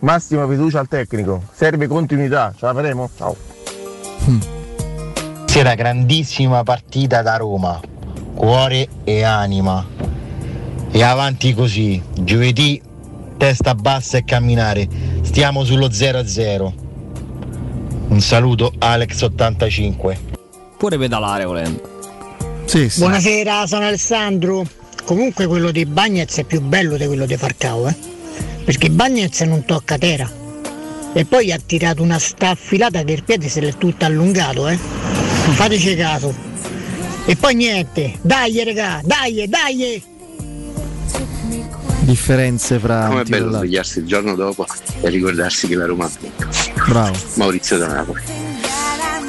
[0.00, 1.42] Massima fiducia al tecnico.
[1.54, 2.52] Serve continuità.
[2.54, 3.08] Ce la faremo?
[3.16, 3.34] Ciao.
[5.46, 7.80] Sera grandissima partita da Roma,
[8.34, 10.07] cuore e anima.
[10.90, 12.80] E avanti così, giovedì
[13.36, 14.88] testa bassa e camminare.
[15.22, 16.72] Stiamo sullo 0-0.
[18.08, 20.16] Un saluto Alex85.
[20.76, 21.96] Pure pedalare volendo.
[22.64, 24.66] Sì, Buonasera, sono Alessandro.
[25.04, 27.94] Comunque quello di Bagnez è più bello di quello di Farcao, eh?
[28.64, 30.30] Perché Bagnez non tocca terra.
[31.12, 34.76] E poi ha tirato una staffilata che il piede se l'è tutto allungato, eh?
[34.76, 36.34] Fateci caso.
[37.24, 40.16] E poi niente, dai regà, dai, dai!
[42.12, 44.64] Differenze fra Com'è un tiro e bello svegliarsi il giorno dopo
[45.02, 46.46] e ricordarsi che la Roma ha vinto.
[46.86, 47.14] Bravo.
[47.34, 48.22] Maurizio da Napoli.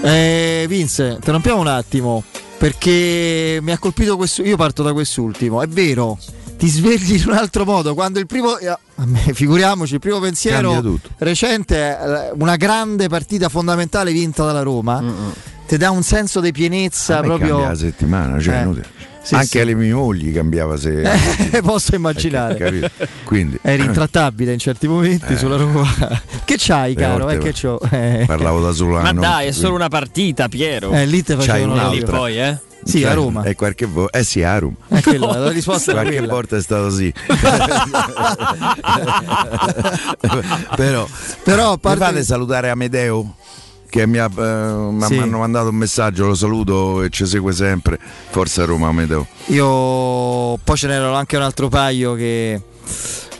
[0.02, 2.24] Eh, Vince, interrompiamo un attimo
[2.58, 4.44] perché mi ha colpito questo.
[4.44, 5.62] Io parto da quest'ultimo.
[5.62, 6.18] È vero,
[6.58, 7.94] ti svegli in un altro modo.
[7.94, 8.58] Quando il primo.
[8.58, 14.46] eh, a me, figuriamoci, il primo pensiero recente è eh, una grande partita fondamentale vinta
[14.46, 15.04] dalla Roma.
[15.68, 17.50] Ti dà un senso di pienezza A me proprio.
[17.50, 19.08] cambia la settimana, cioè Eh.
[19.22, 19.60] Sì, Anche sì.
[19.60, 21.02] alle mie mogli cambiava se.
[21.52, 22.56] Eh, posso immaginare.
[22.56, 22.90] Capito?
[23.24, 23.60] Quindi.
[23.62, 25.38] Eri intrattabile in certi momenti Eh.
[25.38, 25.86] sulla Roma.
[26.46, 27.30] che c'hai, Le caro?
[27.30, 27.80] Eh, che c'ho?
[27.92, 28.24] Eh.
[28.26, 30.92] Parlavo da solo Ma dai, è solo quindi- una partita, Piero.
[30.92, 31.96] Eh, lì te C'hai facevano un'altra.
[32.00, 32.18] l'audio.
[32.18, 32.58] Poi, eh?
[32.82, 33.44] Sì, a Roma.
[33.44, 34.18] E qualche volta.
[34.18, 34.76] Eh sì, a Roma.
[34.88, 36.32] È quella, la risposta qualche quella.
[36.34, 37.12] volta è stato sì.
[40.76, 41.08] Però,
[41.44, 43.36] Però a mi parte- fate salutare Amedeo?
[43.90, 45.18] Che mi ha, eh, Sì.
[45.18, 47.98] hanno mandato un messaggio, lo saluto e ci segue sempre.
[48.30, 49.26] Forza Roma Amedeo.
[49.48, 52.62] Io poi ce n'erano anche un altro paio che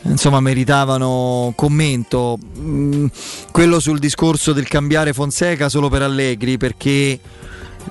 [0.02, 2.36] insomma meritavano commento.
[2.58, 3.06] Mm,
[3.52, 7.20] quello sul discorso del cambiare Fonseca solo per Allegri, perché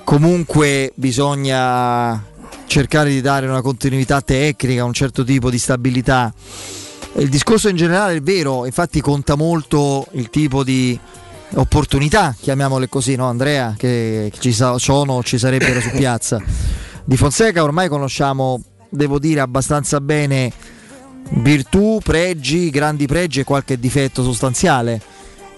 [0.04, 2.22] comunque bisogna
[2.66, 6.32] cercare di dare una continuità tecnica, un certo tipo di stabilità.
[7.16, 10.98] Il discorso in generale è vero, infatti conta molto il tipo di
[11.54, 16.40] opportunità, chiamiamole così, no Andrea, che, ci sono ci sarebbero su piazza.
[17.04, 20.52] Di Fonseca ormai conosciamo, devo dire, abbastanza bene
[21.30, 25.00] virtù, pregi, grandi pregi e qualche difetto sostanziale.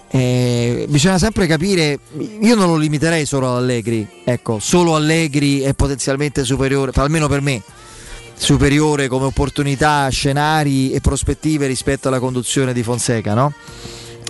[0.09, 1.97] Eh, bisogna sempre capire,
[2.41, 7.41] io non lo limiterei solo ad Allegri, ecco, solo Allegri è potenzialmente superiore, almeno per
[7.41, 7.63] me,
[8.35, 13.53] superiore come opportunità, scenari e prospettive rispetto alla conduzione di Fonseca, no?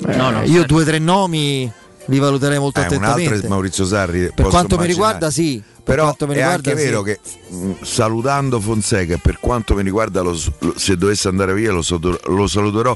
[0.05, 0.73] No, no, Eh, io certo.
[0.73, 1.71] due o tre nomi
[2.07, 3.45] li valuterei molto Eh, un altro attentamente.
[3.45, 4.19] è Maurizio Sarri.
[4.19, 4.91] Per posso quanto mi immaginare.
[4.91, 5.63] riguarda, sì.
[5.83, 6.85] Per Però quanto mi è riguarda, anche sì.
[6.87, 11.71] vero che mh, salutando Fonseca, per quanto mi riguarda, lo- lo- se dovesse andare via
[11.73, 11.83] lo,
[12.27, 12.95] lo saluterò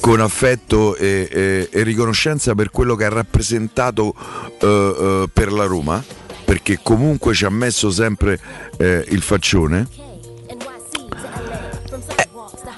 [0.00, 4.14] con affetto e, e- e riconoscenza per quello che ha rappresentato
[4.60, 6.02] eh, eh, per la Roma,
[6.44, 8.40] perché comunque ci ha messo sempre
[8.78, 9.86] eh, il faccione.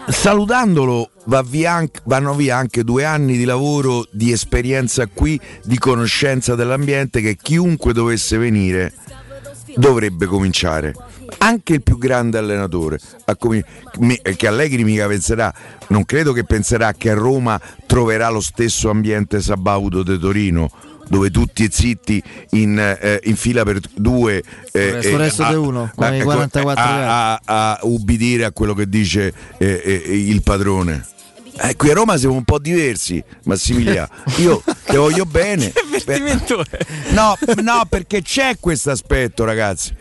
[0.07, 5.41] Eh, Salutandolo va via anche- vanno via anche due anni di lavoro, di esperienza qui,
[5.65, 8.93] di conoscenza dell'ambiente che chiunque dovesse venire
[9.77, 10.95] dovrebbe cominciare.
[11.39, 13.01] Anche il più grande allenatore,
[13.39, 13.65] comi-
[13.99, 15.53] mi- che Allegri mica penserà,
[15.89, 20.71] non credo che penserà che a Roma troverà lo stesso ambiente Sabaudo de Torino,
[21.09, 24.37] dove tutti zitti in, eh, in fila per due
[24.73, 28.45] Il resto- e- resto a- di uno, con i a- 44 a, a- a ubbidire
[28.45, 31.07] a quello che dice eh, eh, il padrone.
[31.57, 34.09] Eh, qui a Roma siamo un po' diversi, Massimiliano.
[34.39, 35.73] Io te voglio bene.
[37.11, 39.95] No, no, perché c'è questo aspetto, ragazzi.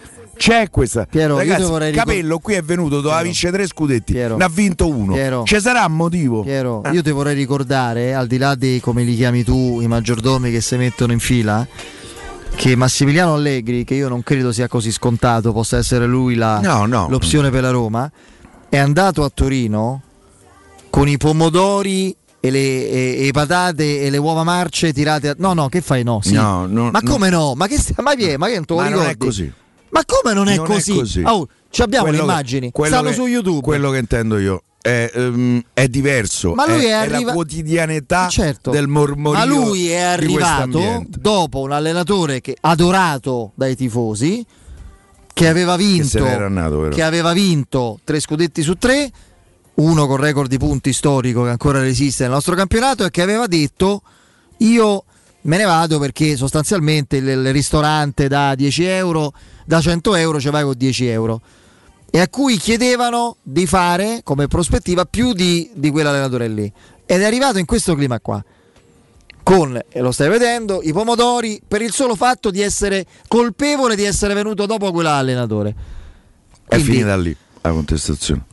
[0.43, 1.05] C'è questa.
[1.09, 3.23] Piero, ragazzi, ti vorrei ricor- Capello qui è venuto, doveva Piero.
[3.23, 4.11] vincere tre scudetti.
[4.11, 4.35] Piero.
[4.35, 5.13] Ne ha vinto uno.
[5.13, 5.43] Piero.
[5.45, 6.41] Ci sarà un motivo.
[6.43, 6.91] Piero, Eh.
[6.91, 10.59] io ti vorrei ricordare, al di là di come li chiami tu, i maggiordomi che
[10.59, 11.65] si mettono in fila,
[12.55, 16.87] che Massimiliano Allegri, che io non credo sia così scontato, possa essere lui la- No,
[16.87, 17.07] no.
[17.09, 18.11] l'opzione per la Roma,
[18.67, 20.01] è andato a Torino
[20.89, 25.35] con i pomodori e le, e- e patate e le uova marce tirate a...
[25.37, 26.19] No, no, che fai no?
[26.21, 26.33] Sì.
[26.33, 27.53] No, ma come no?
[27.55, 27.79] Ma che.
[28.01, 29.49] Ma, vie- ma che non te lo Ma non è così.
[29.93, 30.93] Ma come non è Non è così?
[30.95, 31.21] così.
[31.23, 33.61] Oh, ci abbiamo Quello le che- immagini, quello stanno che- su YouTube.
[33.61, 36.53] Quello che intendo io è, ehm, è diverso.
[36.53, 38.71] Ma lui è, è arriva- la quotidianità Certo.
[38.71, 39.39] del mormorio.
[39.39, 44.43] Ma lui è arrivato dopo un allenatore che adorato dai tifosi,
[45.31, 46.89] che aveva vinto, andato, però.
[46.95, 49.11] che aveva vinto tre scudetti su tre,
[49.75, 53.47] uno con record di punti storico che ancora resiste nel nostro campionato e che aveva
[53.47, 54.01] detto
[54.57, 55.03] io
[55.43, 59.33] me ne vado perché sostanzialmente il, il ristorante da 10 euro,
[59.65, 61.41] da 100 euro ci vai con 10 euro
[62.15, 66.71] e a cui chiedevano di fare come prospettiva più di, di quell'allenatore lì.
[67.07, 68.43] Ed è arrivato in questo clima qua.
[69.41, 74.03] Con, e lo stai vedendo, i pomodori per il solo fatto di essere colpevole di
[74.03, 75.69] essere venuto dopo quell'allenatore.
[75.69, 78.45] È Quindi- finita lì la contestazione.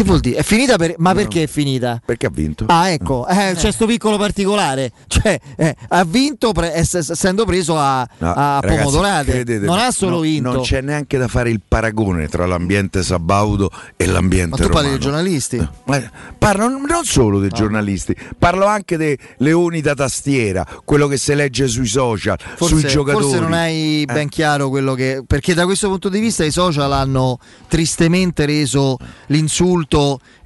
[0.00, 0.36] Che vuol dire?
[0.38, 0.94] È finita per...
[0.96, 2.00] Ma perché è finita?
[2.02, 2.64] Perché ha vinto.
[2.68, 4.92] Ah, ecco, eh, c'è sto piccolo particolare.
[5.20, 9.44] Cioè, eh, ha vinto pre- ess- essendo preso a, No, a pomodorate.
[9.58, 10.52] non ha solo no- vinto.
[10.52, 14.88] Non c'è neanche da fare il paragone tra l'ambiente sabaudo e l'ambiente Ma tu parli
[14.88, 14.90] romano.
[14.92, 15.68] dei giornalisti?
[15.84, 21.18] Ma parlo non non solo dei giornalisti, parlo anche dei leoni da tastiera, quello che
[21.18, 23.24] si legge sui social, Forse, sui giocatori.
[23.24, 24.28] forse non hai ben Eh.
[24.30, 25.22] chiaro quello che.
[25.26, 27.38] Perché da questo punto di vista i social hanno
[27.68, 28.96] tristemente reso
[29.26, 29.89] l'insulto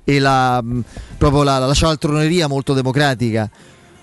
[0.04, 0.84] e la, mh,
[1.18, 3.50] proprio la, la cialtroneria molto democratica.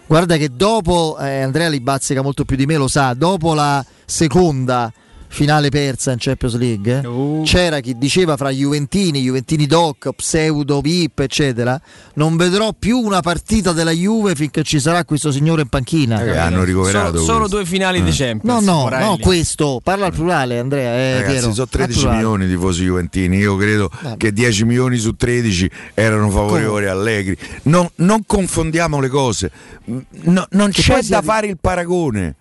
[0.06, 3.86] Guarda che dopo, eh, Andrea li bazzica molto più di me, lo sa, dopo la
[4.06, 4.92] seconda
[5.34, 7.42] finale persa in Champions League, Uh.
[7.46, 11.80] c'era chi diceva fra Juventini, Juventini Doc, Pseudo VIP, eccetera,
[12.16, 16.22] non vedrò più una partita della Juve finché ci sarà questo signore in panchina.
[16.22, 18.04] Eh, hanno ricoverato Solo, solo due finali Eh.
[18.04, 18.64] di No, Champions.
[18.66, 19.04] no, Morelli.
[19.06, 22.18] no, questo, parla al plurale Andrea, eh, Ragazzi, Piero, sono al 13 plurale.
[22.18, 23.38] milioni di tifosi juventini.
[23.38, 24.18] Io credo Vabbè.
[24.18, 27.38] che 10 milioni su 13 erano favorevoli a Allegri.
[27.64, 29.50] Non, non confondiamo le cose,
[29.86, 32.36] No, non Che c'è poi si da fare il paragone.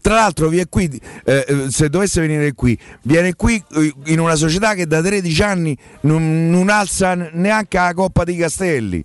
[0.00, 0.88] Tra l'altro, viene qui,
[1.24, 5.42] eh, eh, se dovesse venire qui, viene qui eh, in una società che da 13
[5.42, 9.04] anni non, non alza neanche la Coppa dei Castelli.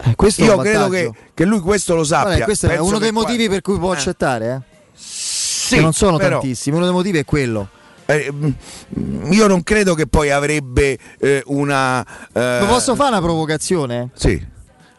[0.00, 2.26] Eh, questo è Io credo che, che lui questo lo sappia.
[2.28, 3.96] Guarda, questo è Penso uno che dei qua- motivi per cui può Eh.
[3.96, 4.76] accettare, eh?
[4.94, 7.68] Sì, che non sono però- tantissimi, uno dei motivi è quello.
[8.06, 12.00] Eh, mm, io non credo che poi avrebbe eh, una.
[12.32, 14.10] eh, Ma posso fare una provocazione?
[14.14, 14.42] Sì,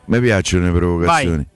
[0.05, 1.47] mi piacciono le provocazioni.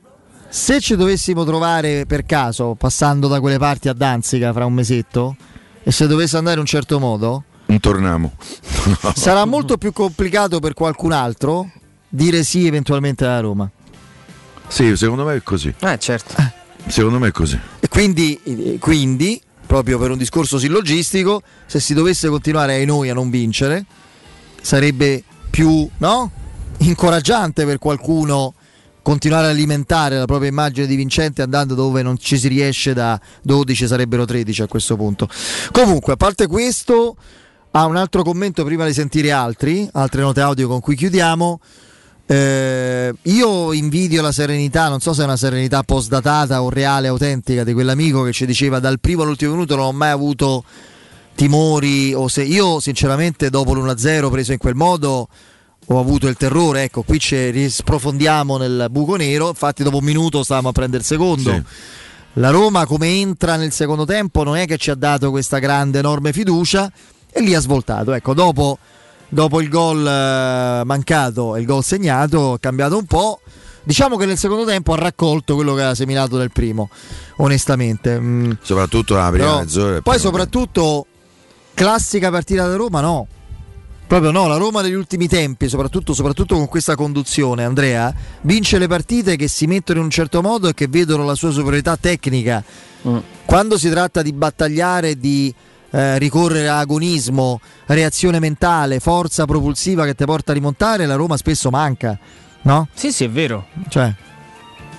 [0.54, 5.36] Se ci dovessimo trovare per caso, passando da quelle parti a Danzica fra un mesetto,
[5.82, 8.34] e se dovesse andare in un certo modo, Non torniamo.
[9.16, 11.72] sarà molto più complicato per qualcun altro
[12.08, 13.68] dire sì eventualmente alla Roma.
[14.68, 15.74] Sì, secondo me è così.
[15.80, 16.36] Eh, certo.
[16.86, 17.60] Secondo me è così.
[17.80, 23.10] E quindi, eh, quindi, proprio per un discorso sillogistico, se si dovesse continuare ai noi
[23.10, 23.86] a non vincere,
[24.62, 26.32] sarebbe più no?
[26.78, 28.54] incoraggiante per qualcuno
[29.04, 33.20] continuare a alimentare la propria immagine di vincente andando dove non ci si riesce da
[33.44, 35.28] 12 sarebbero 13 a questo punto.
[35.72, 37.16] Comunque, a parte questo,
[37.72, 41.60] ha un altro commento prima di sentire altri, altre note audio con cui chiudiamo.
[42.26, 47.66] Eh, io invidio la serenità, non so se è una serenità postdatata o reale, autentica
[47.66, 50.64] di quell'amico che ci diceva dal primo all'ultimo minuto non ho mai avuto
[51.36, 55.28] timori o se io sinceramente dopo l'1-0 preso in quel modo
[55.88, 60.44] ho avuto il terrore, ecco qui ci risprofondiamo nel buco nero, infatti dopo un minuto
[60.44, 61.52] stavamo a prendere il secondo.
[61.52, 61.64] Sì.
[62.38, 66.00] La Roma come entra nel secondo tempo non è che ci ha dato questa grande
[66.00, 66.92] enorme fiducia
[67.32, 68.78] e lì ha svoltato, ecco dopo
[69.30, 73.40] dopo il gol eh, mancato e il gol segnato, ha cambiato un po'.
[73.86, 76.90] Diciamo che nel secondo tempo ha raccolto quello che aveva seminato nel primo,
[77.38, 78.18] onestamente.
[78.18, 79.92] Mm, Soprattutto la prima però- mezz'ora.
[79.94, 81.06] poi poi- soprattutto
[81.74, 83.28] classica partita da Roma no.
[84.14, 88.86] Proprio no, la Roma degli ultimi tempi, soprattutto, soprattutto con questa conduzione, Andrea, vince le
[88.86, 92.64] partite che si mettono in un certo modo e che vedono la sua superiorità tecnica.
[93.44, 95.52] Quando si tratta di battagliare, di
[95.90, 101.36] eh, ricorrere a agonismo, reazione mentale, forza propulsiva che ti porta a rimontare, la Roma
[101.36, 102.16] spesso manca,
[102.62, 102.90] no?
[102.94, 103.66] Sì, sì, è vero.
[103.90, 104.14] Cioè,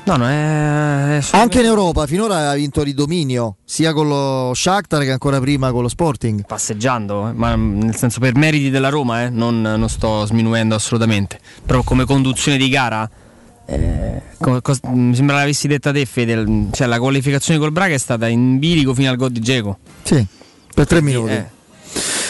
[0.07, 1.17] No, no, è...
[1.19, 5.41] è anche in Europa finora ha vinto di dominio, sia con lo Shakhtar che ancora
[5.41, 6.45] prima con lo Sporting.
[6.47, 11.39] passeggiando, eh, ma nel senso per meriti della Roma, eh, non, non sto sminuendo assolutamente.
[11.65, 13.09] Però come conduzione di gara,
[13.65, 17.99] eh, co- cos- mi sembra l'avessi detta te, Fede, cioè la qualificazione col Braga è
[17.99, 19.79] stata in bilico fino al gol di Geco.
[20.03, 20.25] Sì,
[20.75, 21.33] per tre minuti.
[21.33, 21.47] eh.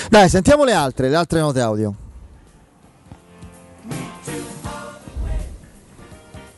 [0.09, 1.95] Dai, sentiamo le altre, le altre note audio.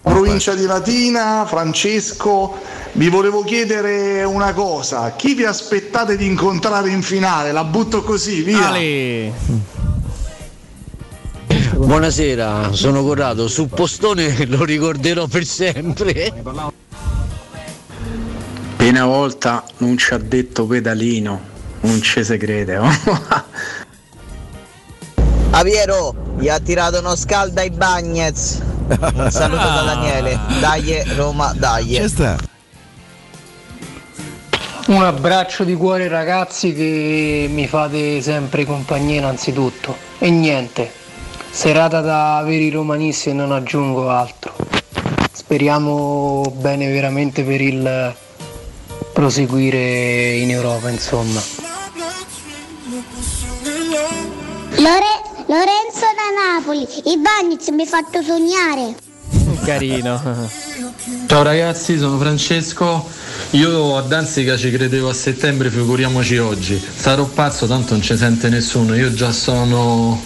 [0.08, 2.60] Provincia di Latina, Francesco,
[2.92, 7.50] vi volevo chiedere una cosa, chi vi aspettate di incontrare in finale?
[7.50, 8.70] La butto così, via.
[11.74, 16.32] Buonasera, sono Corrado, su Postone lo ricorderò per sempre.
[18.78, 21.40] Una volta non ci ha detto pedalino,
[21.80, 22.76] non ci si crede.
[22.76, 22.88] oh.
[25.64, 28.74] Piero, gli ha tirato uno scaldo ai Bagnets.
[28.88, 30.38] Un saluto da Daniele.
[30.60, 32.00] Dai Roma, dai.
[34.86, 39.96] Un abbraccio di cuore ragazzi che mi fate sempre compagnia innanzitutto.
[40.18, 40.92] E niente,
[41.50, 44.54] serata da veri romanisti e non aggiungo altro.
[45.32, 48.14] Speriamo bene veramente per il
[49.12, 51.40] proseguire in Europa, insomma.
[54.76, 58.96] Lore- Lorenzo da Napoli, i Bagnets mi ha fatto sognare.
[59.64, 60.50] Carino.
[61.26, 63.08] Ciao ragazzi, sono Francesco.
[63.50, 66.82] Io a Danzica ci credevo a settembre, figuriamoci oggi.
[66.96, 68.96] Sarò pazzo, tanto non ci sente nessuno.
[68.96, 70.20] Io già sono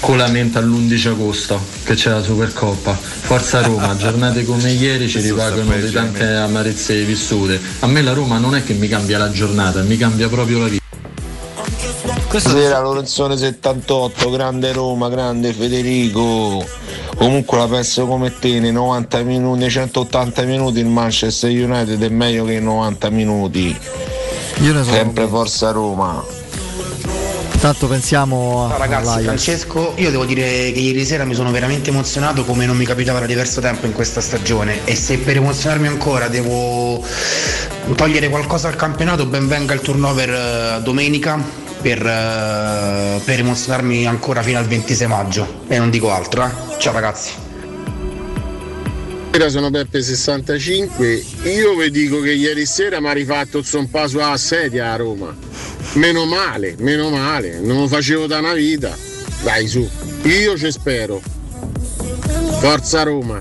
[0.00, 2.92] con la mente all'11 agosto che c'è la Supercoppa.
[2.94, 7.58] Forza Roma, giornate come ieri ci ripagano di tante amarezze vissute.
[7.78, 10.68] A me la Roma non è che mi cambia la giornata, mi cambia proprio la
[10.68, 10.85] vita.
[12.38, 16.62] Buonasera Lorenzone 78, grande Roma, grande Federico.
[17.16, 22.08] Comunque la penso come te, nei 90 minuti, nei 180 minuti il Manchester United è
[22.10, 23.74] meglio che i 90 minuti.
[24.60, 26.22] Io ne sono Sempre forza Roma.
[27.58, 29.24] Tanto pensiamo a Ciao ragazzi, all'Ajax.
[29.24, 33.18] Francesco, io devo dire che ieri sera mi sono veramente emozionato come non mi capitava
[33.18, 37.02] da diverso tempo in questa stagione e se per emozionarmi ancora devo
[37.94, 44.42] togliere qualcosa al campionato, ben venga il turnover eh, domenica per, eh, per emozionarmi ancora
[44.42, 46.44] fino al 26 maggio e non dico altro.
[46.44, 46.50] eh.
[46.78, 47.30] Ciao ragazzi.
[49.46, 51.48] Sono Peppe65.
[51.48, 55.32] Io vi dico che ieri sera mi ha rifatto il zompaso a sedia a Roma.
[55.92, 58.96] Meno male, meno male, non lo facevo da una vita.
[59.44, 59.88] Dai su,
[60.22, 61.22] io ci spero.
[62.58, 63.40] Forza Roma.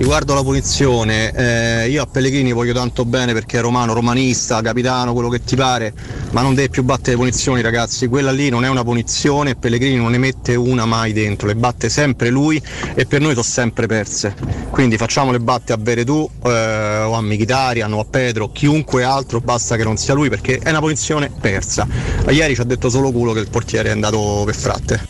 [0.00, 5.12] Riguardo la punizione, eh, io a Pellegrini voglio tanto bene perché è romano, romanista, capitano,
[5.12, 5.92] quello che ti pare,
[6.30, 10.12] ma non deve più battere punizioni ragazzi, quella lì non è una punizione, Pellegrini non
[10.12, 12.60] ne mette una mai dentro, le batte sempre lui
[12.94, 14.34] e per noi sono sempre perse.
[14.70, 19.42] Quindi facciamo le batte a Veretù eh, o a Mkhitaryan o a Pedro, chiunque altro,
[19.42, 21.86] basta che non sia lui perché è una punizione persa.
[22.30, 25.08] Ieri ci ha detto solo culo che il portiere è andato per fratte.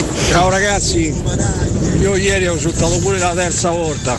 [0.28, 1.12] Ciao ragazzi,
[2.00, 4.18] io ieri ho risultato pure la terza volta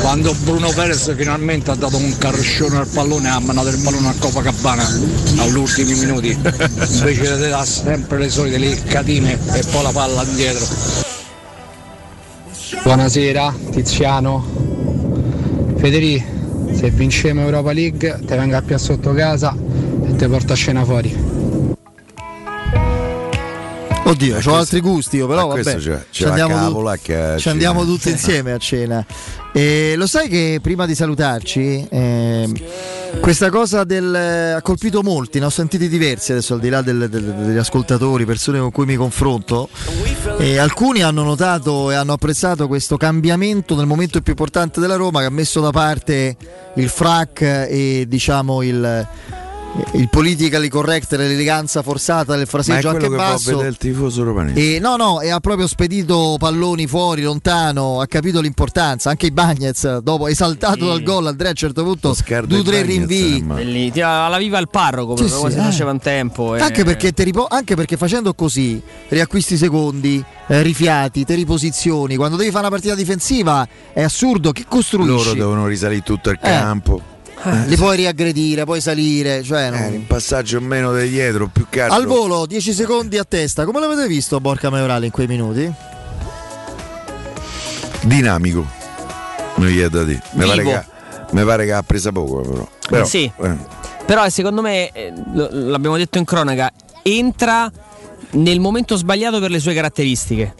[0.00, 4.08] quando Bruno Perez finalmente ha dato un carroscione al pallone e ha mandato il pallone
[4.08, 4.86] a Copacabana
[5.38, 10.66] agli ultimi minuti invece di dare sempre le solite leccatine e poi la palla indietro.
[12.84, 14.46] Buonasera Tiziano.
[15.76, 16.24] Federico,
[16.72, 19.54] se vinciamo Europa League ti venga più sotto casa
[20.06, 21.33] e ti porto a cena fuori.
[24.06, 25.62] Oddio, ho altri gusti io, però vabbè.
[25.62, 29.04] c'è- ci c'è la andiamo, tu- a ci andiamo tutti insieme a cena.
[29.52, 32.52] E lo sai che prima di salutarci, ehm,
[33.20, 37.08] questa cosa del, ha colpito molti, ne ho sentiti diversi adesso al di là del-
[37.08, 39.68] del- degli ascoltatori, persone con cui mi confronto.
[40.38, 45.20] E alcuni hanno notato e hanno apprezzato questo cambiamento nel momento più importante della Roma
[45.20, 46.36] che ha messo da parte
[46.74, 49.06] il frac e diciamo il,
[49.94, 53.50] il politically correct, l'eleganza forzata del fraseggio quello anche che può basso.
[53.50, 54.38] vedere il tifoso.
[54.54, 59.10] E no, no, e ha proprio spedito palloni fuori, lontano, ha capito l'importanza.
[59.10, 62.14] Anche i Bagnets, dopo esaltato dal gol, Andrea a un certo punto,
[62.46, 63.44] due tre rinvii.
[64.00, 65.64] Alla viva il parroco, Sì, come sì, si eh.
[65.64, 66.54] faceva un tempo.
[66.54, 66.60] eh.
[66.60, 72.16] Anche perché, te ripo- anche perché facendo così riacquisti secondi, eh, rifiati, te riposizioni.
[72.16, 74.52] Quando devi fare una partita difensiva è assurdo.
[74.52, 75.10] Che costruisci?
[75.24, 76.48] Loro devono risalire tutto il Eh.
[76.48, 77.12] campo.
[77.66, 79.42] Li puoi riaggredire, puoi salire.
[79.42, 81.82] Cioè, non- Eh, un passaggio in meno di dietro, più che.
[81.82, 83.64] Al volo, 10 secondi a testa.
[83.64, 85.70] Come l'avete visto Borca Maurale in quei minuti?
[88.02, 88.66] Dinamico.
[89.56, 90.22] Mi viene da dire.
[90.32, 90.84] Mi pare, che,
[91.30, 92.68] mi pare che ha presa poco, però.
[92.88, 93.30] Però, Sì.
[93.40, 93.56] eh.
[94.04, 96.70] Però secondo me, eh, l'abbiamo detto in cronaca,
[97.02, 97.70] entra
[98.32, 100.54] nel momento sbagliato per le sue caratteristiche.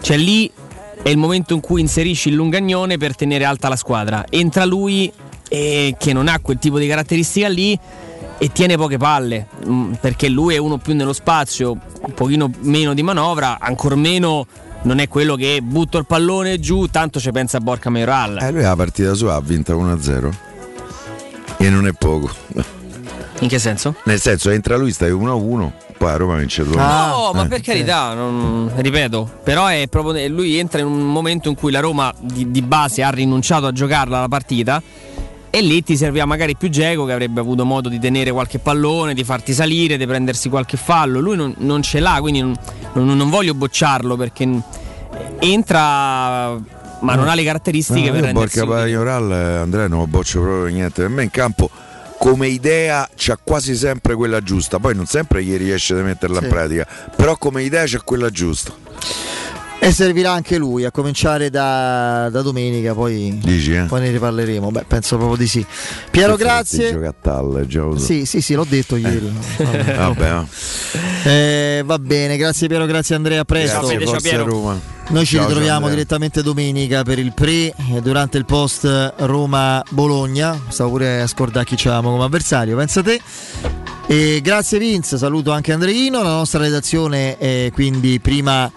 [0.00, 0.50] Cioè lì
[1.02, 4.24] è il momento in cui inserisci il lungagnone per tenere alta la squadra.
[4.30, 5.12] Entra lui
[5.48, 7.78] eh, che non ha quel tipo di caratteristica lì
[8.38, 12.92] e tiene poche palle, mm, perché lui è uno più nello spazio, un pochino meno
[12.94, 14.46] di manovra, ancor meno
[14.82, 18.38] non è quello che butto il pallone giù, tanto ci pensa Borca Majoral.
[18.40, 20.30] Eh, lui la partita sua ha vinto 1-0.
[21.58, 22.30] E non è poco.
[23.40, 23.96] In che senso?
[24.04, 28.14] Nel senso, entra lui, stai 1-1, poi a Roma vince 2 No, ma per carità,
[28.14, 32.50] non- ripeto, però è proprio lui entra in un momento in cui la Roma di,
[32.50, 34.82] di base ha rinunciato a giocarla la partita
[35.50, 39.14] e lì ti serviva magari più Geco che avrebbe avuto modo di tenere qualche pallone,
[39.14, 41.20] di farti salire, di prendersi qualche fallo.
[41.20, 42.54] Lui non, non ce l'ha, quindi non,
[42.94, 44.44] non- non voglio bocciarlo perché
[45.38, 50.06] entra ma non ha le caratteristiche per io rendersi Borca Majoral, eh, Andrea non lo
[50.06, 51.02] boccio proprio niente.
[51.02, 51.70] Per me in campo
[52.18, 56.44] come idea c'ha quasi sempre quella giusta, poi non sempre gli riesce a metterla Sì.
[56.44, 58.72] in pratica, però come idea c'è quella giusta.
[59.78, 63.82] E servirà anche lui, a cominciare da, da domenica, poi, Dici, eh?
[63.82, 64.70] poi ne riparleremo.
[64.70, 65.64] Beh, penso proprio di sì.
[66.10, 66.92] Piero, faresti grazie.
[66.92, 67.98] giocare a Talle.
[67.98, 69.32] Sì, sì, sì, l'ho detto ieri.
[69.96, 70.46] Vabbè, va.
[71.24, 73.86] Eh, va bene, grazie Piero, grazie Andrea, a presto.
[73.86, 74.80] Grazie, forza Roma.
[75.08, 75.94] Noi ci Ciao, ritroviamo Andrea.
[75.94, 80.60] direttamente domenica per il pre e durante il post Roma-Bologna.
[80.68, 83.20] Stavo pure a scordare chi c'avevamo come avversario, pensa te.
[84.08, 88.70] E grazie Vince, saluto anche Andreino, la nostra redazione è quindi prima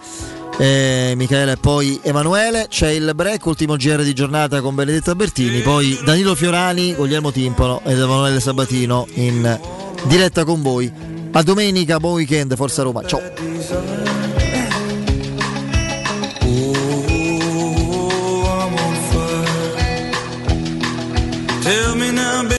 [0.60, 2.66] eh, Michele e poi Emanuele.
[2.68, 7.80] C'è il break, ultimo GR di giornata con Benedetta Bertini, poi Danilo Fiorani, Guglielmo Timpano
[7.84, 9.58] ed Emanuele Sabatino in
[10.04, 10.92] diretta con voi.
[11.32, 13.02] A domenica, buon weekend, Forza Roma.
[13.04, 13.20] Ciao.